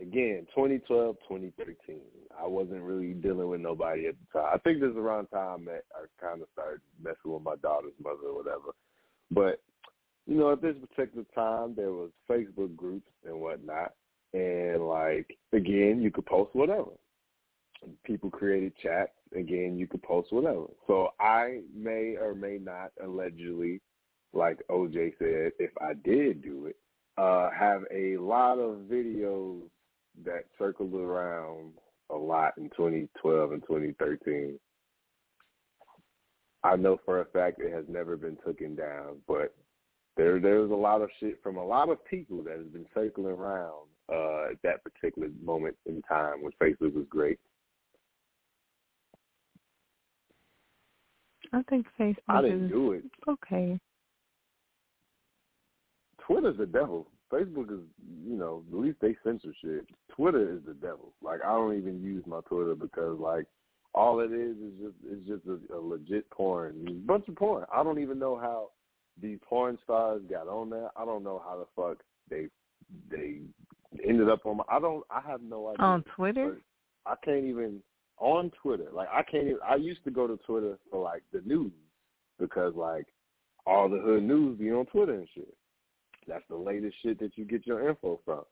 Again, 0.00 0.46
2012, 0.54 1.16
2013. 1.28 2.00
I 2.40 2.46
wasn't 2.46 2.82
really 2.82 3.12
dealing 3.12 3.48
with 3.48 3.60
nobody 3.60 4.06
at 4.06 4.14
the 4.14 4.40
time. 4.40 4.50
I 4.54 4.58
think 4.58 4.80
this 4.80 4.90
is 4.90 4.96
around 4.96 5.26
time 5.26 5.64
that 5.66 5.82
I 5.94 6.06
kind 6.24 6.40
of 6.40 6.48
started 6.52 6.80
messing 7.02 7.32
with 7.32 7.42
my 7.42 7.56
daughter's 7.56 7.92
mother 8.02 8.28
or 8.28 8.36
whatever. 8.36 8.72
But 9.30 9.60
you 10.26 10.36
know, 10.36 10.52
at 10.52 10.62
this 10.62 10.76
particular 10.94 11.24
time, 11.34 11.74
there 11.76 11.90
was 11.90 12.10
Facebook 12.30 12.76
groups 12.76 13.10
and 13.26 13.40
whatnot, 13.40 13.94
and 14.32 14.86
like 14.86 15.36
again, 15.52 16.00
you 16.00 16.10
could 16.10 16.26
post 16.26 16.54
whatever. 16.54 16.92
People 18.04 18.30
created 18.30 18.72
chats. 18.82 19.12
Again, 19.34 19.76
you 19.78 19.86
could 19.86 20.02
post 20.02 20.32
whatever. 20.32 20.66
So 20.86 21.10
I 21.20 21.60
may 21.74 22.16
or 22.20 22.34
may 22.34 22.58
not 22.58 22.90
allegedly, 23.02 23.80
like 24.32 24.58
OJ 24.70 25.12
said, 25.18 25.52
if 25.58 25.70
I 25.80 25.94
did 25.94 26.42
do 26.42 26.66
it, 26.66 26.76
uh, 27.16 27.50
have 27.50 27.82
a 27.92 28.16
lot 28.16 28.58
of 28.58 28.80
videos 28.90 29.62
that 30.24 30.44
circled 30.58 30.94
around 30.94 31.72
a 32.10 32.16
lot 32.16 32.54
in 32.58 32.64
2012 32.70 33.52
and 33.52 33.62
2013. 33.62 34.58
I 36.62 36.76
know 36.76 36.98
for 37.04 37.20
a 37.20 37.24
fact 37.26 37.60
it 37.60 37.72
has 37.72 37.84
never 37.88 38.16
been 38.16 38.36
taken 38.46 38.74
down, 38.74 39.16
but 39.26 39.54
there 40.16 40.38
there's 40.38 40.70
a 40.70 40.74
lot 40.74 41.00
of 41.00 41.08
shit 41.18 41.42
from 41.42 41.56
a 41.56 41.64
lot 41.64 41.88
of 41.88 42.04
people 42.04 42.42
that 42.44 42.58
has 42.58 42.66
been 42.66 42.86
circling 42.92 43.32
around 43.32 43.86
uh, 44.12 44.50
at 44.50 44.58
that 44.62 44.82
particular 44.84 45.28
moment 45.42 45.76
in 45.86 46.02
time 46.02 46.42
when 46.42 46.52
Facebook 46.60 46.94
was 46.94 47.06
great. 47.08 47.38
I 51.52 51.62
think 51.62 51.86
Facebook 51.98 52.16
I 52.28 52.42
didn't 52.42 52.66
is 52.66 52.70
do 52.70 52.92
it. 52.92 53.04
okay. 53.28 53.78
Twitter's 56.26 56.58
the 56.58 56.66
devil. 56.66 57.06
Facebook 57.32 57.72
is, 57.72 57.80
you 58.26 58.36
know, 58.36 58.62
at 58.72 58.78
least 58.78 58.98
they 59.00 59.16
censor 59.24 59.54
shit. 59.62 59.86
Twitter 60.14 60.52
is 60.54 60.60
the 60.66 60.74
devil. 60.74 61.12
Like 61.22 61.40
I 61.44 61.52
don't 61.52 61.76
even 61.76 62.02
use 62.02 62.24
my 62.26 62.40
Twitter 62.48 62.74
because 62.74 63.18
like 63.18 63.46
all 63.94 64.20
it 64.20 64.32
is 64.32 64.56
is 64.56 64.72
just 64.80 64.94
it's 65.04 65.26
just 65.26 65.42
a, 65.46 65.76
a 65.76 65.80
legit 65.80 66.28
porn, 66.30 66.86
a 66.88 66.92
bunch 66.92 67.28
of 67.28 67.36
porn. 67.36 67.64
I 67.72 67.82
don't 67.82 68.00
even 68.00 68.18
know 68.18 68.36
how 68.36 68.70
these 69.20 69.38
porn 69.48 69.78
stars 69.84 70.22
got 70.30 70.48
on 70.48 70.70
there. 70.70 70.90
I 70.96 71.04
don't 71.04 71.24
know 71.24 71.42
how 71.44 71.58
the 71.58 71.66
fuck 71.74 71.98
they 72.28 72.46
they 73.10 73.40
ended 74.06 74.28
up 74.28 74.46
on 74.46 74.58
my. 74.58 74.64
I 74.68 74.80
don't. 74.80 75.04
I 75.10 75.20
have 75.28 75.42
no 75.42 75.68
idea. 75.68 75.84
On 75.84 76.04
Twitter? 76.16 76.58
I 77.06 77.14
can't 77.24 77.44
even 77.44 77.80
on 78.20 78.52
Twitter. 78.62 78.86
Like 78.92 79.08
I 79.12 79.22
can't. 79.22 79.46
Even, 79.46 79.58
I 79.68 79.74
used 79.74 80.04
to 80.04 80.10
go 80.10 80.26
to 80.26 80.36
Twitter 80.46 80.78
for 80.90 81.02
like 81.02 81.22
the 81.32 81.42
news 81.44 81.72
because 82.38 82.74
like 82.76 83.06
all 83.66 83.88
the 83.88 83.98
hood 83.98 84.22
news 84.22 84.58
be 84.58 84.70
on 84.70 84.86
Twitter 84.86 85.14
and 85.14 85.28
shit. 85.34 85.52
That's 86.28 86.44
the 86.48 86.56
latest 86.56 86.96
shit 87.02 87.18
that 87.18 87.36
you 87.36 87.44
get 87.44 87.66
your 87.66 87.88
info 87.88 88.20
from. 88.24 88.42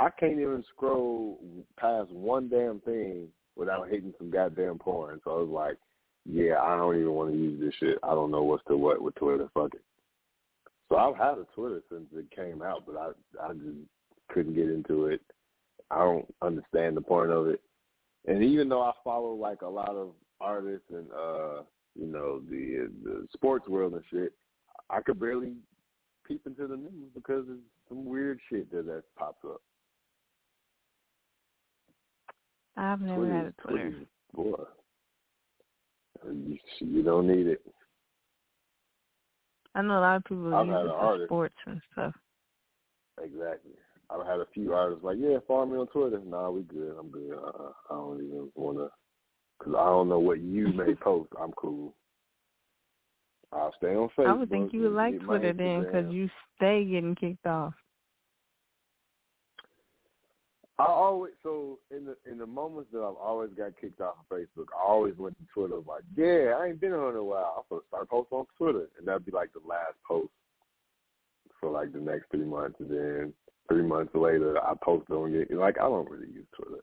I 0.00 0.10
can't 0.10 0.40
even 0.40 0.64
scroll 0.74 1.40
past 1.78 2.10
one 2.10 2.48
damn 2.48 2.80
thing 2.80 3.28
without 3.56 3.88
hitting 3.88 4.14
some 4.18 4.30
goddamn 4.30 4.78
porn. 4.78 5.20
So 5.24 5.30
I 5.30 5.40
was 5.40 5.48
like, 5.48 5.76
yeah, 6.24 6.60
I 6.62 6.76
don't 6.76 6.96
even 6.96 7.12
want 7.12 7.32
to 7.32 7.38
use 7.38 7.60
this 7.60 7.74
shit. 7.78 7.98
I 8.02 8.10
don't 8.10 8.30
know 8.30 8.42
what's 8.42 8.64
to 8.68 8.76
what 8.76 9.02
with 9.02 9.14
Twitter. 9.16 9.48
Fuck 9.54 9.74
it. 9.74 9.82
So 10.88 10.96
I've 10.96 11.16
had 11.16 11.38
a 11.38 11.46
Twitter 11.54 11.82
since 11.90 12.06
it 12.14 12.30
came 12.34 12.62
out, 12.62 12.84
but 12.86 12.96
I 12.96 13.10
I 13.44 13.52
just 13.52 13.76
couldn't 14.30 14.54
get 14.54 14.70
into 14.70 15.06
it. 15.06 15.20
I 15.90 15.98
don't 15.98 16.34
understand 16.42 16.96
the 16.96 17.00
point 17.00 17.30
of 17.30 17.48
it. 17.48 17.60
And 18.26 18.42
even 18.42 18.68
though 18.68 18.82
I 18.82 18.92
follow 19.04 19.32
like 19.34 19.62
a 19.62 19.68
lot 19.68 19.90
of 19.90 20.10
artists 20.40 20.86
and 20.90 21.06
uh 21.12 21.62
you 21.98 22.06
know 22.06 22.40
the 22.48 22.90
the 23.02 23.26
sports 23.32 23.68
world 23.68 23.94
and 23.94 24.02
shit, 24.10 24.32
I 24.90 25.00
could 25.00 25.18
barely 25.18 25.54
peep 26.26 26.42
into 26.46 26.66
the 26.66 26.76
news 26.76 27.10
because 27.14 27.48
of 27.48 27.56
some 27.88 28.04
weird 28.04 28.38
shit 28.48 28.70
that 28.72 28.86
that 28.86 29.02
pops 29.16 29.44
up. 29.44 29.62
I've 32.76 33.00
never 33.00 33.16
Twitter, 33.16 33.34
had 33.34 33.46
a 33.46 33.52
Twitter. 33.62 33.94
Boy, 34.34 34.64
you, 36.26 36.58
you 36.80 37.02
don't 37.02 37.26
need 37.26 37.46
it. 37.48 37.60
I 39.74 39.82
know 39.82 39.98
a 39.98 40.00
lot 40.00 40.16
of 40.16 40.24
people 40.24 40.54
I've 40.54 40.66
use 40.66 40.76
it 40.76 40.88
for 40.88 40.92
artist. 40.92 41.28
sports 41.28 41.54
and 41.66 41.80
stuff. 41.92 42.14
Exactly. 43.22 43.72
I've 44.10 44.26
had 44.26 44.40
a 44.40 44.46
few 44.54 44.72
artists 44.72 45.04
like, 45.04 45.18
yeah, 45.20 45.38
follow 45.46 45.66
me 45.66 45.76
on 45.76 45.86
Twitter. 45.88 46.20
Nah, 46.24 46.50
we 46.50 46.62
good. 46.62 46.96
I'm 46.98 47.10
good. 47.10 47.32
Uh, 47.32 47.72
I 47.90 47.94
don't 47.94 48.24
even 48.24 48.48
want 48.54 48.78
to, 48.78 48.90
because 49.58 49.74
I 49.74 49.84
don't 49.84 50.08
know 50.08 50.18
what 50.18 50.40
you 50.40 50.68
may 50.68 50.94
post. 51.00 51.30
I'm 51.40 51.52
cool. 51.52 51.94
I'll 53.52 53.74
stay 53.78 53.94
on 53.94 54.08
Facebook. 54.16 54.28
I 54.28 54.32
would 54.32 54.50
think 54.50 54.72
you 54.72 54.82
would 54.82 54.92
like 54.92 55.20
Twitter 55.20 55.52
then 55.52 55.84
because 55.84 56.12
you 56.12 56.28
stay 56.56 56.84
getting 56.84 57.14
kicked 57.14 57.46
off. 57.46 57.74
I 60.78 60.84
always 60.84 61.32
so 61.42 61.80
in 61.90 62.04
the 62.04 62.16
in 62.30 62.38
the 62.38 62.46
moments 62.46 62.90
that 62.92 62.98
I've 62.98 63.16
always 63.16 63.50
got 63.56 63.72
kicked 63.80 64.00
off 64.00 64.14
of 64.30 64.36
Facebook, 64.38 64.66
I 64.78 64.86
always 64.86 65.16
went 65.16 65.36
to 65.38 65.44
Twitter 65.52 65.76
like, 65.76 66.04
yeah, 66.14 66.54
I 66.56 66.66
ain't 66.66 66.80
been 66.80 66.92
on 66.92 67.10
in 67.10 67.16
a 67.16 67.24
while. 67.24 67.54
I'm 67.56 67.62
gonna 67.68 67.82
start 67.88 68.08
posting 68.08 68.38
on 68.38 68.46
Twitter, 68.56 68.86
and 68.96 69.08
that'd 69.08 69.26
be 69.26 69.32
like 69.32 69.52
the 69.52 69.66
last 69.66 69.94
post 70.06 70.30
for 71.60 71.70
like 71.70 71.92
the 71.92 72.00
next 72.00 72.30
three 72.30 72.44
months, 72.44 72.76
and 72.80 72.90
then 72.90 73.32
three 73.68 73.82
months 73.82 74.14
later, 74.14 74.58
I 74.62 74.72
post 74.82 75.10
on 75.10 75.34
it. 75.34 75.50
Like 75.50 75.78
I 75.78 75.82
don't 75.82 76.10
really 76.10 76.32
use 76.32 76.46
Twitter. 76.54 76.82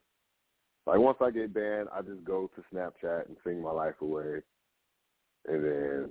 Like 0.86 0.98
once 0.98 1.18
I 1.20 1.30
get 1.30 1.52
banned, 1.52 1.88
I 1.92 2.02
just 2.02 2.24
go 2.24 2.50
to 2.54 2.74
Snapchat 2.74 3.26
and 3.26 3.36
sing 3.44 3.62
my 3.62 3.72
life 3.72 3.94
away, 4.00 4.40
and 5.48 5.64
then 5.64 6.10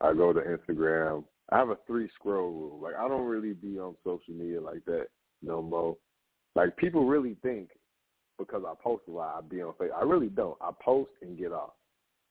I 0.00 0.12
go 0.12 0.32
to 0.32 0.40
Instagram. 0.40 1.24
I 1.52 1.58
have 1.58 1.68
a 1.68 1.78
three 1.86 2.08
scroll 2.18 2.50
rule. 2.50 2.80
Like 2.82 2.94
I 2.98 3.08
don't 3.08 3.26
really 3.26 3.52
be 3.52 3.78
on 3.78 3.94
social 4.04 4.34
media 4.34 4.60
like 4.60 4.84
that 4.86 5.06
no 5.42 5.62
more. 5.62 5.96
Like 6.54 6.76
people 6.76 7.06
really 7.06 7.36
think 7.42 7.70
because 8.38 8.62
I 8.66 8.74
post 8.82 9.04
a 9.08 9.12
lot, 9.12 9.36
I 9.38 9.40
be 9.48 9.62
on 9.62 9.74
Facebook. 9.74 9.96
I 9.98 10.02
really 10.02 10.28
don't. 10.28 10.56
I 10.60 10.70
post 10.84 11.10
and 11.22 11.38
get 11.38 11.52
off. 11.52 11.74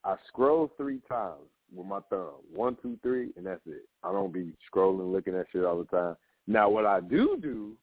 I 0.05 0.15
scroll 0.27 0.71
three 0.77 1.01
times 1.09 1.49
with 1.73 1.87
my 1.87 1.99
thumb. 2.09 2.35
One, 2.53 2.77
two, 2.81 2.97
three, 3.01 3.31
and 3.35 3.45
that's 3.45 3.65
it. 3.65 3.87
I 4.03 4.11
don't 4.11 4.31
be 4.31 4.53
scrolling, 4.71 5.11
looking 5.11 5.35
at 5.35 5.47
shit 5.51 5.65
all 5.65 5.79
the 5.79 5.85
time. 5.85 6.15
Now, 6.47 6.69
what 6.69 6.85
I 6.85 6.99
do 6.99 7.37
do 7.41 7.73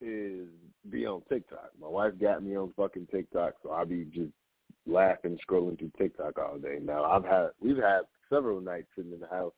is 0.00 0.46
be 0.88 1.04
on 1.04 1.22
TikTok. 1.28 1.70
My 1.80 1.88
wife 1.88 2.12
got 2.20 2.44
me 2.44 2.56
on 2.56 2.72
fucking 2.76 3.08
TikTok, 3.10 3.54
so 3.62 3.72
I 3.72 3.84
be 3.84 4.06
just 4.14 4.30
laughing, 4.86 5.36
scrolling 5.48 5.78
through 5.78 5.90
TikTok 5.98 6.38
all 6.38 6.58
day. 6.58 6.78
Now, 6.80 7.04
I've 7.04 7.24
had 7.24 7.48
we've 7.60 7.76
had 7.76 8.02
several 8.30 8.60
nights 8.60 8.86
sitting 8.94 9.12
in 9.12 9.20
the 9.20 9.26
house, 9.26 9.52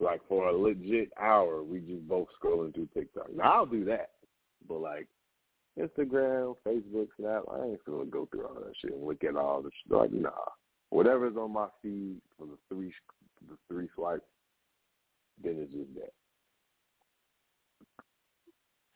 like 0.00 0.20
for 0.28 0.48
a 0.48 0.56
legit 0.56 1.12
hour, 1.20 1.62
we 1.62 1.78
just 1.80 2.08
both 2.08 2.26
scrolling 2.42 2.74
through 2.74 2.88
TikTok. 2.94 3.32
Now, 3.32 3.52
I'll 3.52 3.66
do 3.66 3.84
that, 3.84 4.10
but 4.68 4.80
like 4.80 5.06
Instagram, 5.78 6.56
Facebook, 6.66 7.06
Snap, 7.16 7.44
I 7.48 7.64
ain't 7.66 7.84
gonna 7.84 8.06
go 8.06 8.26
through 8.26 8.46
all 8.46 8.54
that 8.54 8.72
shit 8.80 8.92
and 8.92 9.06
look 9.06 9.22
at 9.22 9.36
all 9.36 9.62
the 9.62 9.70
shit. 9.70 9.96
Like, 9.96 10.12
nah. 10.12 10.30
Whatever's 10.90 11.36
on 11.36 11.52
my 11.52 11.68
feed 11.82 12.20
for 12.36 12.46
the 12.46 12.56
three 12.68 12.92
the 13.48 13.56
three 13.68 13.88
swipes, 13.94 14.24
then 15.42 15.56
it's 15.58 15.72
just 15.72 15.94
that. 15.94 16.12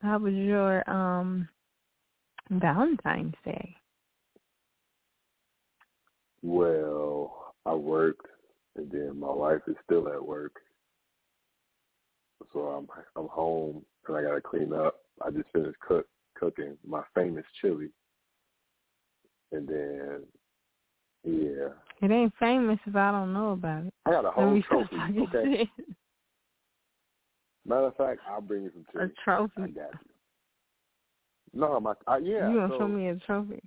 How 0.01 0.17
was 0.17 0.33
your 0.33 0.87
um 0.89 1.47
Valentine's 2.49 3.35
Day? 3.45 3.75
Well, 6.41 7.53
I 7.65 7.73
worked, 7.73 8.25
and 8.75 8.91
then 8.91 9.19
my 9.19 9.31
wife 9.31 9.61
is 9.67 9.75
still 9.85 10.09
at 10.09 10.25
work, 10.25 10.55
so 12.51 12.59
I'm 12.59 12.87
I'm 13.15 13.29
home 13.29 13.85
and 14.07 14.17
I 14.17 14.23
gotta 14.23 14.41
clean 14.41 14.73
up. 14.73 14.95
I 15.25 15.29
just 15.31 15.49
finished 15.53 15.79
cook 15.79 16.05
cooking 16.35 16.77
my 16.85 17.03
famous 17.15 17.45
chili, 17.61 17.89
and 19.51 19.67
then 19.67 20.23
yeah, 21.23 21.69
It 22.01 22.11
ain't 22.11 22.33
famous 22.39 22.79
if 22.85 22.95
I 22.95 23.11
don't 23.11 23.33
know 23.33 23.51
about 23.51 23.85
it. 23.85 23.93
I 24.05 24.11
got 24.11 24.25
a 24.25 24.31
whole 24.31 24.61
trophy. 24.69 24.95
Okay, 25.21 25.69
matter 27.65 27.87
of 27.87 27.95
fact, 27.95 28.19
I'll 28.29 28.41
bring 28.41 28.63
you 28.63 28.71
some 28.73 28.85
A 28.95 29.05
chili. 29.07 29.11
I 29.17 29.23
trophy. 29.23 29.71
got 29.71 29.91
you. 29.93 30.11
No, 31.53 31.79
my 31.79 31.91
uh, 32.07 32.17
yeah. 32.17 32.49
you 32.49 32.55
gonna 32.55 32.67
so 32.73 32.79
show 32.79 32.87
me 32.87 33.07
a 33.09 33.15
trophy? 33.15 33.61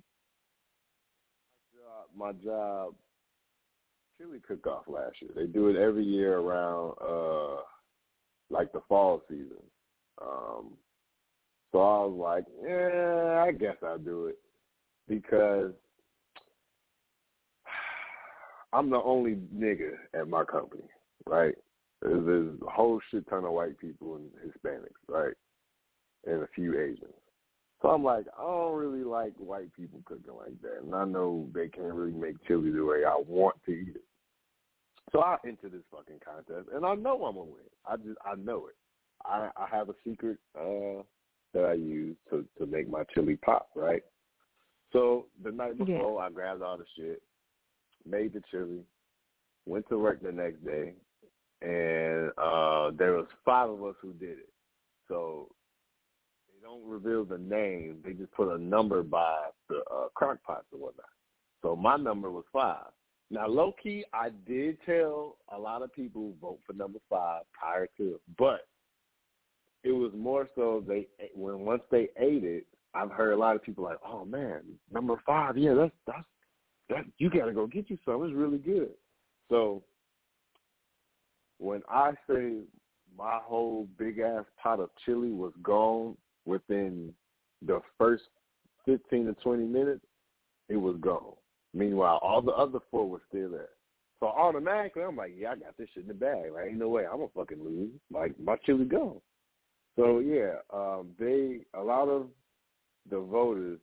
job, 1.73 2.07
my 2.15 2.31
job 2.43 2.93
chili 4.17 4.39
cook 4.45 4.65
off 4.67 4.83
last 4.87 5.15
year. 5.21 5.31
They 5.35 5.45
do 5.45 5.69
it 5.69 5.75
every 5.77 6.03
year 6.03 6.39
around 6.39 6.93
uh 7.01 7.61
like 8.49 8.71
the 8.73 8.81
fall 8.89 9.21
season. 9.29 9.63
Um 10.21 10.73
so 11.71 11.79
I 11.79 12.05
was 12.05 12.17
like, 12.17 12.45
yeah, 12.63 13.43
I 13.45 13.51
guess 13.51 13.75
I'll 13.85 13.97
do 13.97 14.27
it 14.27 14.37
because 15.07 15.71
I'm 18.73 18.89
the 18.89 19.01
only 19.01 19.35
nigga 19.55 19.91
at 20.13 20.27
my 20.27 20.43
company, 20.43 20.83
right? 21.25 21.55
There's, 22.01 22.25
there's 22.25 22.61
a 22.61 22.69
whole 22.69 22.99
shit 23.09 23.27
ton 23.29 23.45
of 23.45 23.51
white 23.51 23.79
people 23.79 24.15
and 24.15 24.29
Hispanics, 24.45 25.01
right? 25.07 25.33
And 26.25 26.43
a 26.43 26.47
few 26.53 26.79
Asians. 26.79 27.13
So 27.81 27.89
I'm 27.89 28.03
like, 28.03 28.25
I 28.37 28.41
don't 28.41 28.75
really 28.75 29.03
like 29.03 29.33
white 29.37 29.73
people 29.75 30.01
cooking 30.05 30.33
like 30.35 30.59
that, 30.63 30.83
and 30.83 30.95
I 30.95 31.05
know 31.05 31.47
they 31.53 31.67
can't 31.69 31.93
really 31.93 32.11
make 32.11 32.35
chili 32.47 32.71
the 32.71 32.83
way 32.83 33.03
I 33.05 33.15
want 33.27 33.55
to 33.65 33.71
eat 33.71 33.95
it. 33.95 34.03
So 35.11 35.21
I 35.21 35.37
enter 35.45 35.69
this 35.69 35.83
fucking 35.91 36.19
contest, 36.25 36.69
and 36.73 36.85
I 36.85 36.95
know 36.95 37.23
I'm 37.25 37.35
gonna 37.35 37.45
win. 37.45 37.63
I 37.85 37.95
just 37.97 38.17
I 38.25 38.35
know 38.35 38.67
it. 38.67 38.75
I 39.25 39.49
I 39.55 39.67
have 39.71 39.89
a 39.89 39.95
secret 40.05 40.37
uh 40.59 41.03
that 41.53 41.65
I 41.65 41.73
use 41.73 42.17
to 42.29 42.45
to 42.57 42.65
make 42.65 42.89
my 42.89 43.03
chili 43.13 43.37
pop, 43.37 43.69
right? 43.75 44.03
So 44.91 45.27
the 45.43 45.51
night 45.51 45.75
Yeah. 45.77 45.85
before, 45.85 46.21
I 46.21 46.29
grabbed 46.29 46.61
all 46.61 46.77
the 46.77 46.85
shit, 46.97 47.21
made 48.05 48.33
the 48.33 48.41
chili, 48.51 48.81
went 49.65 49.87
to 49.89 49.97
work 49.97 50.21
the 50.21 50.31
next 50.31 50.63
day, 50.65 50.93
and 51.61 52.31
uh 52.37 52.91
there 52.97 53.13
was 53.13 53.27
five 53.43 53.69
of 53.69 53.83
us 53.83 53.95
who 54.01 54.13
did 54.13 54.37
it. 54.37 54.49
So 55.07 55.49
they 56.47 56.67
don't 56.67 56.85
reveal 56.85 57.25
the 57.25 57.37
name; 57.37 57.97
they 58.03 58.13
just 58.13 58.31
put 58.31 58.53
a 58.53 58.57
number 58.57 59.03
by 59.03 59.49
the 59.69 59.77
uh, 59.91 60.09
crock 60.13 60.37
pots 60.43 60.65
and 60.71 60.81
whatnot. 60.81 61.05
So 61.61 61.75
my 61.75 61.97
number 61.97 62.31
was 62.31 62.45
five. 62.53 62.91
Now, 63.29 63.47
low 63.47 63.73
key, 63.81 64.05
I 64.13 64.29
did 64.47 64.77
tell 64.85 65.37
a 65.53 65.59
lot 65.59 65.81
of 65.81 65.93
people 65.93 66.33
vote 66.41 66.59
for 66.65 66.73
number 66.73 66.99
five 67.09 67.43
prior 67.51 67.87
to, 67.97 68.19
but 68.37 68.67
it 69.83 69.91
was 69.91 70.11
more 70.15 70.47
so 70.55 70.83
they 70.87 71.07
when 71.35 71.59
once 71.59 71.81
they 71.91 72.09
ate 72.17 72.43
it, 72.43 72.65
I've 72.93 73.11
heard 73.11 73.33
a 73.33 73.37
lot 73.37 73.55
of 73.55 73.63
people 73.63 73.83
like, 73.83 73.99
"Oh 74.05 74.23
man, 74.25 74.61
number 74.91 75.21
five, 75.25 75.57
yeah, 75.57 75.73
that's 75.73 75.93
that's 76.05 76.25
that 76.89 77.05
you 77.17 77.29
got 77.29 77.45
to 77.45 77.53
go 77.53 77.67
get 77.67 77.89
you 77.89 77.97
some. 78.05 78.23
It's 78.23 78.33
really 78.33 78.57
good." 78.57 78.91
So 79.49 79.83
when 81.59 81.81
I 81.89 82.11
say 82.29 82.59
my 83.17 83.39
whole 83.41 83.87
big 83.97 84.19
ass 84.19 84.45
pot 84.61 84.79
of 84.79 84.89
chili 85.05 85.31
was 85.31 85.53
gone 85.63 86.15
within 86.45 87.13
the 87.65 87.81
first 87.97 88.23
fifteen 88.85 89.25
to 89.25 89.33
twenty 89.35 89.65
minutes, 89.65 90.05
it 90.69 90.77
was 90.77 90.97
gone. 90.99 91.33
Meanwhile, 91.73 92.19
all 92.21 92.41
the 92.41 92.51
other 92.51 92.79
four 92.91 93.09
were 93.09 93.21
still 93.27 93.49
there. 93.49 93.69
So 94.19 94.27
automatically, 94.27 95.03
I'm 95.03 95.15
like, 95.15 95.33
yeah, 95.37 95.51
I 95.51 95.55
got 95.55 95.77
this 95.77 95.89
shit 95.93 96.03
in 96.03 96.07
the 96.07 96.13
bag. 96.13 96.51
Like, 96.51 96.67
ain't 96.69 96.77
no 96.77 96.89
way 96.89 97.05
I'm 97.05 97.17
gonna 97.17 97.27
fucking 97.35 97.63
lose. 97.63 97.91
Like, 98.11 98.39
my 98.39 98.55
chili 98.65 98.85
gone. 98.85 99.21
So 99.95 100.19
yeah, 100.19 100.55
um, 100.73 101.09
they 101.19 101.59
a 101.73 101.81
lot 101.83 102.07
of 102.07 102.27
the 103.09 103.19
voters 103.19 103.79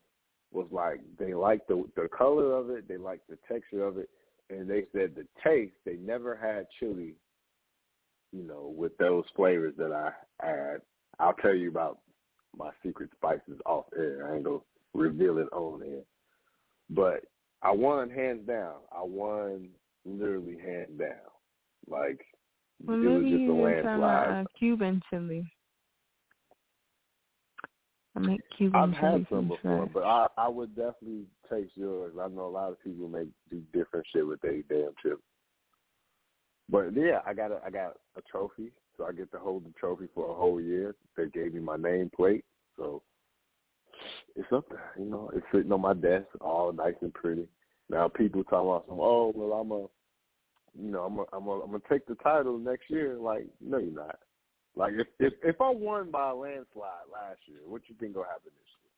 was 0.55 0.68
like 0.70 1.00
they 1.18 1.34
liked 1.34 1.68
the 1.68 1.84
the 1.96 2.09
color 2.16 2.57
of 2.57 2.70
it, 2.70 2.88
they 2.88 2.96
liked 2.96 3.28
the 3.28 3.38
texture 3.50 3.84
of 3.84 3.98
it, 3.98 4.09
and 4.50 4.68
they 4.68 4.84
said 4.92 5.14
the 5.14 5.26
taste. 5.42 5.74
They 5.84 5.96
never 5.96 6.36
had 6.36 6.66
chili, 6.78 7.14
you 8.32 8.42
know, 8.44 8.72
with 8.76 8.96
those 8.98 9.24
flavors 9.36 9.74
that 9.78 9.92
I 9.92 10.12
add. 10.46 10.80
I'll 11.18 11.34
tell 11.34 11.55
you 11.55 11.68
about 11.68 11.98
my 12.57 12.70
secret 12.84 13.11
spices 13.16 13.61
off 13.66 13.86
air. 13.96 14.28
I 14.30 14.36
ain't 14.36 14.44
gonna 14.44 14.59
reveal 14.94 15.38
it 15.38 15.52
on 15.52 15.82
air, 15.82 16.02
but 16.90 17.24
I 17.62 17.72
won 17.72 18.11
hands 18.11 18.46
down. 18.46 18.76
I 18.92 19.02
won 19.02 19.68
literally 20.05 20.59
hands 20.64 20.98
down. 20.98 21.30
Like 21.88 22.24
Well, 22.84 22.96
it 22.96 23.07
was 23.07 23.22
just 23.22 23.34
a 23.34 23.38
you 23.38 23.48
can 23.48 23.57
try 23.57 23.64
landslide. 23.64 24.44
uh, 24.44 24.44
Cuban 24.59 25.02
chili. 25.11 25.44
I 28.16 28.20
make 28.20 28.40
Cuban 28.56 28.80
I've 28.80 28.92
had 28.92 29.26
some 29.28 29.48
before, 29.48 29.88
but 29.92 30.04
I 30.04 30.26
I 30.38 30.48
would 30.48 30.74
definitely 30.76 31.24
taste 31.50 31.72
yours. 31.74 32.14
I 32.20 32.28
know 32.28 32.46
a 32.46 32.48
lot 32.48 32.70
of 32.70 32.82
people 32.82 33.08
make 33.08 33.28
do 33.50 33.62
different 33.72 34.06
shit 34.12 34.26
with 34.26 34.40
their 34.40 34.62
damn 34.68 34.92
chip. 35.02 35.20
But 36.68 36.94
yeah, 36.94 37.20
I 37.26 37.34
got 37.34 37.50
a 37.50 37.60
I 37.64 37.70
got 37.70 37.96
a 38.16 38.22
trophy, 38.22 38.70
so 38.96 39.06
I 39.06 39.12
get 39.12 39.32
to 39.32 39.38
hold 39.38 39.64
the 39.64 39.72
trophy 39.78 40.08
for 40.14 40.30
a 40.30 40.34
whole 40.34 40.60
year. 40.60 40.94
They 41.16 41.26
gave 41.26 41.54
me 41.54 41.60
my 41.60 41.76
name 41.76 42.10
plate, 42.14 42.44
so 42.76 43.02
it's 44.36 44.52
up 44.52 44.68
there. 44.70 44.92
You 44.98 45.06
know, 45.06 45.30
it's 45.34 45.46
sitting 45.52 45.72
on 45.72 45.80
my 45.80 45.94
desk, 45.94 46.26
all 46.40 46.72
nice 46.72 46.94
and 47.00 47.12
pretty. 47.12 47.48
Now 47.90 48.08
people 48.08 48.44
talking 48.44 48.68
about 48.68 48.86
some, 48.88 48.98
oh 49.00 49.32
well, 49.34 49.58
I'm 49.58 49.70
a, 49.72 49.80
you 50.82 50.90
know, 50.92 51.02
I'm 51.02 51.18
a, 51.18 51.24
I'm 51.32 51.46
a, 51.46 51.60
I'm 51.62 51.70
gonna 51.72 51.82
take 51.88 52.06
the 52.06 52.14
title 52.16 52.58
next 52.58 52.88
year. 52.88 53.16
Like, 53.16 53.46
no, 53.60 53.78
you're 53.78 53.92
not. 53.92 54.18
Like, 54.76 54.94
if 54.94 55.06
if 55.20 55.32
if 55.42 55.60
I 55.60 55.70
won 55.70 56.10
by 56.10 56.30
a 56.30 56.34
landslide 56.34 57.08
last 57.12 57.40
year, 57.46 57.60
what 57.66 57.82
you 57.88 57.94
think 58.00 58.14
gonna 58.14 58.26
happen 58.26 58.50
this 58.56 58.74
year? 58.82 58.90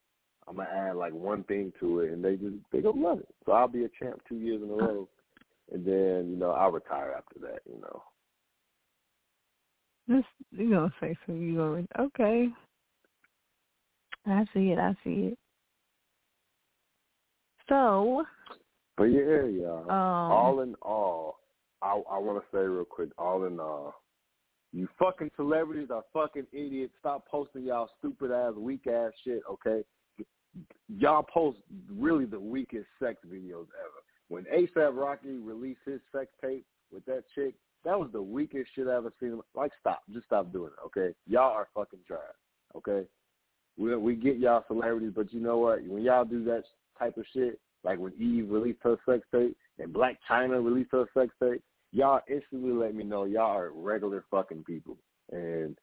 I'm 0.49 0.57
gonna 0.57 0.91
add 0.91 0.97
like 0.97 1.13
one 1.13 1.45
thing 1.45 1.73
to 1.81 2.01
it, 2.01 2.13
and 2.13 2.25
they 2.25 2.37
just 2.37 2.57
they 2.73 2.81
gonna 2.81 3.01
love 3.01 3.21
it. 3.21 3.29
So 3.45 3.53
I'll 3.53 3.69
be 3.69 3.85
a 3.85 3.89
champ 4.01 4.23
two 4.29 4.37
years 4.37 4.63
in 4.63 4.71
a 4.71 4.75
row, 4.75 5.09
and 5.73 5.85
then 5.85 6.31
you 6.31 6.37
know 6.37 6.51
I'll 6.51 6.73
retire 6.73 7.15
after 7.17 7.39
that. 7.41 7.61
You 7.69 7.81
know. 7.81 8.03
This 10.09 10.25
you 10.53 10.71
gonna 10.71 10.93
say 11.01 11.17
so 11.27 11.33
you 11.33 11.57
gonna 11.57 11.87
okay. 11.99 12.49
I 14.25 14.45
see 14.53 14.71
it, 14.71 14.79
I 14.79 14.95
see 15.05 15.33
it. 15.33 15.39
So, 17.69 18.25
But 18.97 19.05
yeah, 19.05 19.45
yeah. 19.45 19.81
um 19.89 19.91
all 19.91 20.61
in 20.61 20.75
all, 20.83 21.41
I 21.83 22.01
I 22.11 22.19
want 22.19 22.43
to 22.43 22.57
say 22.57 22.63
real 22.63 22.85
quick. 22.85 23.11
All 23.19 23.45
in 23.47 23.59
all, 23.59 23.95
you 24.77 24.87
fucking 24.99 25.31
celebrities 25.37 25.89
are 25.91 26.05
fucking 26.13 26.47
idiots. 26.53 26.93
Stop 27.01 27.27
posting 27.27 27.65
y'all 27.65 27.89
stupid 27.99 28.31
ass, 28.31 28.53
weak 28.59 28.87
ass 28.87 29.11
shit. 29.25 29.41
Okay, 29.51 29.83
y'all 30.89 31.23
post 31.23 31.57
really 31.91 32.27
the 32.27 32.39
weakest 32.39 32.87
sex 33.03 33.17
videos 33.27 33.69
ever. 33.81 34.03
When 34.29 34.45
ASAP 34.45 34.95
Rocky 34.95 35.39
released 35.39 35.81
his 35.87 36.01
sex 36.13 36.27
tape 36.45 36.67
with 36.93 37.07
that 37.07 37.25
chick, 37.35 37.55
that 37.87 37.99
was 37.99 38.11
the 38.13 38.21
weakest 38.21 38.69
shit 38.75 38.87
I 38.87 38.97
ever 38.97 39.15
seen. 39.19 39.41
Like, 39.55 39.73
stop, 39.81 40.03
just 40.13 40.27
stop 40.27 40.53
doing 40.53 40.73
it. 40.77 40.87
Okay, 40.87 41.15
y'all 41.27 41.53
are 41.53 41.69
fucking 41.75 42.01
trash. 42.07 42.21
Okay, 42.77 43.07
we 43.79 43.97
we 43.97 44.15
get 44.15 44.37
y'all 44.37 44.65
celebrities, 44.69 45.13
but 45.17 45.33
you 45.33 45.41
know 45.41 45.57
what? 45.57 45.83
When 45.87 46.03
y'all 46.03 46.27
do 46.27 46.45
that 46.45 46.65
type 46.99 47.17
of 47.17 47.25
shit, 47.33 47.59
like 47.83 47.99
when 47.99 48.13
Eve 48.21 48.51
released 48.51 48.81
her 48.83 48.99
sex 49.09 49.27
tape 49.33 49.57
and 49.79 49.95
Blac 49.95 50.17
Chyna 50.31 50.63
released 50.63 50.91
her 50.93 51.07
sex 51.15 51.33
tape, 51.43 51.63
y'all 51.97 52.21
instantly 52.29 52.73
let 52.73 52.95
me 52.95 53.03
know 53.03 53.25
y'all 53.25 53.57
are 53.57 53.71
regular 53.71 54.23
fucking 54.31 54.65
people. 54.65 54.99
And 55.33 55.77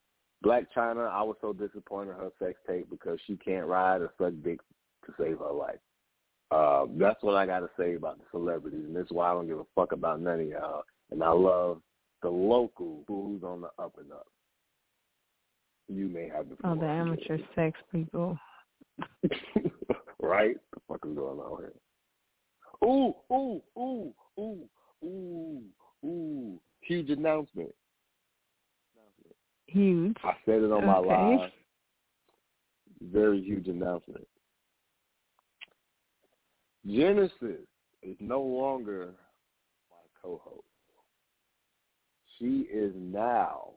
Blac 0.45 0.67
Chyna, 0.75 1.09
I 1.09 1.23
was 1.23 1.37
so 1.41 1.53
disappointed 1.53 2.11
in 2.11 2.17
her 2.17 2.29
sex 2.37 2.59
tape 2.67 2.87
because 2.89 3.19
she 3.25 3.35
can't 3.37 3.65
ride 3.65 4.01
or 4.01 4.13
suck 4.19 4.33
dick 4.43 4.59
to 5.05 5.13
save 5.17 5.39
her 5.39 5.51
life. 5.51 5.79
Uh, 6.51 6.85
that's 6.99 7.23
what 7.23 7.35
I 7.35 7.47
got 7.47 7.61
to 7.61 7.69
say 7.79 7.95
about 7.95 8.19
the 8.19 8.25
celebrities, 8.29 8.85
and 8.85 8.95
this 8.95 9.05
is 9.05 9.11
why 9.11 9.31
I 9.31 9.33
don't 9.33 9.47
give 9.47 9.57
a 9.57 9.65
fuck 9.73 9.91
about 9.91 10.21
none 10.21 10.39
of 10.39 10.47
y'all. 10.47 10.83
And 11.09 11.23
I 11.23 11.31
love 11.31 11.81
the 12.21 12.29
local 12.29 13.03
who's 13.07 13.43
on 13.43 13.61
the 13.61 13.69
up 13.79 13.97
and 13.99 14.11
up. 14.11 14.27
You 15.89 16.07
may 16.07 16.29
have 16.29 16.47
the 16.47 16.55
oh 16.63 16.75
the 16.75 16.85
amateur 16.85 17.39
sex 17.55 17.77
people. 17.91 18.37
right? 20.21 20.55
The 20.73 20.79
fuck 20.87 20.99
is 21.05 21.15
going 21.15 21.39
on 21.39 21.59
here? 21.59 21.73
Ooh, 22.87 23.15
ooh, 23.31 23.61
ooh, 23.77 24.13
ooh, 24.39 24.69
ooh, 25.03 25.61
ooh! 26.03 26.59
Huge 26.81 27.09
announcement. 27.09 27.73
Huge. 29.67 30.17
I 30.23 30.33
said 30.45 30.61
it 30.61 30.71
on 30.71 30.85
my 30.85 30.97
live. 30.97 31.49
Very 33.01 33.41
huge 33.41 33.67
announcement. 33.67 34.27
Genesis 36.85 37.65
is 38.01 38.15
no 38.19 38.41
longer 38.41 39.13
my 39.89 39.97
co-host. 40.21 40.63
She 42.37 42.67
is 42.71 42.93
now 42.95 43.71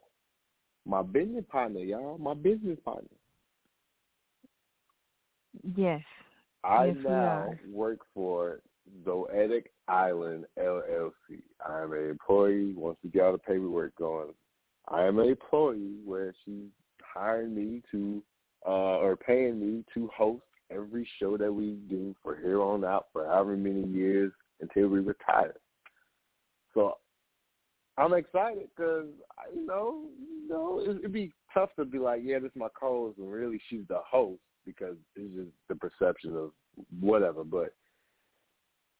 my 0.84 1.02
business 1.02 1.44
partner, 1.50 1.80
y'all. 1.80 2.18
My 2.18 2.34
business 2.34 2.78
partner. 2.84 3.08
Yes. 5.76 6.02
I 6.64 6.86
Yes, 6.86 6.96
now 7.04 7.54
work 7.72 8.00
for 8.12 8.60
Zoetic 9.04 9.66
Island 9.88 10.46
LLC. 10.58 11.42
I 11.66 11.82
am 11.82 11.92
an 11.92 12.10
employee. 12.10 12.72
Once 12.74 12.98
we 13.02 13.10
get 13.10 13.22
all 13.22 13.32
the 13.32 13.38
paperwork 13.38 13.94
going, 13.96 14.32
I 14.88 15.04
am 15.04 15.18
an 15.18 15.28
employee 15.28 15.96
where 16.04 16.34
she's 16.44 16.70
hiring 17.02 17.54
me 17.54 17.82
to, 17.90 18.22
uh, 18.66 18.98
or 18.98 19.16
paying 19.16 19.60
me 19.60 19.84
to 19.94 20.08
host 20.08 20.44
every 20.70 21.08
show 21.18 21.36
that 21.36 21.52
we 21.52 21.78
do 21.88 22.14
for 22.22 22.36
here 22.36 22.60
on 22.60 22.84
out 22.84 23.06
for 23.12 23.26
however 23.26 23.56
many 23.56 23.84
years 23.86 24.32
until 24.60 24.88
we 24.88 25.00
retire. 25.00 25.54
So 26.74 26.98
I'm 27.98 28.14
excited 28.14 28.68
because 28.76 29.08
you 29.54 29.66
know, 29.66 30.08
you 30.18 30.48
know, 30.48 30.80
it- 30.80 30.98
it'd 30.98 31.12
be 31.12 31.32
tough 31.54 31.74
to 31.76 31.84
be 31.84 31.98
like, 31.98 32.22
yeah, 32.22 32.38
this 32.38 32.50
is 32.50 32.56
my 32.56 32.68
co-host, 32.78 33.18
and 33.18 33.30
really 33.32 33.58
she's 33.68 33.86
the 33.86 34.00
host 34.00 34.42
because 34.64 34.96
it's 35.14 35.34
just 35.34 35.50
the 35.68 35.76
perception 35.76 36.36
of 36.36 36.52
whatever. 37.00 37.44
But 37.44 37.74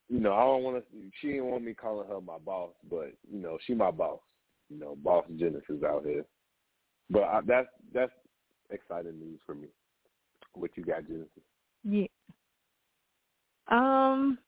you 0.08 0.20
know, 0.20 0.34
I 0.34 0.40
don't 0.40 0.62
want 0.62 0.76
to. 0.78 0.98
She 1.20 1.28
didn't 1.28 1.46
want 1.46 1.64
me 1.64 1.74
calling 1.74 2.08
her 2.08 2.20
my 2.20 2.38
boss, 2.38 2.70
but 2.88 3.12
you 3.30 3.40
know, 3.40 3.58
she 3.66 3.74
my 3.74 3.90
boss. 3.90 4.20
You 4.68 4.78
know, 4.78 4.96
boss 4.96 5.24
Genesis 5.36 5.82
out 5.84 6.04
here. 6.04 6.24
But 7.10 7.24
I, 7.24 7.40
that's 7.46 7.68
that's 7.92 8.12
exciting 8.70 9.18
news 9.18 9.40
for 9.44 9.54
me. 9.54 9.68
What 10.54 10.70
you 10.76 10.84
got, 10.84 11.06
Genesis? 11.06 11.28
Yeah. 11.84 12.06
Um, 13.68 14.38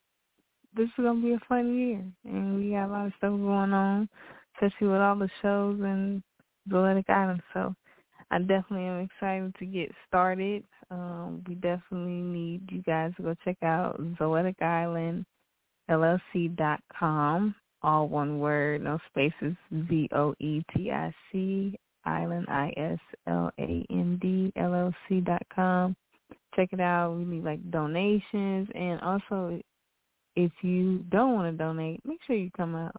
this 0.76 0.86
is 0.86 0.92
gonna 0.96 1.20
be 1.20 1.32
a 1.32 1.40
fun 1.48 1.76
year, 1.76 2.04
and 2.24 2.58
we 2.58 2.70
got 2.70 2.86
a 2.86 2.92
lot 2.92 3.06
of 3.06 3.12
stuff 3.18 3.30
going 3.30 3.72
on, 3.72 4.08
especially 4.54 4.88
with 4.88 5.00
all 5.00 5.16
the 5.16 5.30
shows 5.42 5.80
in 5.80 6.22
Zoetic 6.70 7.10
Island. 7.10 7.42
So, 7.52 7.74
I 8.30 8.38
definitely 8.38 8.86
am 8.86 9.00
excited 9.00 9.54
to 9.58 9.66
get 9.66 9.90
started. 10.06 10.62
Um, 10.90 11.42
we 11.48 11.56
definitely 11.56 12.12
need 12.12 12.62
you 12.70 12.82
guys 12.82 13.12
to 13.16 13.22
go 13.22 13.34
check 13.44 13.56
out 13.62 14.00
Zoetic 14.18 14.62
Island 14.62 15.26
LLC.com. 15.90 17.54
All 17.82 18.08
one 18.08 18.40
word, 18.40 18.82
no 18.82 18.98
spaces. 19.08 19.54
Z 19.88 20.08
O 20.12 20.34
E 20.40 20.62
T 20.74 20.90
I 20.90 21.14
C 21.30 21.78
Island 22.04 22.46
I 22.48 22.72
S 22.76 22.98
L 23.26 23.50
A 23.58 23.86
N 23.90 24.18
D 24.20 24.52
LLC 24.56 25.24
dot 25.24 25.42
com 25.54 25.94
check 26.58 26.70
it 26.72 26.80
out. 26.80 27.14
We 27.14 27.24
need 27.24 27.44
like 27.44 27.70
donations, 27.70 28.68
and 28.74 29.00
also 29.00 29.60
if 30.36 30.52
you 30.62 30.98
don't 31.10 31.34
want 31.34 31.52
to 31.52 31.64
donate, 31.64 32.00
make 32.04 32.18
sure 32.26 32.36
you 32.36 32.50
come 32.56 32.74
out 32.74 32.94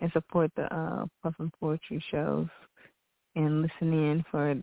and 0.00 0.10
support 0.12 0.50
the 0.56 0.72
uh, 0.74 1.06
Puffin 1.22 1.50
Poetry 1.58 2.02
shows 2.10 2.46
and 3.34 3.62
listen 3.62 3.92
in 3.92 4.24
for 4.30 4.54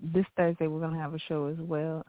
this 0.00 0.26
Thursday. 0.36 0.66
We're 0.66 0.80
gonna 0.80 1.00
have 1.00 1.14
a 1.14 1.18
show 1.28 1.46
as 1.46 1.58
well. 1.58 2.04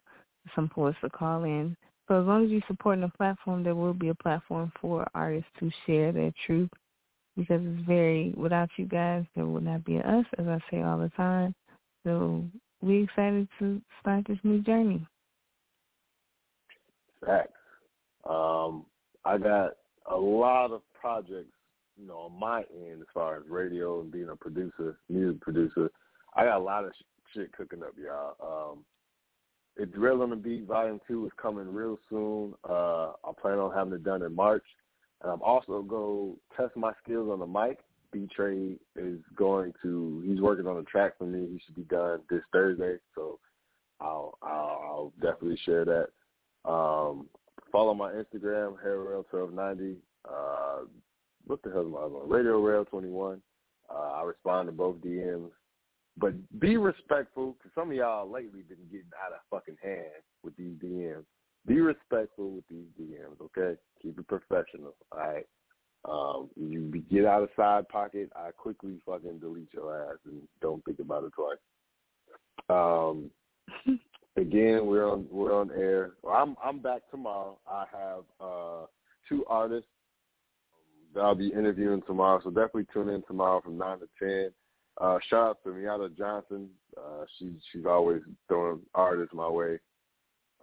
Some 0.56 0.70
poets 0.70 0.98
to 1.02 1.10
call 1.10 1.44
in. 1.44 1.76
So 2.10 2.20
as 2.20 2.26
long 2.26 2.44
as 2.44 2.50
you're 2.50 2.62
supporting 2.68 3.02
the 3.02 3.10
platform, 3.10 3.64
there 3.64 3.76
will 3.76 3.94
be 3.94 4.10
a 4.10 4.16
platform 4.16 4.72
for 4.82 5.08
artists 5.14 5.52
to 5.60 5.70
share 5.86 6.12
their 6.12 6.34
truth. 6.46 6.72
Because 7.38 7.62
it's 7.64 7.88
very 7.88 8.34
without 8.36 8.70
you 8.78 8.86
guys, 8.86 9.24
there 9.36 9.46
would 9.46 9.64
not 9.64 9.86
be 9.86 10.00
us, 10.00 10.26
as 10.40 10.48
I 10.48 10.58
say 10.70 10.82
all 10.82 10.98
the 10.98 11.10
time. 11.10 11.54
So 12.04 12.44
we're 12.82 13.04
excited 13.04 13.48
to 13.60 13.80
start 14.02 14.26
this 14.28 14.40
new 14.44 14.62
journey. 14.62 15.06
Facts. 17.24 17.54
Um, 18.28 18.86
I 19.24 19.38
got 19.38 19.74
a 20.10 20.18
lot 20.18 20.72
of 20.72 20.82
projects, 21.00 21.54
you 21.96 22.08
know, 22.08 22.18
on 22.18 22.40
my 22.40 22.64
end 22.74 23.02
as 23.02 23.08
far 23.14 23.38
as 23.38 23.44
radio 23.48 24.02
and 24.02 24.12
being 24.12 24.30
a 24.30 24.36
producer, 24.36 24.98
music 25.10 25.40
producer. 25.42 25.92
I 26.36 26.46
got 26.46 26.58
a 26.58 26.64
lot 26.64 26.86
of 26.86 26.92
sh- 26.98 27.34
shit 27.36 27.54
cooking 27.54 27.84
up, 27.84 27.94
y'all. 28.04 28.72
Um, 28.74 28.80
it's 29.80 29.94
Drill 29.94 30.22
on 30.22 30.30
the 30.30 30.36
Beat 30.36 30.66
Volume 30.66 31.00
Two 31.08 31.26
is 31.26 31.32
coming 31.42 31.74
real 31.74 31.98
soon. 32.10 32.54
Uh, 32.68 33.14
I 33.24 33.32
plan 33.42 33.60
on 33.60 33.74
having 33.74 33.94
it 33.94 34.04
done 34.04 34.22
in 34.24 34.36
March, 34.36 34.66
and 35.24 35.32
I'm 35.32 35.42
also 35.42 35.82
go 35.82 36.38
test 36.56 36.76
my 36.76 36.92
skills 37.04 37.30
on 37.32 37.40
the 37.40 37.48
mic. 37.48 37.80
B 38.12 38.28
Trade 38.36 38.80
is 38.96 39.20
going 39.36 39.74
to. 39.82 40.24
He's 40.26 40.42
working 40.42 40.68
on 40.68 40.78
a 40.78 40.84
track 40.84 41.18
for 41.18 41.26
me. 41.26 41.48
He 41.52 41.62
should 41.66 41.76
be 41.76 41.84
done 41.84 42.22
this 42.30 42.42
Thursday, 42.52 42.98
so 43.16 43.40
I'll 44.02 44.38
I'll, 44.42 44.82
I'll 44.84 45.14
definitely 45.22 45.60
share 45.66 45.86
that. 45.86 46.10
Um, 46.70 47.28
follow 47.72 47.94
my 47.94 48.12
Instagram, 48.12 48.76
HairRail1290. 48.86 49.96
Uh, 50.28 50.86
what 51.46 51.64
the 51.64 51.72
hell 51.72 51.82
am 51.82 51.96
I 51.96 52.00
on? 52.00 52.30
Radio 52.30 52.62
Rell 52.62 52.86
21. 52.86 53.42
Uh, 53.90 53.94
I 53.94 54.24
respond 54.24 54.68
to 54.68 54.72
both 54.72 54.98
DMs. 54.98 55.50
But 56.20 56.34
be 56.60 56.78
respectful, 56.78 57.54
because 57.54 57.72
some 57.76 57.92
of 57.92 57.96
y'all 57.96 58.30
lately 58.30 58.62
been 58.62 58.78
getting 58.92 59.12
out 59.24 59.32
of 59.34 59.40
fucking 59.50 59.78
hand 59.82 60.24
with 60.44 60.56
these 60.58 60.74
DMs. 60.84 61.26
Be 61.66 61.82
respectful 61.82 62.52
with 62.52 62.68
these 62.70 62.88
DMs, 63.00 63.40
okay? 63.42 63.80
Keep 64.02 64.20
it 64.20 64.28
professional, 64.28 64.96
all 65.12 65.20
right? 65.20 65.46
Um, 66.06 66.50
you 66.56 66.80
be- 66.80 67.00
get 67.00 67.26
out 67.26 67.44
of 67.44 67.50
side 67.56 67.88
pocket, 67.90 68.32
I 68.36 68.52
quickly 68.52 69.02
fucking 69.06 69.40
delete 69.40 69.74
your 69.74 70.12
ass 70.12 70.18
and 70.26 70.42
don't 70.62 70.84
think 70.86 71.00
about 71.00 71.26
it 71.26 71.34
twice. 71.36 71.58
Um, 72.70 73.30
again, 74.38 74.86
we're 74.86 75.10
on 75.10 75.28
we're 75.30 75.54
on 75.54 75.72
air. 75.72 76.14
Well, 76.24 76.36
I'm 76.36 76.56
I'm 76.64 76.80
back 76.80 77.02
tomorrow. 77.12 77.58
I 77.70 77.86
have 77.92 78.24
uh, 78.40 78.86
two 79.28 79.46
artists 79.48 79.90
that 81.14 81.22
I'll 81.22 81.36
be 81.36 81.50
interviewing 81.50 82.02
tomorrow, 82.08 82.40
so 82.44 82.50
definitely 82.50 82.88
tune 82.94 83.10
in 83.10 83.24
tomorrow 83.24 83.62
from 83.62 83.78
nine 83.78 84.00
to 84.00 84.08
ten. 84.18 84.52
Uh, 85.00 85.18
shout 85.30 85.50
out 85.50 85.64
to 85.64 85.70
Miata 85.70 86.16
Johnson. 86.18 86.70
Uh, 86.98 87.24
she 87.38 87.52
she's 87.72 87.86
always 87.86 88.22
throwing 88.48 88.82
artists 88.94 89.34
my 89.34 89.48
way. 89.48 89.80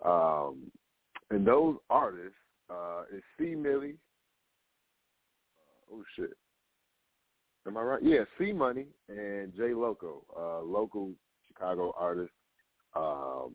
Um, 0.05 0.71
and 1.31 1.47
those 1.47 1.77
artists 1.89 2.37
uh, 2.71 3.03
is 3.15 3.23
C 3.39 3.55
Millie. 3.55 3.97
Oh 5.93 6.03
shit. 6.15 6.37
Am 7.67 7.77
I 7.77 7.83
right? 7.83 8.03
Yeah, 8.03 8.25
C 8.39 8.53
Money 8.53 8.87
and 9.09 9.53
J 9.57 9.75
Loco, 9.75 10.23
uh, 10.39 10.63
local 10.63 11.13
Chicago 11.49 11.95
artist 11.99 12.33
um, 12.95 13.53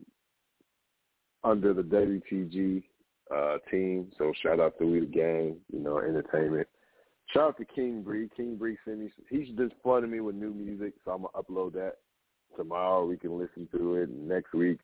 under 1.44 1.72
the 1.72 1.82
WTG 1.82 2.82
uh, 3.34 3.58
team. 3.70 4.10
So 4.18 4.32
shout 4.42 4.60
out 4.60 4.78
to 4.78 4.86
We 4.86 5.00
the 5.00 5.06
Gang, 5.06 5.56
you 5.72 5.80
know, 5.80 5.98
entertainment. 5.98 6.68
Shout 7.32 7.42
out 7.42 7.56
to 7.58 7.64
King 7.64 8.02
Bree. 8.02 8.28
King 8.36 8.56
Bree 8.56 8.76
sent 8.84 8.98
me. 8.98 9.10
He's 9.30 9.48
just 9.56 9.74
flooding 9.82 10.10
me 10.10 10.20
with 10.20 10.34
new 10.34 10.52
music, 10.52 10.94
so 11.04 11.12
I'm 11.12 11.22
gonna 11.22 11.42
upload 11.42 11.72
that 11.74 11.94
tomorrow. 12.56 13.06
We 13.06 13.16
can 13.16 13.38
listen 13.38 13.68
to 13.76 13.94
it 13.96 14.10
next 14.10 14.52
week. 14.52 14.78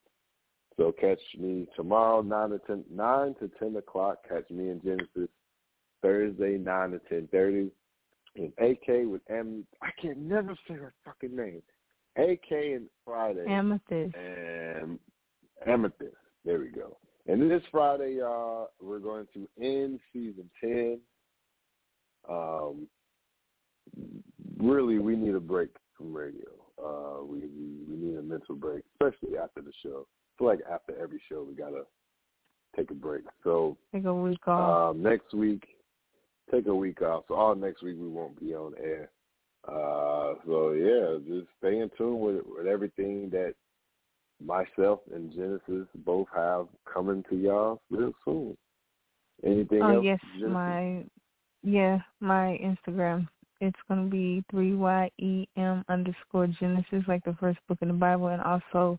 So 0.76 0.92
catch 0.92 1.20
me 1.38 1.66
tomorrow 1.76 2.22
nine 2.22 2.50
to 2.50 2.60
ten 2.60 2.84
nine 2.90 3.34
to 3.40 3.50
ten 3.58 3.76
o'clock. 3.76 4.18
Catch 4.28 4.48
me 4.50 4.70
in 4.70 4.80
Genesis 4.82 5.28
Thursday 6.00 6.56
nine 6.56 6.92
to 6.92 7.00
ten 7.08 7.28
thirty. 7.30 7.70
And 8.36 8.52
AK 8.58 9.10
with 9.10 9.22
Am 9.30 9.66
I 9.82 9.90
can 10.00 10.28
never 10.28 10.56
say 10.66 10.74
her 10.74 10.94
fucking 11.04 11.34
name. 11.34 11.62
AK 12.16 12.50
and 12.50 12.86
Friday. 13.04 13.44
Amethyst. 13.46 14.14
And 14.16 14.98
Amethyst. 15.66 16.14
There 16.44 16.60
we 16.60 16.68
go. 16.68 16.96
And 17.26 17.50
this 17.50 17.62
Friday, 17.70 18.16
y'all, 18.18 18.70
we're 18.80 19.00
going 19.00 19.26
to 19.34 19.48
end 19.60 20.00
season 20.12 20.48
ten. 20.60 21.00
Um, 22.28 22.86
really, 24.58 24.98
we 24.98 25.16
need 25.16 25.34
a 25.34 25.40
break 25.40 25.70
from 25.96 26.14
radio. 26.14 26.48
Uh, 26.82 27.24
we, 27.24 27.40
we 27.40 27.76
we 27.88 27.96
need 27.96 28.16
a 28.16 28.22
mental 28.22 28.54
break, 28.54 28.84
especially 28.94 29.36
after 29.36 29.60
the 29.60 29.72
show. 29.82 30.06
I 30.06 30.38
feel 30.38 30.46
like 30.48 30.60
after 30.70 30.96
every 31.00 31.20
show, 31.28 31.42
we 31.42 31.54
gotta 31.54 31.82
take 32.76 32.90
a 32.90 32.94
break. 32.94 33.24
So 33.42 33.76
take 33.92 34.04
a 34.04 34.14
week 34.14 34.46
off. 34.46 34.94
Um, 34.94 35.02
next 35.02 35.34
week, 35.34 35.66
take 36.52 36.66
a 36.66 36.74
week 36.74 37.02
off. 37.02 37.24
So 37.28 37.34
all 37.34 37.54
next 37.54 37.82
week 37.82 37.96
we 37.98 38.08
won't 38.08 38.38
be 38.38 38.54
on 38.54 38.74
air. 38.82 39.10
Uh, 39.66 40.34
so 40.46 40.72
yeah, 40.72 41.18
just 41.26 41.48
stay 41.58 41.80
in 41.80 41.90
tune 41.98 42.20
with 42.20 42.42
with 42.46 42.66
everything 42.66 43.28
that 43.30 43.54
myself 44.44 45.00
and 45.12 45.32
Genesis 45.32 45.88
both 46.04 46.28
have 46.34 46.68
coming 46.92 47.24
to 47.30 47.36
y'all 47.36 47.82
real 47.90 48.12
soon. 48.24 48.56
Anything 49.44 49.82
oh, 49.82 49.96
else? 49.96 50.04
yes, 50.04 50.20
Genesis? 50.34 50.52
my 50.52 51.04
yeah, 51.62 51.98
my 52.20 52.58
Instagram. 52.62 53.28
It's 53.60 53.78
gonna 53.88 54.08
be 54.08 54.44
three 54.50 54.74
Y 54.74 55.10
E 55.18 55.46
M 55.56 55.84
underscore 55.88 56.46
Genesis, 56.46 57.02
like 57.08 57.24
the 57.24 57.36
first 57.40 57.58
book 57.68 57.78
in 57.82 57.88
the 57.88 57.94
Bible, 57.94 58.28
and 58.28 58.42
also 58.42 58.98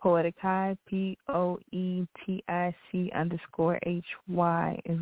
Poetic 0.00 0.34
High 0.40 0.76
P 0.88 1.16
O 1.28 1.58
E 1.72 2.04
T 2.24 2.42
I 2.48 2.74
C 2.90 3.10
underscore 3.14 3.78
H 3.84 4.04
Y 4.28 4.80
is 4.86 4.98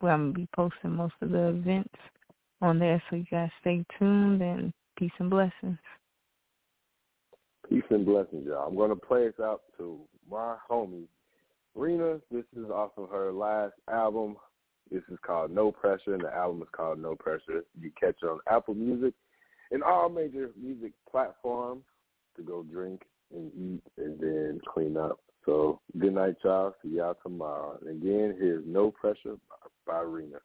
where 0.00 0.12
I'm 0.12 0.32
gonna 0.32 0.34
be 0.34 0.48
posting 0.54 0.92
most 0.92 1.14
of 1.22 1.30
the 1.30 1.48
events 1.48 1.94
on 2.60 2.78
there. 2.78 3.02
So 3.08 3.16
you 3.16 3.24
guys 3.30 3.50
stay 3.60 3.84
tuned 3.98 4.42
and 4.42 4.72
peace 4.98 5.10
and 5.18 5.30
blessings. 5.30 5.78
Peace 7.68 7.82
and 7.88 8.04
blessings, 8.04 8.46
y'all. 8.46 8.68
I'm 8.68 8.76
gonna 8.76 8.94
play 8.94 9.26
us 9.26 9.40
out 9.40 9.62
to 9.78 9.98
my 10.30 10.56
homie 10.70 11.08
Rena. 11.74 12.20
This 12.30 12.44
is 12.56 12.70
off 12.70 12.92
of 12.96 13.08
her 13.10 13.32
last 13.32 13.74
album. 13.90 14.36
This 14.94 15.02
is 15.10 15.18
called 15.26 15.50
No 15.50 15.72
Pressure, 15.72 16.14
and 16.14 16.22
the 16.22 16.32
album 16.32 16.62
is 16.62 16.68
called 16.70 17.00
No 17.00 17.16
Pressure. 17.16 17.64
You 17.80 17.90
catch 18.00 18.14
it 18.22 18.26
on 18.26 18.38
Apple 18.48 18.74
Music 18.74 19.12
and 19.72 19.82
all 19.82 20.08
major 20.08 20.50
music 20.56 20.92
platforms 21.10 21.82
to 22.36 22.42
go 22.44 22.62
drink 22.62 23.02
and 23.34 23.50
eat 23.54 23.82
and 23.98 24.20
then 24.20 24.60
clean 24.72 24.96
up. 24.96 25.18
So 25.46 25.80
good 25.98 26.14
night, 26.14 26.36
y'all. 26.44 26.76
See 26.80 26.90
y'all 26.90 27.16
tomorrow. 27.24 27.76
And 27.80 27.90
again, 27.90 28.36
here's 28.38 28.62
No 28.64 28.92
Pressure 28.92 29.34
by 29.84 30.02
Rena. 30.02 30.38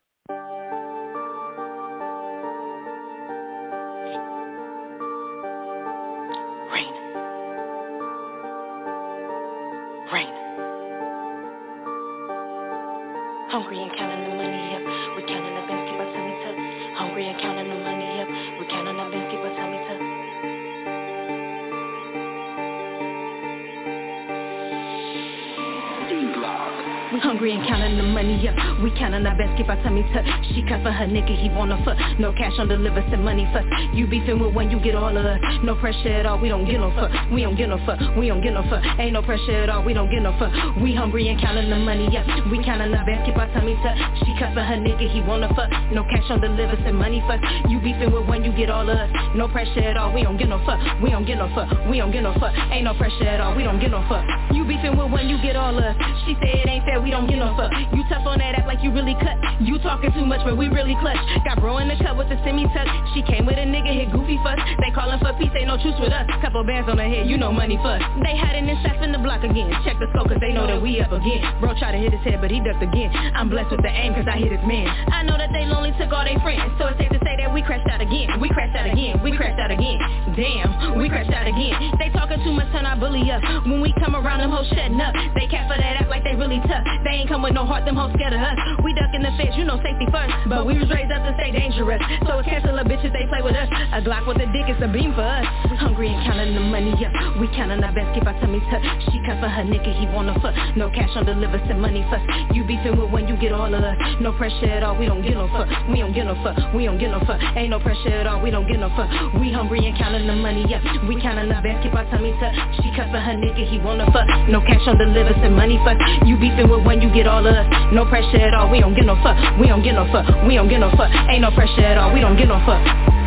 We 28.84 28.92
counting 28.98 29.26
our 29.26 29.36
best, 29.36 29.58
keep 29.58 29.68
our 29.68 29.76
tummy 29.84 30.04
tucked. 30.14 30.28
She 30.56 30.64
cut 30.64 30.82
for 30.84 30.92
her 30.92 31.06
nigga, 31.06 31.36
he 31.36 31.50
wanna 31.50 31.84
fuck. 31.84 31.98
No 32.20 32.32
cash 32.32 32.54
on 32.60 32.68
deliver, 32.68 33.04
send 33.10 33.24
money 33.24 33.48
fuck. 33.52 33.66
You 33.94 34.08
beefing 34.08 34.40
with 34.40 34.54
when 34.54 34.72
you 34.72 34.80
get 34.80 34.96
all 34.96 35.16
of 35.16 35.26
us. 35.26 35.40
No 35.64 35.76
pressure 35.76 36.10
at 36.10 36.26
all, 36.26 36.40
we 36.40 36.48
don't 36.48 36.66
get 36.66 36.80
no 36.80 36.92
fuck. 36.96 37.12
We 37.32 37.42
don't 37.42 37.58
get 37.58 37.68
no 37.68 37.78
fuck, 37.86 38.00
we 38.16 38.28
don't 38.28 38.42
get 38.42 38.54
no 38.54 38.64
fuck. 38.70 38.84
Ain't 39.00 39.14
no 39.14 39.22
pressure 39.22 39.64
at 39.64 39.70
all, 39.70 39.84
we 39.84 39.94
don't 39.94 40.10
get 40.10 40.22
no 40.22 40.32
fuck. 40.40 40.54
We 40.82 40.96
hungry 40.96 41.28
and 41.28 41.40
counting 41.42 41.70
the 41.70 41.76
money 41.76 42.08
up. 42.16 42.26
We 42.50 42.64
counting 42.64 42.94
our 42.94 43.06
best, 43.06 43.26
keep 43.26 43.36
our 43.36 43.52
tummy 43.52 43.76
tucked. 43.84 44.00
She 44.24 44.32
cut 44.40 44.54
for 44.54 44.64
her 44.64 44.80
nigga, 44.80 45.12
he 45.12 45.22
wanna 45.22 45.52
fuck. 45.56 45.70
No 45.92 46.04
cash 46.04 46.30
on 46.30 46.40
deliver, 46.40 46.80
send 46.84 46.96
money 46.96 47.22
fuck. 47.28 47.42
You 47.68 47.80
beefing 47.80 48.12
with 48.12 48.28
when 48.28 48.44
you 48.44 48.54
get 48.56 48.70
all 48.70 48.88
of 48.88 48.96
us. 48.96 49.12
No 49.36 49.48
pressure 49.50 49.84
at 49.84 49.98
all, 49.98 50.14
we 50.14 50.24
don't 50.24 50.38
get 50.38 50.48
no 50.48 50.64
fuck. 50.66 50.80
We 51.04 51.12
don't 51.12 51.26
get 51.26 51.38
no 51.38 51.52
fuck, 51.54 51.68
we 51.92 51.98
don't 51.98 52.12
get 52.12 52.24
no 52.24 52.34
fuck. 52.40 52.56
Ain't 52.72 52.86
no 52.86 52.94
pressure 52.94 53.28
at 53.28 53.42
all, 53.42 53.56
we 53.56 53.64
don't 53.64 53.80
get 53.80 53.92
no 53.92 54.06
fuck. 54.08 54.24
You 54.56 54.64
beefing 54.64 54.96
with 54.96 55.12
when 55.12 55.28
you 55.28 55.38
get 55.42 55.56
all 55.56 55.76
of 55.76 55.84
us. 55.84 55.96
She 56.26 56.36
said 56.40 56.64
it 56.64 56.68
ain't 56.70 56.86
fair, 56.86 57.02
we 57.02 57.12
don't 57.12 57.28
get 57.28 57.40
no 57.40 57.56
fuck. 57.58 57.72
You 57.92 58.04
tough 58.08 58.26
on 58.26 58.40
that 58.40 58.56
act 58.56 58.69
like 58.70 58.86
you 58.86 58.94
really 58.94 59.18
cut. 59.18 59.34
You 59.66 59.82
talking 59.82 60.14
too 60.14 60.24
much, 60.24 60.46
but 60.46 60.54
we 60.54 60.70
really 60.70 60.94
clutch. 61.02 61.18
Got 61.42 61.58
bro 61.58 61.82
in 61.82 61.90
the 61.90 61.98
cup 61.98 62.22
with 62.22 62.30
the 62.30 62.38
semi 62.46 62.70
tuck. 62.70 62.86
She 63.18 63.26
came 63.26 63.50
with 63.50 63.58
a 63.58 63.66
nigga, 63.66 63.90
hit 63.90 64.14
goofy 64.14 64.38
fuss. 64.46 64.62
They 64.78 64.94
calling 64.94 65.18
for 65.18 65.34
peace, 65.42 65.50
ain't 65.58 65.66
no 65.66 65.82
truce 65.82 65.98
with 65.98 66.14
us. 66.14 66.30
Couple 66.46 66.62
bands 66.62 66.86
on 66.86 67.02
her 67.02 67.10
head, 67.10 67.26
you 67.26 67.36
know 67.42 67.52
money 67.52 67.82
fuss. 67.82 67.98
They 68.22 68.38
hiding 68.38 68.70
in 68.70 68.78
shots 68.86 69.02
in 69.02 69.12
the 69.12 69.18
block 69.18 69.42
again. 69.42 69.74
Check 69.82 69.98
the 69.98 70.06
scope, 70.14 70.30
cause 70.30 70.38
they 70.38 70.54
know 70.54 70.70
that 70.70 70.78
we 70.78 71.02
up 71.02 71.10
again. 71.10 71.42
Bro 71.58 71.82
try 71.82 71.92
to 71.92 71.98
hit 71.98 72.14
his 72.14 72.22
head, 72.22 72.46
but 72.46 72.54
he 72.54 72.62
ducked 72.62 72.86
again. 72.86 73.10
I'm 73.34 73.50
blessed 73.50 73.74
with 73.74 73.82
the 73.82 73.90
aim, 73.90 74.14
cause 74.14 74.30
I 74.30 74.38
hit 74.38 74.54
his 74.54 74.62
man. 74.70 74.86
I 74.86 75.26
know 75.26 75.34
that 75.34 75.50
they 75.50 75.66
lonely 75.66 75.90
took 75.98 76.14
all 76.14 76.22
their 76.22 76.38
friends, 76.46 76.70
so 76.78 76.94
it's 76.94 77.02
safe 77.02 77.10
to 77.10 77.20
say 77.26 77.42
that 77.42 77.50
we 77.50 77.66
crashed 77.66 77.90
out 77.90 78.06
again. 78.06 78.38
We 78.38 78.54
crashed 78.54 78.78
out 78.78 78.86
again, 78.86 79.18
we 79.26 79.34
crashed 79.34 79.58
out 79.58 79.74
again. 79.74 79.98
Damn, 80.38 80.94
we 80.94 81.10
crashed 81.10 81.34
out 81.34 81.50
again. 81.50 81.74
They 81.98 82.14
talking 82.14 82.38
too 82.46 82.54
much, 82.54 82.70
turn 82.70 82.86
our 82.86 83.02
bully 83.02 83.26
up. 83.34 83.42
When 83.66 83.82
we 83.82 83.98
come 83.98 84.14
around, 84.14 84.46
them 84.46 84.54
hoes 84.54 84.70
shutting 84.70 85.02
up. 85.02 85.18
They 85.34 85.50
cat 85.50 85.66
for 85.66 85.74
that 85.74 86.06
act 86.06 86.10
like 86.14 86.22
they 86.22 86.38
really 86.38 86.62
tough. 86.70 86.86
They 87.02 87.26
ain't 87.26 87.30
come 87.30 87.42
with 87.42 87.58
no 87.58 87.66
heart, 87.66 87.90
them 87.90 87.98
hoes 87.98 88.14
scared 88.14 88.38
of 88.38 88.46
us. 88.46 88.59
We 88.84 88.93
duck 88.93 89.14
in 89.14 89.24
the 89.24 89.32
face, 89.38 89.53
you 89.55 89.66
know 89.66 89.78
safety 89.84 90.07
first. 90.12 90.34
But 90.47 90.66
we 90.66 90.78
was 90.78 90.89
raised 90.89 91.12
up 91.12 91.24
to 91.24 91.34
stay 91.36 91.51
dangerous. 91.51 92.01
So 92.26 92.39
it's 92.39 92.49
cancel 92.49 92.76
the 92.76 92.84
bitches, 92.84 93.12
they 93.14 93.26
play 93.28 93.41
with 93.41 93.55
us. 93.55 93.70
A 93.93 94.01
Glock 94.01 94.28
with 94.28 94.38
a 94.41 94.47
dick, 94.51 94.68
it's 94.68 94.82
a 94.82 94.88
beam 94.88 95.14
for 95.14 95.26
us. 95.26 95.45
Hungry 95.80 96.12
and 96.12 96.20
counting 96.26 96.53
the 96.53 96.62
money 96.62 96.93
up. 97.05 97.14
We 97.39 97.47
counting 97.55 97.84
our 97.84 97.93
best, 97.93 98.14
keep 98.14 98.28
our 98.28 98.36
tummy 98.39 98.60
tucked. 98.72 98.84
She 99.12 99.20
cut 99.26 99.39
for 99.39 99.47
her 99.47 99.64
nigga, 99.64 99.91
he 99.95 100.05
wanna 100.12 100.36
fuck. 100.41 100.55
No 100.76 100.89
cash 100.89 101.10
on 101.16 101.26
deliver, 101.26 101.60
send 101.68 101.82
money 101.82 102.05
fuck. 102.12 102.22
You 102.53 102.64
beefing 102.64 102.99
with 102.99 103.12
when 103.12 103.28
you 103.28 103.38
get 103.38 103.51
all 103.51 103.72
of 103.72 103.84
us. 103.84 103.97
No 104.20 104.34
pressure 104.34 104.68
at 104.68 104.84
all, 104.84 104.97
we 104.97 105.05
don't 105.05 105.22
get 105.22 105.36
no 105.36 105.47
fuck. 105.49 105.68
We 105.88 105.99
don't 105.99 106.14
get 106.14 106.26
no 106.26 106.36
fuck, 106.43 106.57
we 106.74 106.86
don't 106.86 106.99
get 106.99 107.12
no 107.12 107.20
fuck. 107.24 107.39
Ain't 107.55 107.72
no 107.72 107.80
pressure 107.80 108.12
at 108.12 108.28
all, 108.28 108.41
we 108.41 108.51
don't 108.51 108.68
get 108.68 108.80
no 108.80 108.89
fuck. 108.95 109.10
We 109.39 109.51
hungry 109.51 109.86
and 109.86 109.97
counting 109.97 110.28
the 110.28 110.36
money 110.36 110.68
up. 110.76 110.84
We 111.07 111.22
counting 111.22 111.51
our 111.51 111.62
best, 111.62 111.84
keep 111.84 111.93
our 111.93 112.05
tummy 112.12 112.36
tucked. 112.39 112.84
She 112.84 112.91
cut 112.95 113.07
for 113.12 113.20
her 113.20 113.36
nigga, 113.36 113.64
he 113.70 113.80
wanna 113.80 114.10
fuck. 114.12 114.28
No 114.49 114.60
cash 114.62 114.84
on 114.88 114.97
deliver, 114.97 115.34
send 115.39 115.55
money 115.55 115.80
fuck. 115.86 115.97
You 116.26 116.36
beefing 116.38 116.70
with 116.70 116.86
when 116.86 117.01
you 117.01 117.14
get 117.14 117.28
all 117.28 117.45
of 117.45 117.55
us. 117.55 117.68
No 117.93 118.05
pressure 118.05 118.49
at 118.50 118.56
all, 118.58 118.70
we 118.70 118.80
don't 118.80 118.95
get 118.95 119.06
no 119.06 119.16
fuck. 119.22 119.38
We 119.60 119.68
don't 119.68 119.84
get 119.84 119.93
no 119.93 120.10
fuck. 120.12 120.26
We 120.47 120.56
don't 120.56 120.68
get 120.68 120.80
no 120.80 120.89
fuck. 120.97 121.12
Ain't 121.30 121.41
no 121.41 121.52
pressure 121.52 121.86
at 121.86 121.97
all, 121.97 122.14
we 122.14 122.20
don't 122.20 122.36
get 122.36 122.47
no 122.47 122.58
fuck. 122.66 123.19